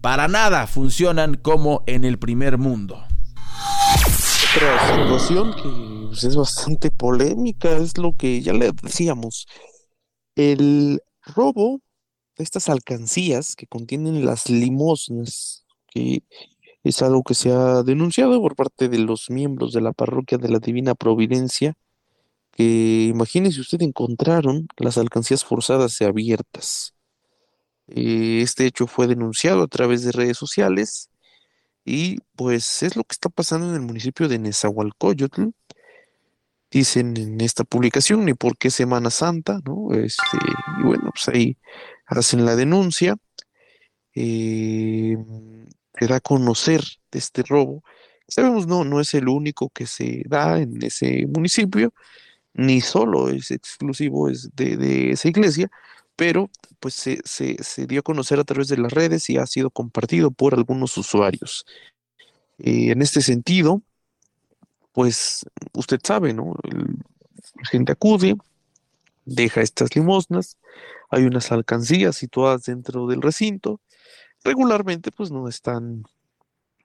para 0.00 0.28
nada 0.28 0.66
funcionan 0.66 1.34
como 1.34 1.82
en 1.86 2.04
el 2.04 2.18
primer 2.18 2.58
mundo. 2.58 3.02
Otra 4.56 4.96
situación 4.96 5.54
que 5.54 6.06
pues, 6.06 6.24
es 6.24 6.36
bastante 6.36 6.90
polémica 6.90 7.76
es 7.76 7.98
lo 7.98 8.12
que 8.12 8.40
ya 8.40 8.52
le 8.52 8.72
decíamos. 8.82 9.46
El 10.34 11.00
robo 11.34 11.80
estas 12.42 12.68
alcancías 12.68 13.56
que 13.56 13.66
contienen 13.66 14.24
las 14.24 14.48
limosnas, 14.50 15.64
que 15.88 16.22
es 16.84 17.02
algo 17.02 17.22
que 17.22 17.34
se 17.34 17.52
ha 17.52 17.82
denunciado 17.82 18.40
por 18.40 18.54
parte 18.56 18.88
de 18.88 18.98
los 18.98 19.30
miembros 19.30 19.72
de 19.72 19.80
la 19.80 19.92
parroquia 19.92 20.38
de 20.38 20.48
la 20.48 20.58
Divina 20.58 20.94
Providencia, 20.94 21.74
que 22.52 23.08
imagínese 23.10 23.60
usted 23.60 23.82
encontraron 23.82 24.68
las 24.78 24.98
alcancías 24.98 25.44
forzadas 25.44 26.00
y 26.00 26.04
abiertas. 26.04 26.94
Eh, 27.88 28.40
este 28.42 28.66
hecho 28.66 28.86
fue 28.86 29.06
denunciado 29.06 29.62
a 29.62 29.68
través 29.68 30.02
de 30.02 30.12
redes 30.12 30.36
sociales 30.38 31.10
y 31.84 32.18
pues 32.34 32.82
es 32.82 32.96
lo 32.96 33.04
que 33.04 33.12
está 33.12 33.28
pasando 33.28 33.68
en 33.68 33.74
el 33.74 33.82
municipio 33.82 34.28
de 34.28 34.38
Nezahualcóyotl. 34.38 35.50
Dicen 36.70 37.16
en 37.16 37.40
esta 37.40 37.64
publicación, 37.64 38.24
ni 38.24 38.34
por 38.34 38.58
qué 38.58 38.70
Semana 38.70 39.10
Santa, 39.10 39.60
¿no? 39.64 39.94
Este, 39.94 40.36
y 40.80 40.82
bueno, 40.82 41.10
pues 41.12 41.28
ahí 41.28 41.56
hacen 42.06 42.44
la 42.44 42.56
denuncia, 42.56 43.16
eh, 44.14 45.16
se 45.98 46.06
da 46.06 46.16
a 46.16 46.20
conocer 46.20 46.82
de 47.10 47.18
este 47.18 47.42
robo. 47.42 47.82
Sabemos, 48.28 48.66
no, 48.66 48.84
no 48.84 49.00
es 49.00 49.14
el 49.14 49.28
único 49.28 49.70
que 49.70 49.86
se 49.86 50.22
da 50.26 50.58
en 50.58 50.82
ese 50.82 51.26
municipio, 51.26 51.92
ni 52.54 52.80
solo 52.80 53.28
es 53.28 53.50
exclusivo 53.50 54.28
es 54.28 54.50
de, 54.54 55.10
esa 55.10 55.28
iglesia, 55.28 55.70
pero 56.16 56.50
pues 56.80 56.94
se, 56.94 57.20
se, 57.24 57.86
dio 57.86 58.00
a 58.00 58.02
conocer 58.02 58.40
a 58.40 58.44
través 58.44 58.68
de 58.68 58.78
las 58.78 58.92
redes 58.92 59.28
y 59.30 59.36
ha 59.36 59.46
sido 59.46 59.70
compartido 59.70 60.30
por 60.30 60.54
algunos 60.54 60.96
usuarios. 60.96 61.66
Eh, 62.58 62.90
en 62.92 63.02
este 63.02 63.20
sentido, 63.20 63.82
pues 64.92 65.44
usted 65.74 66.00
sabe, 66.02 66.32
¿no? 66.32 66.56
la 66.64 67.68
gente 67.68 67.92
acude, 67.92 68.36
deja 69.24 69.60
estas 69.60 69.94
limosnas, 69.94 70.56
hay 71.10 71.24
unas 71.24 71.52
alcancías 71.52 72.16
situadas 72.16 72.64
dentro 72.64 73.06
del 73.06 73.22
recinto, 73.22 73.80
regularmente 74.44 75.10
pues 75.12 75.30
no 75.30 75.48
están 75.48 76.04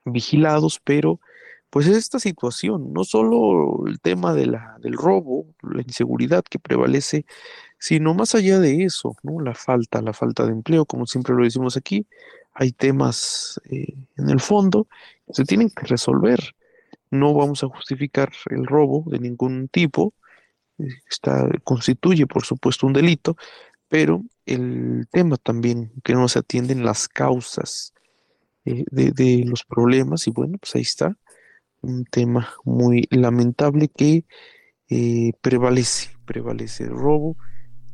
vigilados, 0.06 0.80
pero 0.84 1.20
pues 1.70 1.88
es 1.88 1.96
esta 1.96 2.20
situación, 2.20 2.92
no 2.92 3.06
solo 3.06 3.86
el 3.88 4.02
tema 4.02 4.34
de 4.34 4.46
la, 4.46 4.78
del 4.82 4.94
robo, 4.94 5.46
la 5.62 5.82
inseguridad 5.82 6.44
que 6.44 6.60
prevalece, 6.60 7.26
sino 7.80 8.14
más 8.14 8.36
allá 8.36 8.60
de 8.60 8.84
eso, 8.84 9.16
¿no? 9.24 9.40
La 9.40 9.56
falta, 9.56 10.02
la 10.02 10.12
falta 10.12 10.46
de 10.46 10.52
empleo, 10.52 10.86
como 10.86 11.06
siempre 11.08 11.34
lo 11.34 11.44
decimos 11.46 11.78
aquí, 11.78 12.06
hay 12.54 12.74
temas 12.74 13.60
eh, 13.70 13.96
en 14.18 14.30
el 14.30 14.42
fondo 14.42 14.88
que 15.26 15.34
se 15.34 15.46
tienen 15.46 15.70
que 15.70 15.88
resolver. 15.88 16.40
No 17.10 17.34
vamos 17.34 17.64
a 17.64 17.68
justificar 17.68 18.32
el 18.50 18.66
robo 18.66 19.06
de 19.08 19.20
ningún 19.20 19.70
tipo, 19.70 20.14
está, 21.10 21.48
constituye 21.64 22.28
por 22.28 22.44
supuesto 22.44 22.86
un 22.86 22.94
delito, 22.94 23.38
pero 23.92 24.24
el 24.46 25.06
tema 25.12 25.36
también 25.36 25.92
que 26.02 26.14
no 26.14 26.30
se 26.30 26.40
atienden 26.40 26.86
las 26.86 27.10
causas 27.10 27.94
eh, 28.64 28.86
de, 28.90 29.44
los 29.46 29.66
problemas 29.66 30.26
y 30.28 30.32
bueno, 30.32 30.58
pues 30.60 30.76
ahí 30.76 30.82
está 30.82 31.18
un 31.82 32.06
tema 32.06 32.54
muy 32.64 33.06
lamentable 33.12 33.90
que 33.90 34.24
eh, 34.90 35.34
prevalece, 35.42 36.10
prevalece 36.24 36.86
el 36.86 36.92
robo 36.92 37.36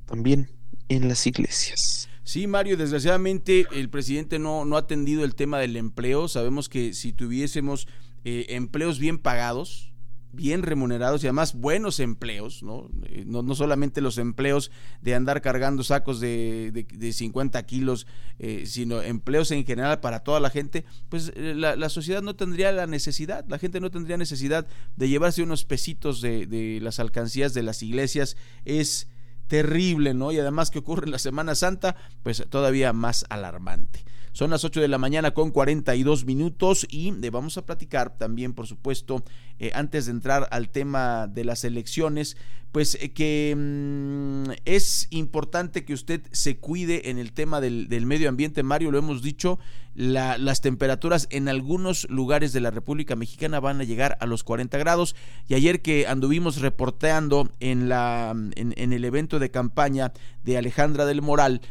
también 0.05 0.51
en 0.87 1.07
las 1.07 1.25
iglesias. 1.25 2.07
Sí, 2.23 2.45
Mario, 2.45 2.77
desgraciadamente 2.77 3.65
el 3.71 3.89
presidente 3.89 4.37
no, 4.37 4.65
no 4.65 4.75
ha 4.75 4.81
atendido 4.81 5.23
el 5.23 5.33
tema 5.33 5.57
del 5.57 5.75
empleo. 5.77 6.27
Sabemos 6.27 6.69
que 6.69 6.93
si 6.93 7.11
tuviésemos 7.11 7.87
eh, 8.23 8.45
empleos 8.49 8.99
bien 8.99 9.17
pagados, 9.17 9.91
bien 10.38 10.61
remunerados 10.61 11.23
y 11.23 11.27
además 11.27 11.55
buenos 11.55 11.99
empleos, 11.99 12.63
¿no? 12.63 12.89
Eh, 13.07 13.23
no, 13.25 13.55
solamente 13.55 13.99
los 13.99 14.17
empleos 14.19 14.71
de 15.01 15.15
andar 15.15 15.41
cargando 15.41 15.83
sacos 15.83 16.21
de, 16.21 16.71
de, 16.71 17.11
50 17.11 17.61
kilos, 17.63 18.07
eh, 18.39 18.63
sino 18.67 19.01
empleos 19.01 19.51
en 19.51 19.65
general 19.65 19.99
para 19.99 20.19
toda 20.19 20.39
la 20.39 20.51
gente, 20.51 20.85
pues 21.09 21.33
eh, 21.35 21.55
la, 21.55 21.89
sociedad 21.89 22.21
no 22.21 22.35
tendría 22.35 22.71
la 22.71 22.85
necesidad, 22.85 23.45
la 23.49 23.57
gente 23.57 23.81
no 23.81 23.89
tendría 23.89 24.15
necesidad 24.15 24.67
de 24.95 25.09
llevarse 25.09 25.41
unos 25.41 25.65
pesitos 25.65 26.21
de, 26.21 26.45
de 26.45 26.79
las 26.81 26.99
alcancías 26.99 27.55
de 27.55 27.63
las 27.63 27.81
iglesias, 27.81 28.38
es 28.63 29.09
terrible, 29.47 30.13
¿no? 30.13 30.31
Y 30.31 30.39
además 30.39 30.69
que 30.69 30.79
ocurre 30.79 31.05
en 31.05 31.11
la 31.11 31.19
Semana 31.19 31.55
Santa, 31.55 31.95
pues 32.21 32.45
todavía 32.49 32.93
más 32.93 33.25
alarmante. 33.29 34.05
Son 34.38 34.51
las 34.51 34.63
8 34.63 34.81
de 34.81 34.88
la 34.88 34.99
mañana 34.99 35.31
con 35.31 35.49
42 35.49 36.25
minutos 36.25 36.85
y 36.91 37.11
eh, 37.23 37.29
vamos 37.31 37.57
a 37.57 37.65
platicar 37.65 38.19
también, 38.19 38.53
por 38.53 38.67
supuesto, 38.67 39.23
eh, 39.57 39.71
antes 39.73 40.05
de 40.05 40.11
entrar 40.11 40.47
al 40.51 40.69
tema 40.69 41.25
de 41.25 41.43
las 41.43 41.63
elecciones, 41.63 42.38
pues 42.71 42.99
eh, 43.01 43.13
que 43.13 43.55
mm, 43.57 44.51
es 44.65 45.07
importante 45.09 45.85
que 45.85 45.95
usted 45.95 46.21
se 46.31 46.57
cuide 46.57 47.09
en 47.09 47.17
el 47.17 47.33
tema 47.33 47.61
del, 47.61 47.88
medio 48.05 48.29
ambiente. 48.29 48.61
Mario, 48.61 48.91
lo 48.91 48.99
hemos 48.99 49.23
dicho, 49.23 49.57
las 49.95 50.61
temperaturas 50.61 51.27
en 51.31 51.49
algunos 51.49 52.07
lugares 52.07 52.53
de 52.53 52.59
la 52.59 52.69
República 52.69 53.15
Mexicana 53.15 53.59
van 53.59 53.81
a 53.81 53.85
llegar 53.85 54.19
a 54.21 54.27
los 54.27 54.43
40 54.43 54.77
grados. 54.77 55.15
Y 55.47 55.55
ayer 55.55 55.81
que 55.81 56.05
anduvimos 56.05 56.61
reporteando 56.61 57.49
en, 57.59 57.89
la, 57.89 58.35
en, 58.55 58.93
el 58.93 59.03
evento 59.03 59.39
de 59.39 59.49
campaña 59.49 60.13
de 60.43 60.59
Alejandra 60.59 61.07
del 61.07 61.23
Moral, 61.23 61.61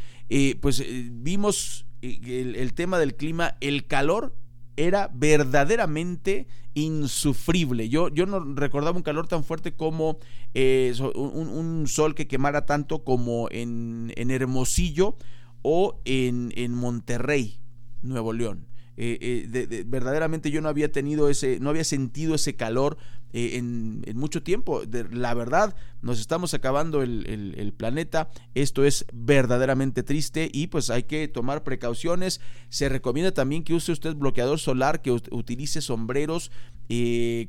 pues 0.59 0.83
vimos 1.13 1.86
el, 2.01 2.73
tema 2.73 2.99
del 2.99 3.15
clima, 3.15 3.57
el 3.61 3.87
calor 3.87 4.35
era 4.75 5.09
verdaderamente 5.13 6.47
insufrible. 6.73 7.89
Yo, 7.89 8.09
yo 8.09 8.25
no 8.25 8.39
recordaba 8.55 8.95
un 8.95 9.03
calor 9.03 9.27
tan 9.27 9.43
fuerte 9.43 9.73
como 9.73 10.19
eh, 10.53 10.93
un, 11.15 11.85
sol 11.87 12.13
que 12.13 12.27
quemara 12.27 12.65
tanto 12.65 13.03
como 13.03 13.47
en, 13.51 14.13
en 14.15 14.31
Hermosillo 14.31 15.17
o 15.63 15.99
en, 16.05 16.53
en 16.55 16.73
Monterrey, 16.73 17.59
Nuevo 18.01 18.33
León. 18.33 18.67
Eh, 18.99 19.47
eh, 19.53 19.83
verdaderamente 19.85 20.49
yo 20.49 20.59
no 20.59 20.69
había 20.69 20.91
tenido 20.91 21.29
ese, 21.29 21.59
no 21.59 21.69
había 21.69 21.83
sentido 21.83 22.33
ese 22.33 22.55
calor 22.55 22.97
eh, 23.33 23.57
en, 23.57 24.03
mucho 24.15 24.43
tiempo. 24.43 24.81
la 25.11 25.33
verdad, 25.33 25.75
nos 26.01 26.19
estamos 26.19 26.53
acabando 26.53 27.01
el, 27.01 27.73
planeta. 27.77 28.29
Esto 28.55 28.85
es 28.85 29.05
verdaderamente 29.13 30.03
triste 30.03 30.49
y 30.51 30.67
pues 30.67 30.89
hay 30.89 31.03
que 31.03 31.27
tomar 31.27 31.63
precauciones. 31.63 32.41
Se 32.69 32.89
recomienda 32.89 33.31
también 33.31 33.63
que 33.63 33.73
use 33.73 33.91
usted 33.91 34.15
bloqueador 34.15 34.59
solar, 34.59 35.01
que 35.01 35.11
utilice 35.11 35.81
sombreros. 35.81 36.51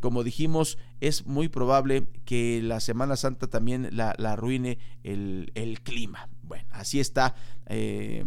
como 0.00 0.24
dijimos, 0.24 0.78
es 1.00 1.26
muy 1.26 1.48
probable 1.48 2.06
que 2.24 2.60
la 2.62 2.80
Semana 2.80 3.16
Santa 3.16 3.46
también 3.46 3.88
la, 3.92 4.10
arruine 4.10 4.78
el, 5.04 5.52
el 5.54 5.80
clima. 5.80 6.28
Bueno, 6.42 6.66
así 6.70 6.98
está. 6.98 7.34
Eh, 7.66 8.24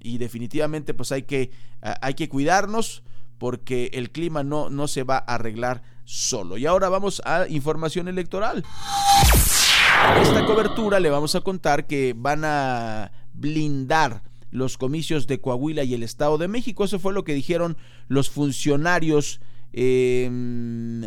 y 0.00 0.18
definitivamente 0.18 0.94
pues 0.94 1.10
hay 1.12 1.22
que, 1.22 1.50
hay 1.82 2.14
que 2.14 2.28
cuidarnos 2.28 3.02
porque 3.38 3.90
el 3.94 4.10
clima 4.10 4.42
no, 4.42 4.70
no 4.70 4.88
se 4.88 5.02
va 5.02 5.16
a 5.16 5.34
arreglar 5.34 5.82
solo. 6.04 6.56
Y 6.56 6.66
ahora 6.66 6.88
vamos 6.88 7.22
a 7.24 7.46
información 7.48 8.08
electoral. 8.08 8.64
En 10.16 10.22
esta 10.22 10.44
cobertura 10.44 11.00
le 11.00 11.10
vamos 11.10 11.34
a 11.34 11.40
contar 11.40 11.86
que 11.86 12.14
van 12.16 12.44
a 12.44 13.10
blindar 13.32 14.22
los 14.50 14.78
comicios 14.78 15.26
de 15.26 15.40
Coahuila 15.40 15.82
y 15.82 15.94
el 15.94 16.02
Estado 16.02 16.38
de 16.38 16.48
México. 16.48 16.84
Eso 16.84 16.98
fue 16.98 17.12
lo 17.12 17.24
que 17.24 17.34
dijeron 17.34 17.76
los 18.08 18.30
funcionarios 18.30 19.40
eh, 19.76 20.30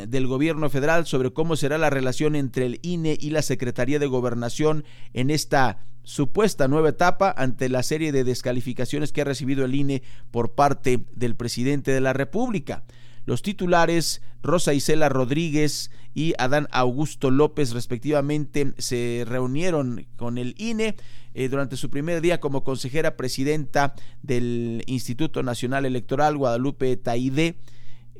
del 0.09 0.27
gobierno 0.27 0.69
federal 0.69 1.05
sobre 1.05 1.31
cómo 1.31 1.55
será 1.55 1.77
la 1.77 1.89
relación 1.89 2.35
entre 2.35 2.65
el 2.65 2.79
INE 2.81 3.17
y 3.17 3.29
la 3.29 3.41
Secretaría 3.41 3.97
de 3.97 4.07
Gobernación 4.07 4.83
en 5.13 5.29
esta 5.29 5.85
supuesta 6.03 6.67
nueva 6.67 6.89
etapa 6.89 7.33
ante 7.37 7.69
la 7.69 7.81
serie 7.81 8.11
de 8.11 8.25
descalificaciones 8.25 9.13
que 9.13 9.21
ha 9.21 9.23
recibido 9.23 9.63
el 9.63 9.73
INE 9.73 10.03
por 10.31 10.51
parte 10.51 10.99
del 11.15 11.35
presidente 11.35 11.91
de 11.91 12.01
la 12.01 12.11
República. 12.11 12.83
Los 13.25 13.41
titulares 13.41 14.21
Rosa 14.43 14.73
Isela 14.73 15.07
Rodríguez 15.07 15.89
y 16.13 16.33
Adán 16.37 16.67
Augusto 16.71 17.31
López 17.31 17.71
respectivamente 17.71 18.73
se 18.79 19.23
reunieron 19.25 20.07
con 20.17 20.37
el 20.37 20.55
INE 20.57 20.97
eh, 21.35 21.47
durante 21.47 21.77
su 21.77 21.89
primer 21.89 22.19
día 22.19 22.41
como 22.41 22.65
consejera 22.65 23.15
presidenta 23.15 23.95
del 24.23 24.83
Instituto 24.87 25.41
Nacional 25.41 25.85
Electoral 25.85 26.35
Guadalupe 26.35 26.97
Taide 26.97 27.55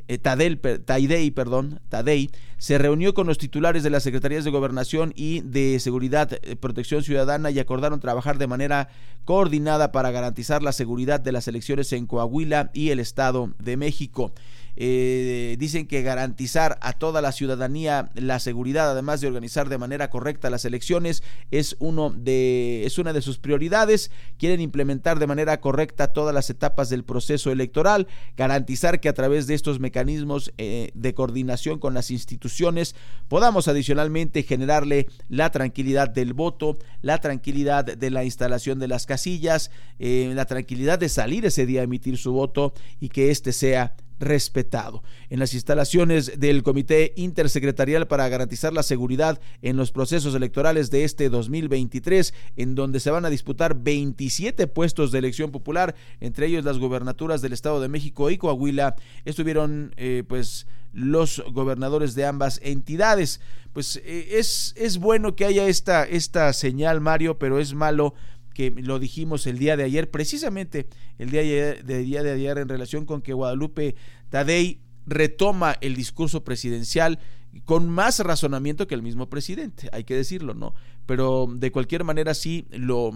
eh, 0.07 0.17
Tadel, 0.17 0.59
perdón, 0.59 1.79
Tadei, 1.89 2.29
se 2.57 2.77
reunió 2.77 3.13
con 3.13 3.27
los 3.27 3.37
titulares 3.37 3.83
de 3.83 3.89
las 3.89 4.03
Secretarías 4.03 4.45
de 4.45 4.51
Gobernación 4.51 5.13
y 5.15 5.41
de 5.41 5.79
Seguridad, 5.79 6.31
eh, 6.41 6.55
Protección 6.55 7.03
Ciudadana 7.03 7.51
y 7.51 7.59
acordaron 7.59 7.99
trabajar 7.99 8.37
de 8.37 8.47
manera 8.47 8.89
coordinada 9.25 9.91
para 9.91 10.11
garantizar 10.11 10.63
la 10.63 10.71
seguridad 10.71 11.19
de 11.19 11.31
las 11.31 11.47
elecciones 11.47 11.91
en 11.93 12.07
Coahuila 12.07 12.71
y 12.73 12.89
el 12.89 12.99
Estado 12.99 13.53
de 13.59 13.77
México. 13.77 14.31
Eh, 14.79 15.55
dicen 15.57 15.87
que 15.87 16.03
garantizar 16.03 16.77
a 16.81 16.93
toda 16.93 17.19
la 17.19 17.31
ciudadanía 17.31 18.11
la 18.13 18.39
seguridad, 18.39 18.91
además 18.91 19.21
de 19.21 19.27
organizar 19.27 19.69
de 19.69 19.79
manera 19.79 20.11
correcta 20.11 20.51
las 20.51 20.65
elecciones, 20.65 21.23
es 21.49 21.75
uno 21.79 22.11
de 22.11 22.85
es 22.85 22.99
una 22.99 23.11
de 23.11 23.23
sus 23.23 23.39
prioridades. 23.39 24.11
Quieren 24.37 24.61
implementar 24.61 25.17
de 25.17 25.25
manera 25.25 25.59
correcta 25.61 26.13
todas 26.13 26.33
las 26.33 26.51
etapas 26.51 26.89
del 26.89 27.03
proceso 27.03 27.51
electoral, 27.51 28.07
garantizar 28.35 28.99
que 28.99 29.09
a 29.09 29.13
través 29.13 29.47
de 29.47 29.55
estos 29.55 29.79
mecanismos 29.79 30.53
eh, 30.59 30.91
de 30.93 31.13
coordinación 31.15 31.79
con 31.79 31.95
las 31.95 32.11
instituciones 32.11 32.95
podamos 33.27 33.67
adicionalmente 33.67 34.43
generarle 34.43 35.07
la 35.27 35.49
tranquilidad 35.49 36.09
del 36.09 36.33
voto, 36.33 36.77
la 37.01 37.19
tranquilidad 37.19 37.83
de 37.83 38.11
la 38.11 38.23
instalación 38.23 38.77
de 38.77 38.87
las 38.87 39.07
casillas, 39.07 39.71
eh, 39.97 40.31
la 40.35 40.45
tranquilidad 40.45 40.99
de 40.99 41.09
salir 41.09 41.47
ese 41.47 41.65
día 41.65 41.81
a 41.81 41.85
emitir 41.85 42.17
su 42.17 42.31
voto 42.31 42.73
y 42.99 43.09
que 43.09 43.31
éste 43.31 43.53
sea 43.53 43.95
respetado. 44.19 45.03
En 45.29 45.39
las 45.39 45.53
instalaciones 45.53 46.39
del 46.39 46.63
Comité 46.63 47.13
Intersecretarial 47.15 48.07
para 48.07 48.27
garantizar 48.29 48.73
la 48.73 48.83
seguridad 48.83 49.39
en 49.61 49.77
los 49.77 49.91
procesos 49.91 50.35
electorales 50.35 50.89
de 50.89 51.03
este 51.03 51.29
2023, 51.29 52.33
en 52.55 52.75
donde 52.75 52.99
se 52.99 53.11
van 53.11 53.25
a 53.25 53.29
disputar 53.29 53.75
27 53.81 54.67
puestos 54.67 55.11
de 55.11 55.19
elección 55.19 55.51
popular, 55.51 55.95
entre 56.19 56.47
ellos 56.47 56.65
las 56.65 56.79
gubernaturas 56.79 57.41
del 57.41 57.53
Estado 57.53 57.81
de 57.81 57.89
México 57.89 58.29
y 58.29 58.37
Coahuila, 58.37 58.95
estuvieron 59.25 59.93
eh, 59.97 60.23
pues 60.27 60.67
los 60.93 61.43
gobernadores 61.51 62.15
de 62.15 62.25
ambas 62.25 62.59
entidades. 62.63 63.39
Pues 63.73 63.97
eh, 64.03 64.39
es, 64.39 64.73
es 64.77 64.97
bueno 64.97 65.35
que 65.35 65.45
haya 65.45 65.67
esta, 65.67 66.03
esta 66.03 66.51
señal, 66.53 67.01
Mario, 67.01 67.37
pero 67.37 67.59
es 67.59 67.73
malo 67.73 68.15
que 68.57 68.71
lo 68.71 68.97
dijimos 68.97 69.45
el 69.45 69.59
día 69.59 69.77
de 69.77 69.83
ayer, 69.83 70.09
precisamente 70.09 70.87
el 71.19 71.29
día 71.29 71.43
de, 71.43 72.01
día 72.01 72.23
de 72.23 72.31
ayer 72.31 72.57
en 72.57 72.67
relación 72.67 73.05
con 73.05 73.21
que 73.21 73.33
Guadalupe 73.33 73.93
Tadei 74.31 74.81
retoma 75.05 75.77
el 75.79 75.95
discurso 75.95 76.43
presidencial 76.43 77.19
con 77.65 77.87
más 77.87 78.19
razonamiento 78.19 78.87
que 78.87 78.95
el 78.95 79.03
mismo 79.03 79.29
presidente, 79.29 79.89
hay 79.91 80.05
que 80.05 80.15
decirlo, 80.15 80.55
¿no? 80.55 80.73
Pero 81.05 81.47
de 81.53 81.71
cualquier 81.71 82.03
manera 82.03 82.33
sí 82.33 82.65
lo, 82.71 83.11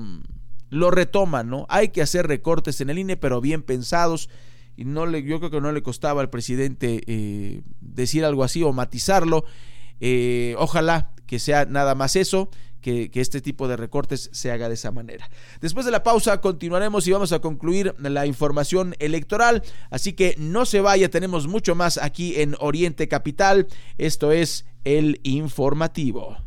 lo 0.69 0.91
retoma, 0.91 1.41
¿no? 1.41 1.65
Hay 1.69 1.89
que 1.89 2.03
hacer 2.03 2.27
recortes 2.27 2.79
en 2.79 2.91
el 2.91 2.99
INE, 2.99 3.17
pero 3.17 3.41
bien 3.41 3.63
pensados. 3.63 4.29
Y 4.77 4.85
no 4.85 5.07
le, 5.07 5.23
yo 5.23 5.39
creo 5.39 5.49
que 5.49 5.59
no 5.59 5.71
le 5.71 5.81
costaba 5.81 6.21
al 6.21 6.29
presidente 6.29 7.01
eh, 7.07 7.63
decir 7.79 8.25
algo 8.25 8.43
así 8.43 8.61
o 8.61 8.73
matizarlo. 8.73 9.43
Eh, 10.01 10.53
ojalá 10.59 11.15
que 11.25 11.39
sea 11.39 11.65
nada 11.65 11.95
más 11.95 12.15
eso 12.15 12.51
que, 12.81 13.09
este 13.13 13.41
tipo 13.41 13.67
de 13.67 13.77
recortes 13.77 14.29
se 14.33 14.51
haga 14.51 14.67
de 14.67 14.73
esa 14.73 14.91
manera. 14.91 15.29
Después 15.61 15.85
de 15.85 15.91
la 15.91 16.03
pausa 16.03 16.41
continuaremos 16.41 17.07
y 17.07 17.11
vamos 17.11 17.31
a 17.31 17.39
concluir 17.39 17.95
la 17.99 18.25
información 18.25 18.95
electoral, 18.99 19.63
así 19.89 20.13
que 20.13 20.35
no 20.37 20.65
se 20.65 20.81
vaya, 20.81 21.09
tenemos 21.09 21.47
mucho 21.47 21.75
más 21.75 21.97
aquí 21.97 22.41
en 22.41 22.55
Oriente 22.59 23.07
Capital, 23.07 23.67
esto 23.97 24.31
es 24.31 24.65
el 24.83 25.19
informativo. 25.23 26.37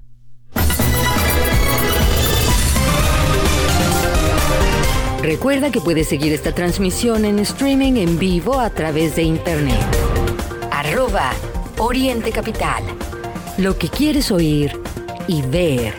Recuerda 5.23 5.71
que 5.71 5.81
puedes 5.81 6.09
seguir 6.09 6.35
esta 6.35 6.55
transmisión 6.55 7.25
en 7.25 7.39
streaming 7.39 7.95
en 7.95 8.19
vivo 8.19 8.61
a 8.61 8.69
través 8.69 9.17
de 9.17 9.23
internet. 9.23 9.81
Arroba 10.71 11.33
Oriente 11.79 12.31
Capital. 12.31 12.85
Lo 13.57 13.79
que 13.79 13.89
quieres 13.89 14.31
oír 14.31 14.84
y 15.27 15.43
ver. 15.43 15.95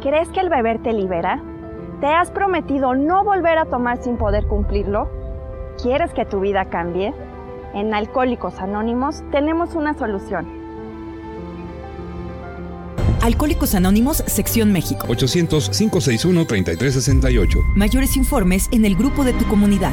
¿Crees 0.00 0.28
que 0.28 0.40
el 0.40 0.48
beber 0.50 0.82
te 0.82 0.92
libera? 0.92 1.42
¿Te 2.00 2.08
has 2.08 2.30
prometido 2.30 2.94
no 2.94 3.24
volver 3.24 3.58
a 3.58 3.64
tomar 3.64 4.00
sin 4.02 4.16
poder 4.18 4.46
cumplirlo? 4.46 5.08
¿Quieres 5.82 6.12
que 6.12 6.26
tu 6.26 6.40
vida 6.40 6.66
cambie? 6.66 7.14
En 7.72 7.94
Alcohólicos 7.94 8.60
Anónimos 8.60 9.22
tenemos 9.32 9.74
una 9.74 9.94
solución. 9.94 10.46
Alcohólicos 13.22 13.74
Anónimos, 13.74 14.22
Sección 14.26 14.70
México. 14.70 15.06
800-561-3368. 15.06 17.62
Mayores 17.74 18.18
informes 18.18 18.68
en 18.70 18.84
el 18.84 18.96
grupo 18.96 19.24
de 19.24 19.32
tu 19.32 19.46
comunidad. 19.46 19.92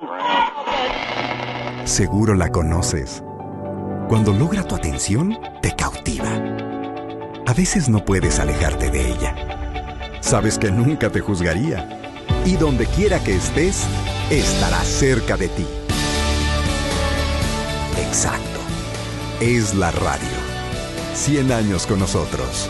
Seguro 1.91 2.35
la 2.35 2.49
conoces. 2.49 3.21
Cuando 4.07 4.31
logra 4.31 4.63
tu 4.63 4.75
atención, 4.75 5.37
te 5.61 5.75
cautiva. 5.75 6.29
A 7.45 7.53
veces 7.53 7.89
no 7.89 8.05
puedes 8.05 8.39
alejarte 8.39 8.89
de 8.89 9.11
ella. 9.11 9.35
Sabes 10.21 10.57
que 10.57 10.71
nunca 10.71 11.09
te 11.09 11.19
juzgaría. 11.19 11.99
Y 12.45 12.55
donde 12.55 12.85
quiera 12.85 13.21
que 13.21 13.35
estés, 13.35 13.83
estará 14.29 14.81
cerca 14.85 15.35
de 15.35 15.49
ti. 15.49 15.65
Exacto. 17.99 18.61
Es 19.41 19.75
la 19.75 19.91
radio. 19.91 20.29
100 21.13 21.51
años 21.51 21.85
con 21.85 21.99
nosotros. 21.99 22.69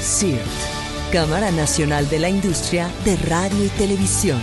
CIRT, 0.00 1.12
Cámara 1.12 1.52
Nacional 1.52 2.08
de 2.10 2.18
la 2.18 2.30
Industria 2.30 2.90
de 3.04 3.14
Radio 3.14 3.64
y 3.64 3.68
Televisión. 3.68 4.40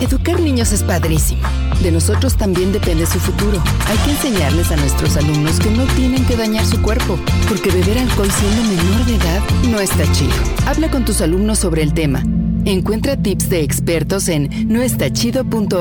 Educar 0.00 0.40
niños 0.40 0.72
es 0.72 0.82
padrísimo. 0.82 1.59
De 1.82 1.90
nosotros 1.90 2.36
también 2.36 2.72
depende 2.72 3.06
su 3.06 3.18
futuro. 3.18 3.62
Hay 3.86 3.96
que 3.98 4.10
enseñarles 4.10 4.70
a 4.70 4.76
nuestros 4.76 5.16
alumnos 5.16 5.58
que 5.58 5.70
no 5.70 5.84
tienen 5.94 6.26
que 6.26 6.36
dañar 6.36 6.66
su 6.66 6.80
cuerpo, 6.82 7.18
porque 7.48 7.70
beber 7.70 7.98
alcohol 7.98 8.30
siendo 8.30 8.62
menor 8.64 9.06
de 9.06 9.16
edad 9.16 9.40
no 9.70 9.80
está 9.80 10.10
chido. 10.12 10.34
Habla 10.66 10.90
con 10.90 11.06
tus 11.06 11.22
alumnos 11.22 11.58
sobre 11.58 11.82
el 11.82 11.94
tema. 11.94 12.22
Encuentra 12.66 13.16
tips 13.16 13.48
de 13.48 13.62
expertos 13.62 14.28
en 14.28 14.68
noestachido.org. 14.68 15.72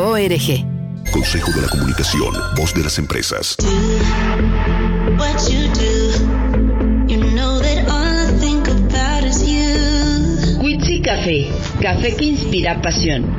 Consejo 1.11 1.51
de 1.51 1.61
la 1.61 1.67
Comunicación, 1.67 2.33
voz 2.55 2.73
de 2.73 2.83
las 2.83 2.97
empresas. 2.97 3.57
Quitsi 10.61 11.01
Café, 11.01 11.49
café 11.81 12.15
que 12.15 12.25
inspira 12.25 12.81
pasión 12.81 13.38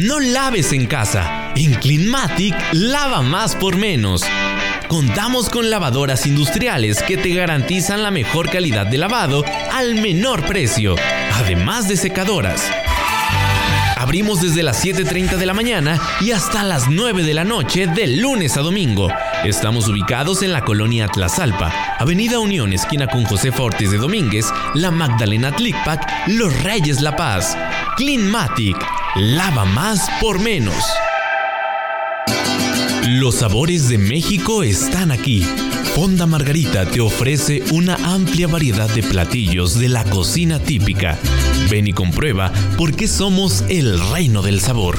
No 0.00 0.18
laves 0.18 0.72
en 0.72 0.86
casa. 0.86 1.52
En 1.56 1.74
Cleanmatic, 1.74 2.54
lava 2.72 3.20
más 3.20 3.54
por 3.54 3.76
menos. 3.76 4.22
Contamos 4.88 5.50
con 5.50 5.68
lavadoras 5.68 6.24
industriales 6.24 7.02
que 7.02 7.18
te 7.18 7.34
garantizan 7.34 8.02
la 8.02 8.10
mejor 8.10 8.48
calidad 8.48 8.86
de 8.86 8.96
lavado 8.96 9.44
al 9.70 9.96
menor 9.96 10.46
precio, 10.46 10.96
además 11.34 11.86
de 11.86 11.98
secadoras. 11.98 12.62
Abrimos 13.96 14.40
desde 14.40 14.62
las 14.62 14.82
7.30 14.82 15.36
de 15.36 15.44
la 15.44 15.52
mañana 15.52 16.00
y 16.22 16.30
hasta 16.30 16.62
las 16.62 16.88
9 16.88 17.22
de 17.22 17.34
la 17.34 17.44
noche 17.44 17.86
de 17.86 18.06
lunes 18.06 18.56
a 18.56 18.62
domingo. 18.62 19.08
Estamos 19.44 19.88
ubicados 19.88 20.42
en 20.42 20.52
la 20.52 20.60
colonia 20.60 21.08
Tlazalpa, 21.08 21.72
Avenida 21.98 22.38
Unión, 22.38 22.74
esquina 22.74 23.06
con 23.06 23.24
José 23.24 23.50
Fortes 23.50 23.90
de 23.90 23.96
Domínguez, 23.96 24.46
La 24.74 24.90
Magdalena 24.90 25.50
Tlicpac, 25.50 26.28
Los 26.28 26.62
Reyes 26.62 27.00
La 27.00 27.16
Paz. 27.16 27.56
Cleanmatic, 27.96 28.76
lava 29.16 29.64
más 29.64 30.10
por 30.20 30.40
menos. 30.40 30.84
Los 33.08 33.36
sabores 33.36 33.88
de 33.88 33.96
México 33.96 34.62
están 34.62 35.10
aquí. 35.10 35.42
Fonda 35.94 36.26
Margarita 36.26 36.84
te 36.84 37.00
ofrece 37.00 37.62
una 37.72 37.94
amplia 38.04 38.46
variedad 38.46 38.90
de 38.90 39.02
platillos 39.02 39.78
de 39.78 39.88
la 39.88 40.04
cocina 40.04 40.58
típica. 40.58 41.18
Ven 41.70 41.88
y 41.88 41.94
comprueba 41.94 42.52
por 42.76 42.94
qué 42.94 43.08
somos 43.08 43.64
el 43.68 43.98
reino 44.10 44.42
del 44.42 44.60
sabor. 44.60 44.98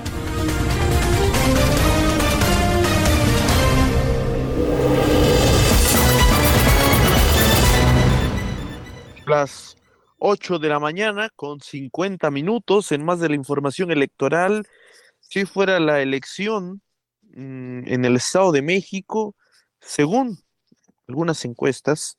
Las 9.31 9.77
8 10.17 10.59
de 10.59 10.67
la 10.67 10.79
mañana 10.79 11.29
con 11.33 11.61
50 11.61 12.29
minutos 12.31 12.91
en 12.91 13.05
más 13.05 13.21
de 13.21 13.29
la 13.29 13.35
información 13.35 13.89
electoral. 13.89 14.67
Si 15.21 15.45
fuera 15.45 15.79
la 15.79 16.01
elección 16.01 16.81
mm, 17.21 17.87
en 17.87 18.03
el 18.03 18.17
Estado 18.17 18.51
de 18.51 18.61
México, 18.61 19.37
según 19.79 20.37
algunas 21.07 21.45
encuestas, 21.45 22.17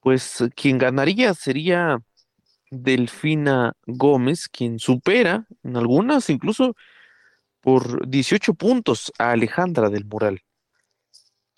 pues 0.00 0.42
quien 0.56 0.78
ganaría 0.78 1.34
sería 1.34 2.00
Delfina 2.68 3.74
Gómez, 3.86 4.48
quien 4.48 4.80
supera 4.80 5.46
en 5.62 5.76
algunas 5.76 6.30
incluso 6.30 6.74
por 7.60 8.08
18 8.08 8.54
puntos 8.54 9.12
a 9.20 9.30
Alejandra 9.30 9.88
del 9.88 10.04
Moral. 10.04 10.42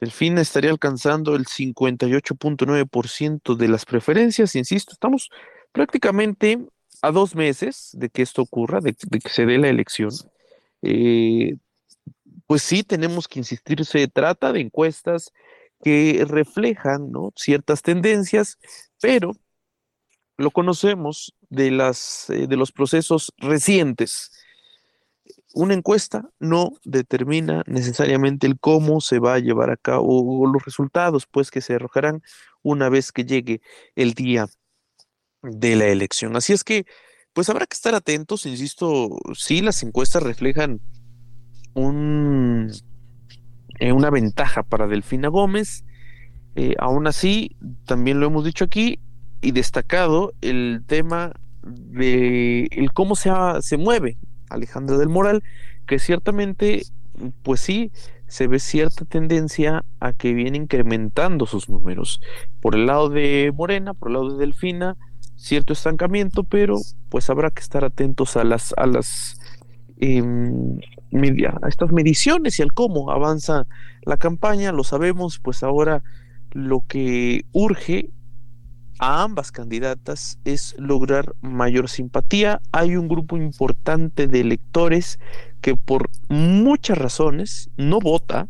Delfina 0.00 0.40
estaría 0.40 0.70
alcanzando 0.70 1.36
el 1.36 1.46
58.9% 1.46 3.56
de 3.56 3.68
las 3.68 3.84
preferencias, 3.84 4.54
insisto, 4.54 4.92
estamos 4.92 5.30
prácticamente 5.72 6.58
a 7.02 7.10
dos 7.10 7.34
meses 7.34 7.90
de 7.92 8.10
que 8.10 8.22
esto 8.22 8.42
ocurra, 8.42 8.80
de, 8.80 8.94
que 8.94 9.28
se 9.28 9.46
dé 9.46 9.58
la 9.58 9.68
elección. 9.68 10.10
Eh, 10.82 11.56
pues 12.46 12.62
sí, 12.62 12.82
tenemos 12.82 13.28
que 13.28 13.40
insistir, 13.40 13.84
se 13.84 14.08
trata 14.08 14.52
de 14.52 14.60
encuestas 14.60 15.32
que 15.82 16.24
reflejan 16.28 17.10
ciertas 17.34 17.82
tendencias, 17.82 18.58
pero 19.00 19.32
lo 20.36 20.50
conocemos 20.50 21.34
de, 21.48 21.70
las, 21.70 22.30
eh, 22.30 22.46
de 22.46 22.56
los 22.56 22.72
procesos 22.72 23.32
recientes. 23.38 24.32
Una 25.56 25.72
encuesta 25.72 26.28
no 26.38 26.72
determina 26.84 27.62
necesariamente 27.66 28.46
el 28.46 28.60
cómo 28.60 29.00
se 29.00 29.20
va 29.20 29.32
a 29.32 29.38
llevar 29.38 29.70
a 29.70 29.78
cabo 29.78 30.42
o 30.42 30.46
los 30.46 30.62
resultados, 30.62 31.26
pues 31.26 31.50
que 31.50 31.62
se 31.62 31.76
arrojarán 31.76 32.22
una 32.62 32.90
vez 32.90 33.10
que 33.10 33.24
llegue 33.24 33.62
el 33.94 34.12
día 34.12 34.48
de 35.42 35.76
la 35.76 35.86
elección. 35.86 36.36
Así 36.36 36.52
es 36.52 36.62
que, 36.62 36.84
pues 37.32 37.48
habrá 37.48 37.64
que 37.64 37.72
estar 37.72 37.94
atentos, 37.94 38.44
insisto, 38.44 39.08
sí, 39.34 39.62
las 39.62 39.82
encuestas 39.82 40.22
reflejan 40.22 40.82
un, 41.72 42.70
eh, 43.80 43.92
una 43.92 44.10
ventaja 44.10 44.62
para 44.62 44.86
Delfina 44.86 45.28
Gómez. 45.28 45.86
Eh, 46.54 46.74
aún 46.78 47.06
así, 47.06 47.56
también 47.86 48.20
lo 48.20 48.26
hemos 48.26 48.44
dicho 48.44 48.66
aquí 48.66 49.00
y 49.40 49.52
destacado 49.52 50.34
el 50.42 50.84
tema 50.86 51.32
de 51.62 52.68
el 52.72 52.92
cómo 52.92 53.16
se, 53.16 53.30
se 53.62 53.78
mueve 53.78 54.18
Alejandra 54.50 54.96
del 54.98 55.08
Moral, 55.08 55.42
que 55.86 55.98
ciertamente, 55.98 56.82
pues 57.42 57.60
sí, 57.60 57.92
se 58.26 58.48
ve 58.48 58.58
cierta 58.58 59.04
tendencia 59.04 59.84
a 60.00 60.12
que 60.12 60.34
viene 60.34 60.58
incrementando 60.58 61.46
sus 61.46 61.68
números. 61.68 62.20
Por 62.60 62.74
el 62.74 62.86
lado 62.86 63.08
de 63.08 63.52
Morena, 63.54 63.94
por 63.94 64.08
el 64.08 64.14
lado 64.14 64.32
de 64.32 64.38
Delfina, 64.38 64.96
cierto 65.36 65.72
estancamiento, 65.72 66.42
pero 66.44 66.76
pues 67.08 67.30
habrá 67.30 67.50
que 67.50 67.60
estar 67.62 67.84
atentos 67.84 68.36
a 68.36 68.44
las, 68.44 68.74
a 68.76 68.86
las 68.86 69.38
em, 69.98 70.78
media- 71.10 71.58
a 71.62 71.68
estas 71.68 71.92
mediciones 71.92 72.58
y 72.58 72.62
al 72.62 72.72
cómo 72.72 73.10
avanza 73.10 73.66
la 74.02 74.16
campaña, 74.16 74.72
lo 74.72 74.84
sabemos, 74.84 75.38
pues 75.38 75.62
ahora 75.62 76.02
lo 76.52 76.84
que 76.86 77.44
urge 77.52 78.10
a 78.98 79.22
ambas 79.22 79.52
candidatas 79.52 80.38
es 80.44 80.74
lograr 80.78 81.34
mayor 81.40 81.88
simpatía. 81.88 82.60
Hay 82.72 82.96
un 82.96 83.08
grupo 83.08 83.36
importante 83.36 84.26
de 84.26 84.40
electores 84.40 85.18
que 85.60 85.76
por 85.76 86.10
muchas 86.28 86.98
razones 86.98 87.70
no 87.76 87.98
vota, 88.00 88.48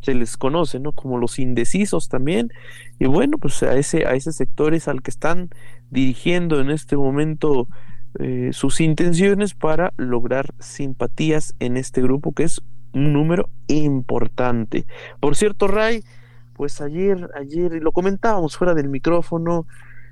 se 0.00 0.14
les 0.14 0.36
conoce, 0.36 0.80
¿no? 0.80 0.92
Como 0.92 1.18
los 1.18 1.38
indecisos 1.38 2.08
también. 2.08 2.50
Y 2.98 3.06
bueno, 3.06 3.38
pues 3.38 3.62
a 3.62 3.76
ese, 3.76 4.06
a 4.06 4.14
ese 4.14 4.32
sector 4.32 4.74
es 4.74 4.88
al 4.88 5.02
que 5.02 5.10
están 5.10 5.50
dirigiendo 5.90 6.60
en 6.60 6.70
este 6.70 6.96
momento 6.96 7.68
eh, 8.18 8.50
sus 8.52 8.80
intenciones 8.80 9.54
para 9.54 9.92
lograr 9.96 10.54
simpatías 10.60 11.54
en 11.58 11.76
este 11.76 12.00
grupo 12.00 12.32
que 12.32 12.44
es 12.44 12.62
un 12.92 13.12
número 13.12 13.50
importante. 13.66 14.86
Por 15.20 15.36
cierto, 15.36 15.68
Ray, 15.68 16.04
pues 16.58 16.80
ayer, 16.80 17.30
ayer, 17.36 17.72
y 17.72 17.80
lo 17.80 17.92
comentábamos 17.92 18.56
fuera 18.56 18.74
del 18.74 18.88
micrófono, 18.88 19.64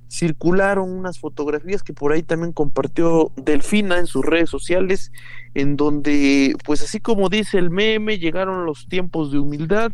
circularon 0.09 0.93
unas 0.93 1.19
fotografías 1.19 1.83
que 1.83 1.93
por 1.93 2.13
ahí 2.13 2.23
también 2.23 2.53
compartió 2.53 3.33
Delfina 3.35 3.99
en 3.99 4.07
sus 4.07 4.25
redes 4.25 4.49
sociales, 4.49 5.11
en 5.55 5.77
donde, 5.77 6.55
pues 6.65 6.83
así 6.83 7.01
como 7.01 7.29
dice 7.29 7.59
el 7.59 7.71
meme, 7.71 8.21
llegaron 8.21 8.65
los 8.65 8.87
tiempos 8.87 9.33
de 9.33 9.41
humildad. 9.41 9.91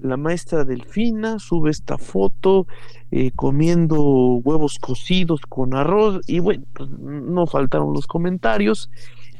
La 0.00 0.16
maestra 0.16 0.64
Delfina 0.64 1.38
sube 1.38 1.70
esta 1.70 1.96
foto 1.96 2.66
eh, 3.12 3.30
comiendo 3.36 4.02
huevos 4.02 4.80
cocidos 4.80 5.42
con 5.48 5.74
arroz 5.76 6.22
y 6.26 6.40
bueno, 6.40 6.64
pues, 6.74 6.90
no 6.90 7.46
faltaron 7.46 7.92
los 7.92 8.08
comentarios 8.08 8.90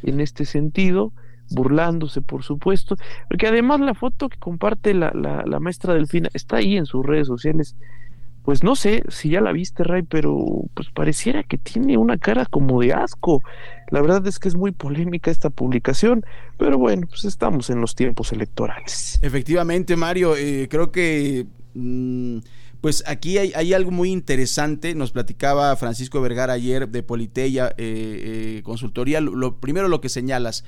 en 0.04 0.20
este 0.20 0.44
sentido, 0.44 1.12
burlándose 1.50 2.20
por 2.22 2.42
supuesto, 2.42 2.96
porque 3.28 3.46
además 3.48 3.80
la 3.80 3.94
foto 3.94 4.28
que 4.28 4.38
comparte 4.38 4.94
la, 4.94 5.10
la, 5.14 5.42
la 5.46 5.60
maestra 5.60 5.94
Delfina 5.94 6.28
está 6.34 6.56
ahí 6.56 6.76
en 6.76 6.86
sus 6.86 7.04
redes 7.04 7.26
sociales, 7.26 7.76
pues 8.44 8.62
no 8.62 8.76
sé 8.76 9.02
si 9.08 9.30
ya 9.30 9.40
la 9.40 9.52
viste, 9.52 9.84
Ray, 9.84 10.02
pero 10.02 10.36
pues 10.74 10.90
pareciera 10.90 11.42
que 11.44 11.56
tiene 11.56 11.96
una 11.96 12.18
cara 12.18 12.44
como 12.44 12.80
de 12.82 12.92
asco. 12.92 13.42
La 13.90 14.02
verdad 14.02 14.26
es 14.26 14.38
que 14.38 14.48
es 14.48 14.54
muy 14.54 14.70
polémica 14.72 15.30
esta 15.30 15.48
publicación, 15.48 16.24
pero 16.58 16.76
bueno, 16.76 17.06
pues 17.06 17.24
estamos 17.24 17.70
en 17.70 17.80
los 17.80 17.94
tiempos 17.94 18.32
electorales. 18.32 19.18
Efectivamente, 19.22 19.96
Mario, 19.96 20.36
eh, 20.36 20.68
creo 20.70 20.92
que 20.92 21.46
mm, 21.72 22.38
pues 22.82 23.02
aquí 23.06 23.38
hay, 23.38 23.52
hay 23.54 23.72
algo 23.72 23.90
muy 23.90 24.10
interesante. 24.12 24.94
Nos 24.94 25.10
platicaba 25.12 25.74
Francisco 25.76 26.20
Vergara 26.20 26.52
ayer 26.52 26.86
de 26.88 27.02
Politeya 27.02 27.68
eh, 27.78 28.58
eh, 28.58 28.62
Consultoría. 28.62 29.22
Lo, 29.22 29.34
lo- 29.34 29.56
primero 29.56 29.88
lo 29.88 30.02
que 30.02 30.10
señalas. 30.10 30.64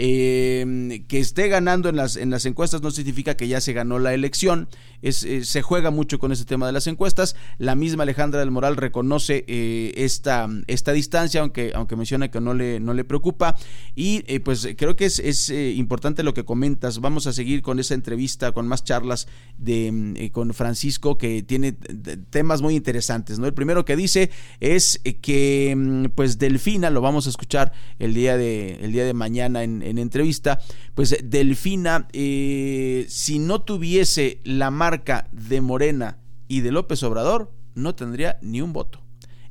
Eh, 0.00 1.04
que 1.08 1.18
esté 1.18 1.48
ganando 1.48 1.88
en 1.88 1.96
las, 1.96 2.14
en 2.14 2.30
las 2.30 2.46
encuestas 2.46 2.82
no 2.82 2.92
significa 2.92 3.36
que 3.36 3.48
ya 3.48 3.60
se 3.60 3.72
ganó 3.72 3.98
la 3.98 4.14
elección. 4.14 4.68
Es, 5.02 5.24
eh, 5.24 5.44
se 5.44 5.62
juega 5.62 5.90
mucho 5.90 6.20
con 6.20 6.30
ese 6.30 6.44
tema 6.44 6.66
de 6.66 6.72
las 6.72 6.86
encuestas. 6.86 7.34
La 7.58 7.74
misma 7.74 8.04
Alejandra 8.04 8.38
del 8.38 8.52
Moral 8.52 8.76
reconoce 8.76 9.44
eh, 9.48 9.92
esta, 9.96 10.48
esta 10.68 10.92
distancia, 10.92 11.40
aunque, 11.40 11.72
aunque 11.74 11.96
menciona 11.96 12.30
que 12.30 12.40
no 12.40 12.54
le, 12.54 12.78
no 12.78 12.94
le 12.94 13.04
preocupa. 13.04 13.56
Y 13.96 14.22
pues 14.40 14.68
creo 14.76 14.94
que 14.94 15.06
es, 15.06 15.18
es 15.18 15.50
importante 15.50 16.22
lo 16.22 16.32
que 16.32 16.44
comentas. 16.44 17.00
Vamos 17.00 17.26
a 17.26 17.32
seguir 17.32 17.62
con 17.62 17.80
esa 17.80 17.94
entrevista, 17.94 18.52
con 18.52 18.68
más 18.68 18.84
charlas 18.84 19.26
de, 19.56 20.30
con 20.32 20.54
Francisco, 20.54 21.18
que 21.18 21.42
tiene 21.42 21.72
temas 21.72 22.62
muy 22.62 22.76
interesantes. 22.76 23.40
¿no? 23.40 23.46
El 23.46 23.54
primero 23.54 23.84
que 23.84 23.96
dice 23.96 24.30
es 24.60 25.00
que 25.22 25.74
mm, 25.76 26.04
pues 26.14 26.38
Delfina, 26.38 26.90
lo 26.90 27.00
vamos 27.00 27.26
a 27.26 27.30
escuchar 27.30 27.72
el 27.98 28.14
día 28.14 28.36
de, 28.36 28.76
el 28.76 28.92
día 28.92 29.04
de 29.04 29.14
mañana 29.14 29.64
en 29.64 29.87
en 29.88 29.98
entrevista, 29.98 30.60
pues 30.94 31.16
Delfina, 31.22 32.08
eh, 32.12 33.06
si 33.08 33.38
no 33.38 33.62
tuviese 33.62 34.40
la 34.44 34.70
marca 34.70 35.28
de 35.32 35.60
Morena 35.60 36.18
y 36.46 36.60
de 36.60 36.72
López 36.72 37.02
Obrador, 37.02 37.52
no 37.74 37.94
tendría 37.94 38.38
ni 38.42 38.60
un 38.60 38.72
voto. 38.72 39.02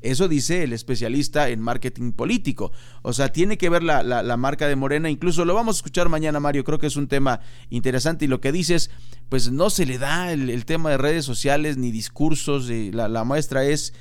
Eso 0.02 0.28
dice 0.28 0.64
el 0.64 0.74
especialista 0.74 1.50
en 1.50 1.60
marketing 1.60 2.12
político. 2.12 2.72
O 3.02 3.14
sea, 3.14 3.32
tiene 3.32 3.58
que 3.58 3.70
ver 3.70 3.84
la, 3.84 4.38
marca 4.38 4.68
de 4.68 4.76
Morena. 4.76 5.10
Incluso 5.10 5.44
lo 5.44 5.56
vamos 5.56 5.76
a 5.76 5.80
escuchar 5.80 6.08
mañana, 6.08 6.40
Mario. 6.40 6.64
Creo 6.64 6.78
que 6.78 6.88
es 6.88 6.96
un 6.98 7.08
tema 7.08 7.42
interesante. 7.70 8.26
Y 8.26 8.28
lo 8.28 8.40
que 8.40 8.52
dices, 8.52 8.92
pues 9.28 9.52
no 9.52 9.70
se 9.70 9.86
le 9.86 9.98
da 9.98 10.32
el, 10.32 10.66
tema 10.66 10.92
de 10.92 10.98
redes 10.98 11.26
sociales 11.26 11.78
ni 11.78 11.92
discursos. 11.92 12.70
la, 12.70 13.08
la 13.08 13.24
muestra 13.24 13.66
es 13.66 13.94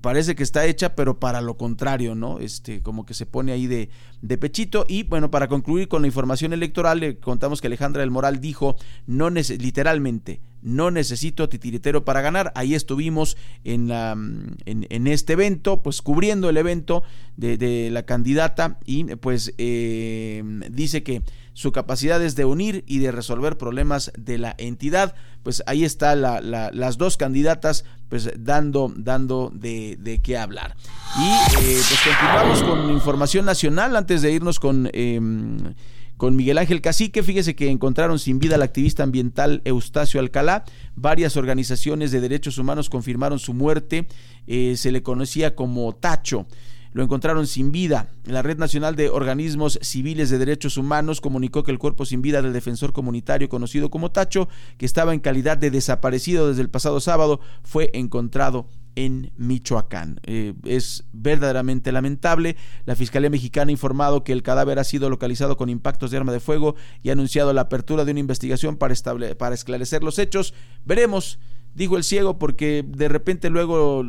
parece 0.00 0.34
que 0.34 0.42
está 0.42 0.66
hecha, 0.66 0.94
pero 0.94 1.18
para 1.18 1.40
lo 1.40 1.56
contrario, 1.56 2.14
¿no? 2.14 2.38
Este, 2.38 2.82
como 2.82 3.04
que 3.06 3.14
se 3.14 3.26
pone 3.26 3.52
ahí 3.52 3.66
de, 3.66 3.90
de 4.22 4.38
pechito. 4.38 4.84
Y 4.88 5.02
bueno, 5.04 5.30
para 5.30 5.48
concluir 5.48 5.88
con 5.88 6.02
la 6.02 6.08
información 6.08 6.52
electoral, 6.52 7.00
le 7.00 7.18
contamos 7.18 7.60
que 7.60 7.66
Alejandra 7.66 8.00
del 8.00 8.10
Moral 8.10 8.40
dijo, 8.40 8.76
no 9.06 9.30
literalmente, 9.30 10.40
no 10.62 10.90
necesito 10.90 11.48
titiritero 11.48 12.04
para 12.04 12.22
ganar. 12.22 12.50
Ahí 12.54 12.74
estuvimos 12.74 13.36
en, 13.64 13.88
la, 13.88 14.14
mm, 14.14 14.56
en, 14.64 15.06
este 15.06 15.34
evento, 15.34 15.82
pues 15.82 16.02
cubriendo 16.02 16.48
el 16.48 16.56
evento 16.56 17.02
de, 17.36 17.90
la 17.92 18.04
candidata 18.04 18.78
y 18.86 19.04
pues 19.16 19.52
eh, 19.58 20.42
dice 20.70 21.02
que 21.02 21.22
su 21.54 21.72
capacidad 21.72 22.22
es 22.22 22.34
de 22.34 22.44
unir 22.44 22.84
y 22.86 22.98
de 22.98 23.12
resolver 23.12 23.56
problemas 23.56 24.12
de 24.18 24.38
la 24.38 24.54
entidad. 24.58 25.14
Pues 25.42 25.62
ahí 25.66 25.84
está 25.84 26.16
la, 26.16 26.40
las 26.40 26.98
dos 26.98 27.16
candidatas 27.16 27.84
pues 28.08 28.30
dando, 28.36 28.92
dando 28.96 29.50
de, 29.54 29.96
de 29.98 30.20
qué 30.20 30.36
hablar. 30.36 30.76
Y 31.16 31.28
eh, 31.64 31.80
pues 31.88 32.00
continuamos 32.04 32.62
con 32.62 32.90
información 32.90 33.44
nacional 33.46 33.96
antes 33.96 34.20
de 34.20 34.32
irnos 34.32 34.60
con... 34.60 34.90
Em, 34.92 35.74
con 36.16 36.36
Miguel 36.36 36.58
Ángel 36.58 36.80
Cacique. 36.80 37.24
Fíjese 37.24 37.56
que 37.56 37.68
encontraron 37.70 38.20
sin 38.20 38.38
vida 38.38 38.54
al 38.54 38.62
activista 38.62 39.02
ambiental 39.02 39.62
Eustacio 39.64 40.20
Alcalá. 40.20 40.64
Varias 40.94 41.36
organizaciones 41.36 42.12
de 42.12 42.20
derechos 42.20 42.56
humanos 42.56 42.88
confirmaron 42.88 43.40
su 43.40 43.52
muerte. 43.52 44.06
Eh, 44.46 44.74
se 44.76 44.92
le 44.92 45.02
conocía 45.02 45.56
como 45.56 45.92
Tacho 45.92 46.46
lo 46.94 47.02
encontraron 47.02 47.46
sin 47.46 47.72
vida. 47.72 48.08
La 48.24 48.40
Red 48.40 48.56
Nacional 48.56 48.96
de 48.96 49.10
Organismos 49.10 49.78
Civiles 49.82 50.30
de 50.30 50.38
Derechos 50.38 50.78
Humanos 50.78 51.20
comunicó 51.20 51.64
que 51.64 51.72
el 51.72 51.78
cuerpo 51.78 52.06
sin 52.06 52.22
vida 52.22 52.40
del 52.40 52.52
defensor 52.52 52.92
comunitario 52.92 53.48
conocido 53.48 53.90
como 53.90 54.12
Tacho, 54.12 54.48
que 54.78 54.86
estaba 54.86 55.12
en 55.12 55.20
calidad 55.20 55.58
de 55.58 55.72
desaparecido 55.72 56.48
desde 56.48 56.62
el 56.62 56.70
pasado 56.70 57.00
sábado, 57.00 57.40
fue 57.64 57.90
encontrado 57.94 58.68
en 58.94 59.32
Michoacán. 59.36 60.20
Eh, 60.22 60.54
es 60.64 61.04
verdaderamente 61.12 61.90
lamentable. 61.90 62.56
La 62.86 62.94
Fiscalía 62.94 63.28
Mexicana 63.28 63.70
ha 63.70 63.72
informado 63.72 64.22
que 64.22 64.32
el 64.32 64.44
cadáver 64.44 64.78
ha 64.78 64.84
sido 64.84 65.10
localizado 65.10 65.56
con 65.56 65.68
impactos 65.68 66.12
de 66.12 66.18
arma 66.18 66.32
de 66.32 66.38
fuego 66.38 66.76
y 67.02 67.08
ha 67.08 67.12
anunciado 67.12 67.52
la 67.52 67.62
apertura 67.62 68.04
de 68.04 68.12
una 68.12 68.20
investigación 68.20 68.76
para, 68.76 68.94
para 69.36 69.54
esclarecer 69.56 70.04
los 70.04 70.20
hechos. 70.20 70.54
Veremos, 70.84 71.40
dijo 71.74 71.96
el 71.96 72.04
ciego, 72.04 72.38
porque 72.38 72.84
de 72.86 73.08
repente 73.08 73.50
luego 73.50 74.04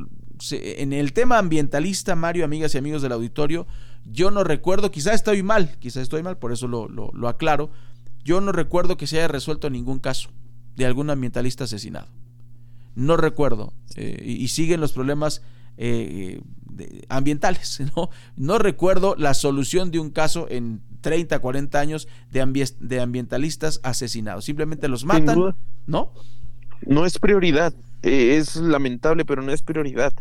en 0.52 0.94
el 0.94 1.14
tema 1.14 1.38
ambientalista, 1.38 2.16
Mario, 2.16 2.46
amigas 2.46 2.76
y 2.76 2.78
amigos 2.78 3.02
del 3.02 3.12
auditorio, 3.12 3.68
yo 4.06 4.32
no 4.32 4.44
recuerdo, 4.44 4.92
quizá 4.92 5.14
estoy 5.14 5.44
mal, 5.44 5.78
quizá 5.80 6.02
estoy 6.02 6.24
mal, 6.24 6.38
por 6.38 6.52
eso 6.52 6.68
lo, 6.68 6.88
lo 6.88 7.28
aclaro, 7.28 7.70
yo 8.24 8.42
no 8.42 8.52
recuerdo 8.52 8.98
que 8.98 9.08
se 9.08 9.18
haya 9.18 9.28
resuelto 9.28 9.70
ningún 9.70 10.00
caso 10.00 10.30
de 10.76 10.86
algún 10.86 11.10
ambientalista 11.10 11.64
asesinado 11.64 12.08
no 12.96 13.18
recuerdo, 13.18 13.74
eh, 13.96 14.24
y, 14.26 14.48
siguen 14.48 14.80
los 14.80 14.94
problemas 14.94 15.42
eh, 15.78 16.42
ambientales, 17.10 17.82
¿no? 17.96 18.10
No 18.38 18.58
recuerdo 18.58 19.16
la 19.18 19.34
solución 19.34 19.92
de 19.92 20.00
un 20.00 20.10
caso 20.10 20.48
en 20.50 20.82
30, 21.02 21.38
40 21.40 21.80
años 21.80 22.08
de, 22.32 22.72
de 22.80 23.02
ambientalistas 23.02 23.82
asesinados, 23.84 24.46
simplemente 24.46 24.88
los 24.88 25.04
matan, 25.04 25.56
¿no? 25.86 26.14
No 26.86 27.06
es 27.06 27.20
prioridad, 27.20 27.74
eh, 28.04 28.38
es 28.38 28.56
lamentable, 28.56 29.26
pero 29.26 29.42
no 29.42 29.52
es 29.52 29.62
prioridad. 29.62 30.14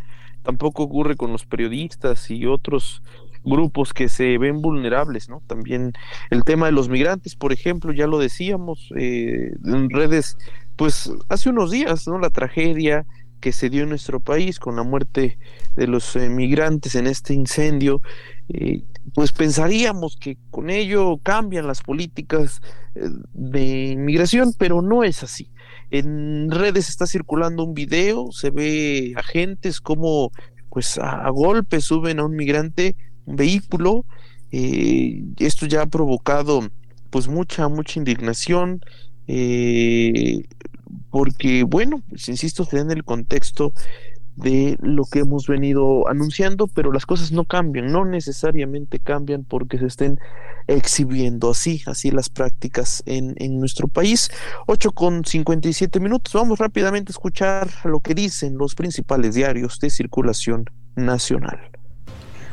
Tampoco 0.43 0.83
ocurre 0.83 1.17
con 1.17 1.33
los 1.33 1.45
periodistas 1.47 2.31
y 2.31 2.47
otros 2.47 3.03
grupos 3.45 3.93
que 3.93 4.09
se 4.09 4.39
ven 4.39 4.63
vulnerables, 4.63 5.29
¿no? 5.29 5.43
También 5.47 5.93
el 6.31 6.45
tema 6.45 6.67
de 6.67 6.73
los 6.73 6.89
migrantes, 6.89 7.37
por 7.37 7.53
ejemplo, 7.53 7.93
ya 7.93 8.07
lo 8.07 8.19
decíamos, 8.19 8.89
en 8.97 9.91
redes 9.91 10.39
pues 10.77 11.11
hace 11.29 11.51
unos 11.51 11.71
días, 11.71 12.07
¿no? 12.09 12.19
La 12.19 12.31
tragedia 12.31 13.07
que 13.45 13.53
se 13.53 13.69
dio 13.69 13.83
en 13.83 13.91
nuestro 13.91 14.21
país 14.21 14.59
con 14.59 14.77
la 14.77 14.83
muerte 14.85 15.39
de 15.77 15.87
los 15.87 16.17
migrantes 16.17 16.95
en 16.95 17.07
este 17.07 17.35
incendio, 17.35 18.01
eh, 18.49 18.83
pues 19.15 19.33
pensaríamos 19.33 20.17
que 20.17 20.39
con 20.51 20.71
ello 20.71 21.19
cambian 21.23 21.67
las 21.67 21.83
políticas 21.83 22.63
eh, 22.95 23.03
de 23.35 23.91
inmigración, 23.93 24.55
pero 24.57 24.81
no 24.81 25.05
es 25.05 25.23
así. 25.23 25.51
En 25.97 26.51
redes 26.51 26.89
está 26.89 27.07
circulando 27.07 27.63
un 27.63 27.73
video, 27.73 28.33
se 28.33 28.51
ve 28.51 29.13
agentes 29.15 29.81
como 29.81 30.33
pues 30.69 30.99
a, 30.99 31.31
golpe 31.31 31.81
suben 31.81 32.19
a 32.19 32.25
un 32.25 32.35
migrante, 32.35 32.97
un 33.27 33.37
vehículo, 33.37 34.05
eh, 34.51 35.23
esto 35.39 35.67
ya 35.67 35.83
ha 35.83 35.87
provocado 35.87 36.69
pues 37.11 37.29
mucha, 37.29 37.69
mucha 37.69 38.01
indignación, 38.01 38.81
eh, 39.29 40.43
porque, 41.11 41.63
bueno, 41.63 42.03
pues 42.09 42.29
insisto, 42.29 42.65
se 42.65 42.81
en 42.81 42.91
el 42.91 43.05
contexto 43.05 43.73
de 44.37 44.77
lo 44.81 45.05
que 45.05 45.21
hemos 45.21 45.47
venido 45.47 46.09
anunciando, 46.09 46.67
pero 46.67 46.93
las 46.93 47.07
cosas 47.07 47.33
no 47.33 47.45
cambian, 47.45 47.93
no 47.93 48.05
necesariamente 48.05 48.99
cambian 48.99 49.45
porque 49.45 49.79
se 49.79 49.87
estén 49.87 50.19
exhibiendo 50.67 51.51
así, 51.51 51.83
así 51.87 52.11
las 52.11 52.29
prácticas 52.29 53.03
en, 53.07 53.35
en 53.39 53.59
nuestro 53.61 53.87
país. 53.89 54.31
8 54.67 54.93
con 54.93 55.25
57 55.25 56.01
minutos, 56.01 56.33
vamos 56.33 56.59
rápidamente 56.59 57.11
a 57.11 57.15
escuchar 57.15 57.69
lo 57.85 58.01
que 58.01 58.15
dicen 58.15 58.57
los 58.59 58.75
principales 58.75 59.35
diarios 59.35 59.79
de 59.81 59.91
circulación 59.91 60.65
nacional. 60.97 61.61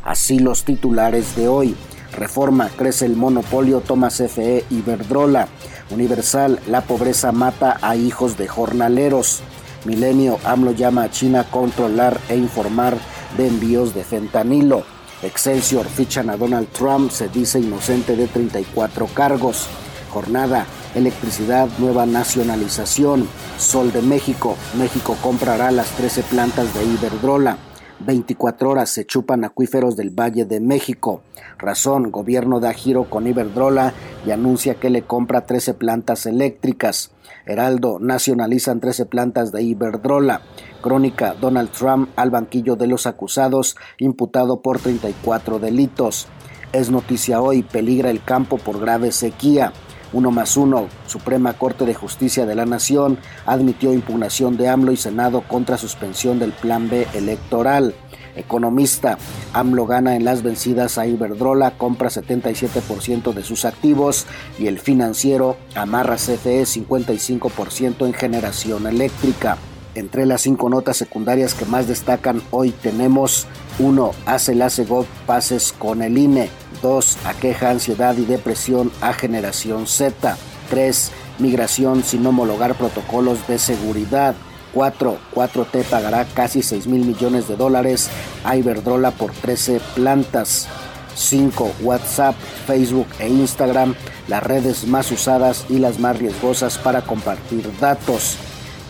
Así 0.04 0.40
los 0.40 0.64
titulares 0.64 1.36
de 1.36 1.48
hoy. 1.48 1.76
Reforma, 2.14 2.70
crece 2.76 3.06
el 3.06 3.16
monopolio, 3.16 3.80
toma 3.82 4.10
CFE 4.10 4.66
y 4.70 4.82
Verdrola. 4.82 5.48
Universal, 5.92 6.60
la 6.68 6.82
pobreza 6.82 7.32
mata 7.32 7.78
a 7.82 7.96
hijos 7.96 8.38
de 8.38 8.48
jornaleros. 8.48 9.44
Milenio, 9.86 10.40
AMLO 10.44 10.72
llama 10.72 11.04
a 11.04 11.10
China 11.10 11.42
a 11.42 11.44
controlar 11.46 12.20
e 12.30 12.36
informar 12.36 12.98
de 13.38 13.48
envíos 13.48 13.94
de 13.94 14.04
fentanilo. 14.04 14.84
Excelsior, 15.24 15.88
fichan 15.88 16.30
a 16.30 16.38
Donald 16.38 16.68
Trump, 16.70 17.12
se 17.12 17.30
dice 17.30 17.60
inocente 17.60 18.16
de 18.16 18.28
34 18.28 19.08
cargos. 19.08 19.68
Jornada, 20.12 20.66
electricidad, 20.94 21.70
nueva 21.78 22.06
nacionalización. 22.06 23.28
Sol 23.58 23.92
de 23.92 24.02
México, 24.02 24.58
México 24.78 25.18
comprará 25.22 25.72
las 25.72 25.90
13 25.92 26.24
plantas 26.24 26.74
de 26.74 26.84
Iberdrola. 26.84 27.58
24 28.06 28.70
horas 28.70 28.90
se 28.90 29.06
chupan 29.06 29.44
acuíferos 29.44 29.96
del 29.96 30.10
Valle 30.10 30.46
de 30.46 30.60
México. 30.60 31.22
Razón, 31.58 32.12
gobierno 32.12 32.60
da 32.60 32.74
giro 32.74 33.10
con 33.10 33.28
Iberdrola 33.28 33.94
y 34.26 34.32
anuncia 34.32 34.76
que 34.76 34.90
le 34.90 35.04
compra 35.04 35.46
13 35.46 35.76
plantas 35.76 36.26
eléctricas. 36.26 37.12
Heraldo, 37.46 38.00
nacionalizan 38.00 38.80
13 38.80 39.06
plantas 39.06 39.52
de 39.52 39.64
Iberdrola. 39.64 40.42
Crónica, 40.82 41.36
Donald 41.40 41.72
Trump 41.72 42.10
al 42.16 42.32
banquillo 42.32 42.76
de 42.76 42.88
los 42.88 43.06
acusados, 43.08 43.76
imputado 43.98 44.62
por 44.62 44.80
34 44.80 45.60
delitos. 45.60 46.28
Es 46.74 46.90
noticia 46.90 47.42
hoy, 47.42 47.64
peligra 47.64 48.10
el 48.10 48.24
campo 48.24 48.58
por 48.58 48.80
grave 48.80 49.12
sequía. 49.12 49.74
Uno 50.14 50.32
más 50.32 50.58
uno, 50.58 50.88
Suprema 51.08 51.54
Corte 51.54 51.86
de 51.86 51.94
Justicia 51.94 52.46
de 52.46 52.56
la 52.56 52.66
Nación 52.66 53.18
admitió 53.46 53.94
impugnación 53.94 54.58
de 54.58 54.68
AMLO 54.68 54.92
y 54.92 54.98
Senado 54.98 55.42
contra 55.48 55.78
suspensión 55.78 56.38
del 56.40 56.52
Plan 56.52 56.90
B 56.90 57.08
electoral. 57.14 57.96
Economista, 58.36 59.18
AMLO 59.54 59.86
gana 59.86 60.16
en 60.16 60.26
las 60.26 60.44
vencidas 60.44 60.98
a 60.98 61.06
Iberdrola, 61.06 61.72
compra 61.72 62.10
77% 62.10 63.34
de 63.34 63.44
sus 63.44 63.66
activos 63.66 64.26
y 64.60 64.68
el 64.68 64.80
financiero 64.80 65.58
amarra 65.76 66.16
CFE 66.16 66.64
55% 66.64 68.06
en 68.06 68.14
generación 68.14 68.88
eléctrica. 68.88 69.58
Entre 69.94 70.26
las 70.26 70.42
cinco 70.42 70.70
notas 70.70 70.96
secundarias 70.96 71.54
que 71.54 71.66
más 71.66 71.88
destacan 71.88 72.42
hoy 72.52 72.72
tenemos 72.72 73.48
1. 73.80 74.12
Hace 74.26 74.56
la 74.56 74.70
CEGOP 74.70 75.06
pases 75.26 75.74
con 75.78 76.02
el 76.02 76.18
INE. 76.18 76.50
2. 76.82 77.18
Aqueja 77.26 77.70
ansiedad 77.70 78.18
y 78.18 78.26
depresión 78.26 78.92
a 79.02 79.14
generación 79.14 79.88
Z. 79.88 80.38
3. 80.70 81.12
Migración 81.40 82.04
sin 82.04 82.26
homologar 82.26 82.76
protocolos 82.76 83.48
de 83.48 83.60
seguridad. 83.60 84.36
4. 84.74 85.18
4T 85.34 85.84
pagará 85.86 86.26
casi 86.26 86.62
6 86.62 86.88
mil 86.88 87.06
millones 87.06 87.48
de 87.48 87.56
dólares 87.56 88.10
a 88.44 88.56
Iberdrola 88.56 89.12
por 89.12 89.32
13 89.32 89.82
plantas. 89.96 90.68
5. 91.16 91.74
WhatsApp, 91.82 92.36
Facebook 92.66 93.08
e 93.20 93.28
Instagram, 93.28 93.96
las 94.28 94.44
redes 94.44 94.88
más 94.88 95.12
usadas 95.12 95.66
y 95.70 95.80
las 95.80 96.00
más 96.00 96.18
riesgosas 96.18 96.78
para 96.78 97.02
compartir 97.02 97.70
datos. 97.80 98.38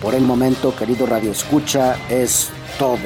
Por 0.02 0.16
el 0.16 0.24
momento, 0.24 0.76
querido 0.76 1.06
Radio 1.06 1.32
Escucha, 1.32 1.96
es 2.10 2.50
todo. 2.78 2.98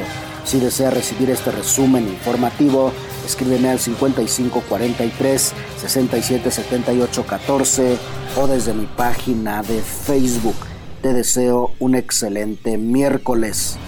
Si 0.45 0.59
desea 0.59 0.91
recibir 0.91 1.31
este 1.31 1.51
resumen 1.51 2.07
informativo, 2.07 2.93
escríbeme 3.25 3.69
al 3.69 3.79
5543 3.79 5.53
677814 5.81 7.97
o 8.37 8.47
desde 8.47 8.75
mi 8.75 8.85
página 8.85 9.63
de 9.63 9.81
Facebook. 9.81 10.55
Te 11.01 11.13
deseo 11.13 11.71
un 11.79 11.95
excelente 11.95 12.77
miércoles. 12.77 13.79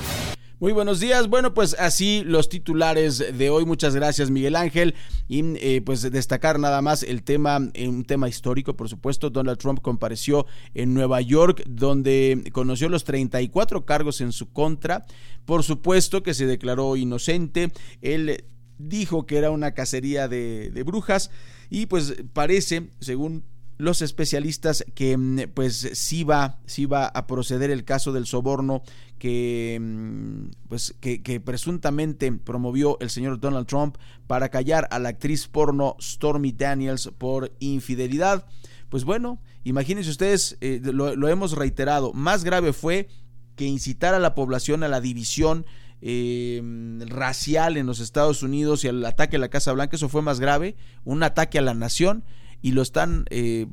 Muy 0.60 0.72
buenos 0.72 1.00
días. 1.00 1.28
Bueno, 1.28 1.54
pues 1.54 1.76
así 1.78 2.24
los 2.26 2.50
titulares 2.50 3.24
de 3.38 3.52
hoy. 3.52 3.64
Muchas 3.64 3.94
gracias, 3.94 4.32
Miguel 4.32 4.56
Ángel. 4.56 4.96
Y 5.28 5.44
eh, 5.58 5.84
pues 5.86 6.02
destacar 6.02 6.58
nada 6.58 6.82
más 6.82 7.04
el 7.04 7.22
tema, 7.22 7.60
eh, 7.76 7.88
un 7.88 8.04
tema 8.04 8.28
histórico, 8.28 8.76
por 8.76 8.90
supuesto. 8.90 9.30
Donald 9.30 9.60
Trump 9.60 9.82
compareció 9.84 10.48
en 10.74 10.96
Nueva 10.96 11.22
York, 11.22 11.62
donde 11.68 12.44
conoció 12.54 12.90
los 12.90 13.04
34 13.04 13.86
cargos 13.86 14.20
en 14.20 14.32
su 14.32 14.52
contra. 14.52 15.06
Por 15.46 15.62
supuesto 15.62 16.24
que 16.24 16.34
se 16.34 16.48
declaró 16.48 16.96
inocente. 16.96 17.72
Él 18.02 18.44
dijo 18.80 19.28
que 19.28 19.38
era 19.38 19.52
una 19.52 19.74
cacería 19.74 20.28
de, 20.28 20.72
de 20.72 20.82
brujas 20.82 21.30
y 21.70 21.86
pues 21.86 22.16
parece, 22.34 22.90
según 23.00 23.44
los 23.78 24.02
especialistas 24.02 24.84
que 24.96 25.18
mm, 25.18 25.40
pues 25.54 25.90
sí 25.94 26.24
va, 26.24 26.60
sí 26.66 26.86
va 26.86 27.08
a 27.08 27.28
proceder 27.28 27.70
el 27.70 27.86
caso 27.86 28.12
del 28.12 28.26
soborno 28.26 28.82
que 29.20 29.78
mm, 29.80 30.68
pues 30.68 30.96
que, 31.00 31.40
presuntamente 31.40 32.32
promovió 32.32 32.98
el 33.00 33.10
señor 33.10 33.40
Donald 33.40 33.68
Trump 33.68 33.98
para 34.26 34.50
callar 34.50 34.88
a 34.92 35.00
la 35.00 35.10
actriz 35.10 35.48
porno 35.48 35.96
Stormy 36.02 36.52
Daniels 36.52 37.12
por 37.18 37.52
infidelidad. 37.60 38.46
Pues 38.90 39.04
bueno, 39.04 39.42
imagínense 39.64 40.10
ustedes, 40.10 40.58
eh, 40.62 40.80
lo, 40.84 41.28
hemos 41.28 41.52
reiterado, 41.54 42.14
más 42.14 42.44
grave 42.44 42.74
fue 42.74 43.10
que 43.56 43.66
incitar 43.66 44.14
a 44.14 44.20
la 44.20 44.34
población 44.34 44.84
a 44.84 44.88
la 44.88 45.02
división 45.02 45.66
eh, 46.00 46.62
racial 47.08 47.76
en 47.76 47.86
los 47.86 48.00
Estados 48.00 48.44
Unidos 48.44 48.86
y 48.86 48.88
al 48.88 49.04
ataque 49.04 49.36
a 49.36 49.40
la 49.40 49.50
Casa 49.50 49.74
Blanca, 49.74 49.96
eso 49.96 50.10
fue 50.10 50.22
más 50.22 50.40
grave, 50.40 50.76
un 51.04 51.24
ataque 51.24 51.58
a 51.58 51.64
la 51.64 51.74
nación 51.74 52.24
y 52.62 52.72
lo 52.72 52.82
están, 52.82 53.26
eh, 53.30 53.68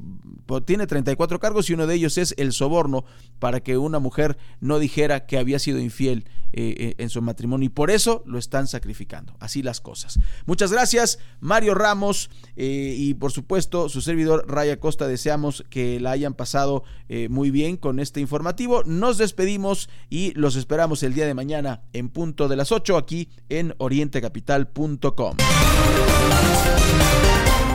tiene 0.66 0.86
34 0.86 1.40
cargos 1.40 1.68
y 1.70 1.74
uno 1.74 1.86
de 1.86 1.94
ellos 1.94 2.18
es 2.18 2.34
el 2.36 2.52
soborno 2.52 3.04
para 3.38 3.60
que 3.60 3.78
una 3.78 3.98
mujer 3.98 4.36
no 4.60 4.78
dijera 4.78 5.26
que 5.26 5.38
había 5.38 5.58
sido 5.58 5.78
infiel 5.78 6.26
eh, 6.52 6.74
eh, 6.78 6.94
en 6.98 7.08
su 7.08 7.20
matrimonio 7.20 7.66
y 7.66 7.70
por 7.70 7.90
eso 7.90 8.22
lo 8.26 8.38
están 8.38 8.68
sacrificando. 8.68 9.34
Así 9.40 9.62
las 9.62 9.80
cosas. 9.80 10.18
Muchas 10.46 10.70
gracias, 10.70 11.18
Mario 11.40 11.74
Ramos 11.74 12.30
y 12.56 13.14
por 13.14 13.32
supuesto 13.32 13.88
su 13.88 14.00
servidor 14.00 14.44
Raya 14.46 14.78
Costa. 14.78 15.08
Deseamos 15.08 15.64
que 15.70 15.98
la 15.98 16.12
hayan 16.12 16.34
pasado 16.34 16.84
muy 17.28 17.50
bien 17.50 17.76
con 17.76 17.98
este 17.98 18.20
informativo. 18.20 18.82
Nos 18.84 19.18
despedimos 19.18 19.88
y 20.10 20.32
los 20.34 20.56
esperamos 20.56 21.02
el 21.02 21.14
día 21.14 21.26
de 21.26 21.34
mañana 21.34 21.82
en 21.92 22.08
punto 22.08 22.48
de 22.48 22.56
las 22.56 22.70
8 22.70 22.96
aquí 22.96 23.28
en 23.48 23.74
orientecapital.com. 23.78 25.36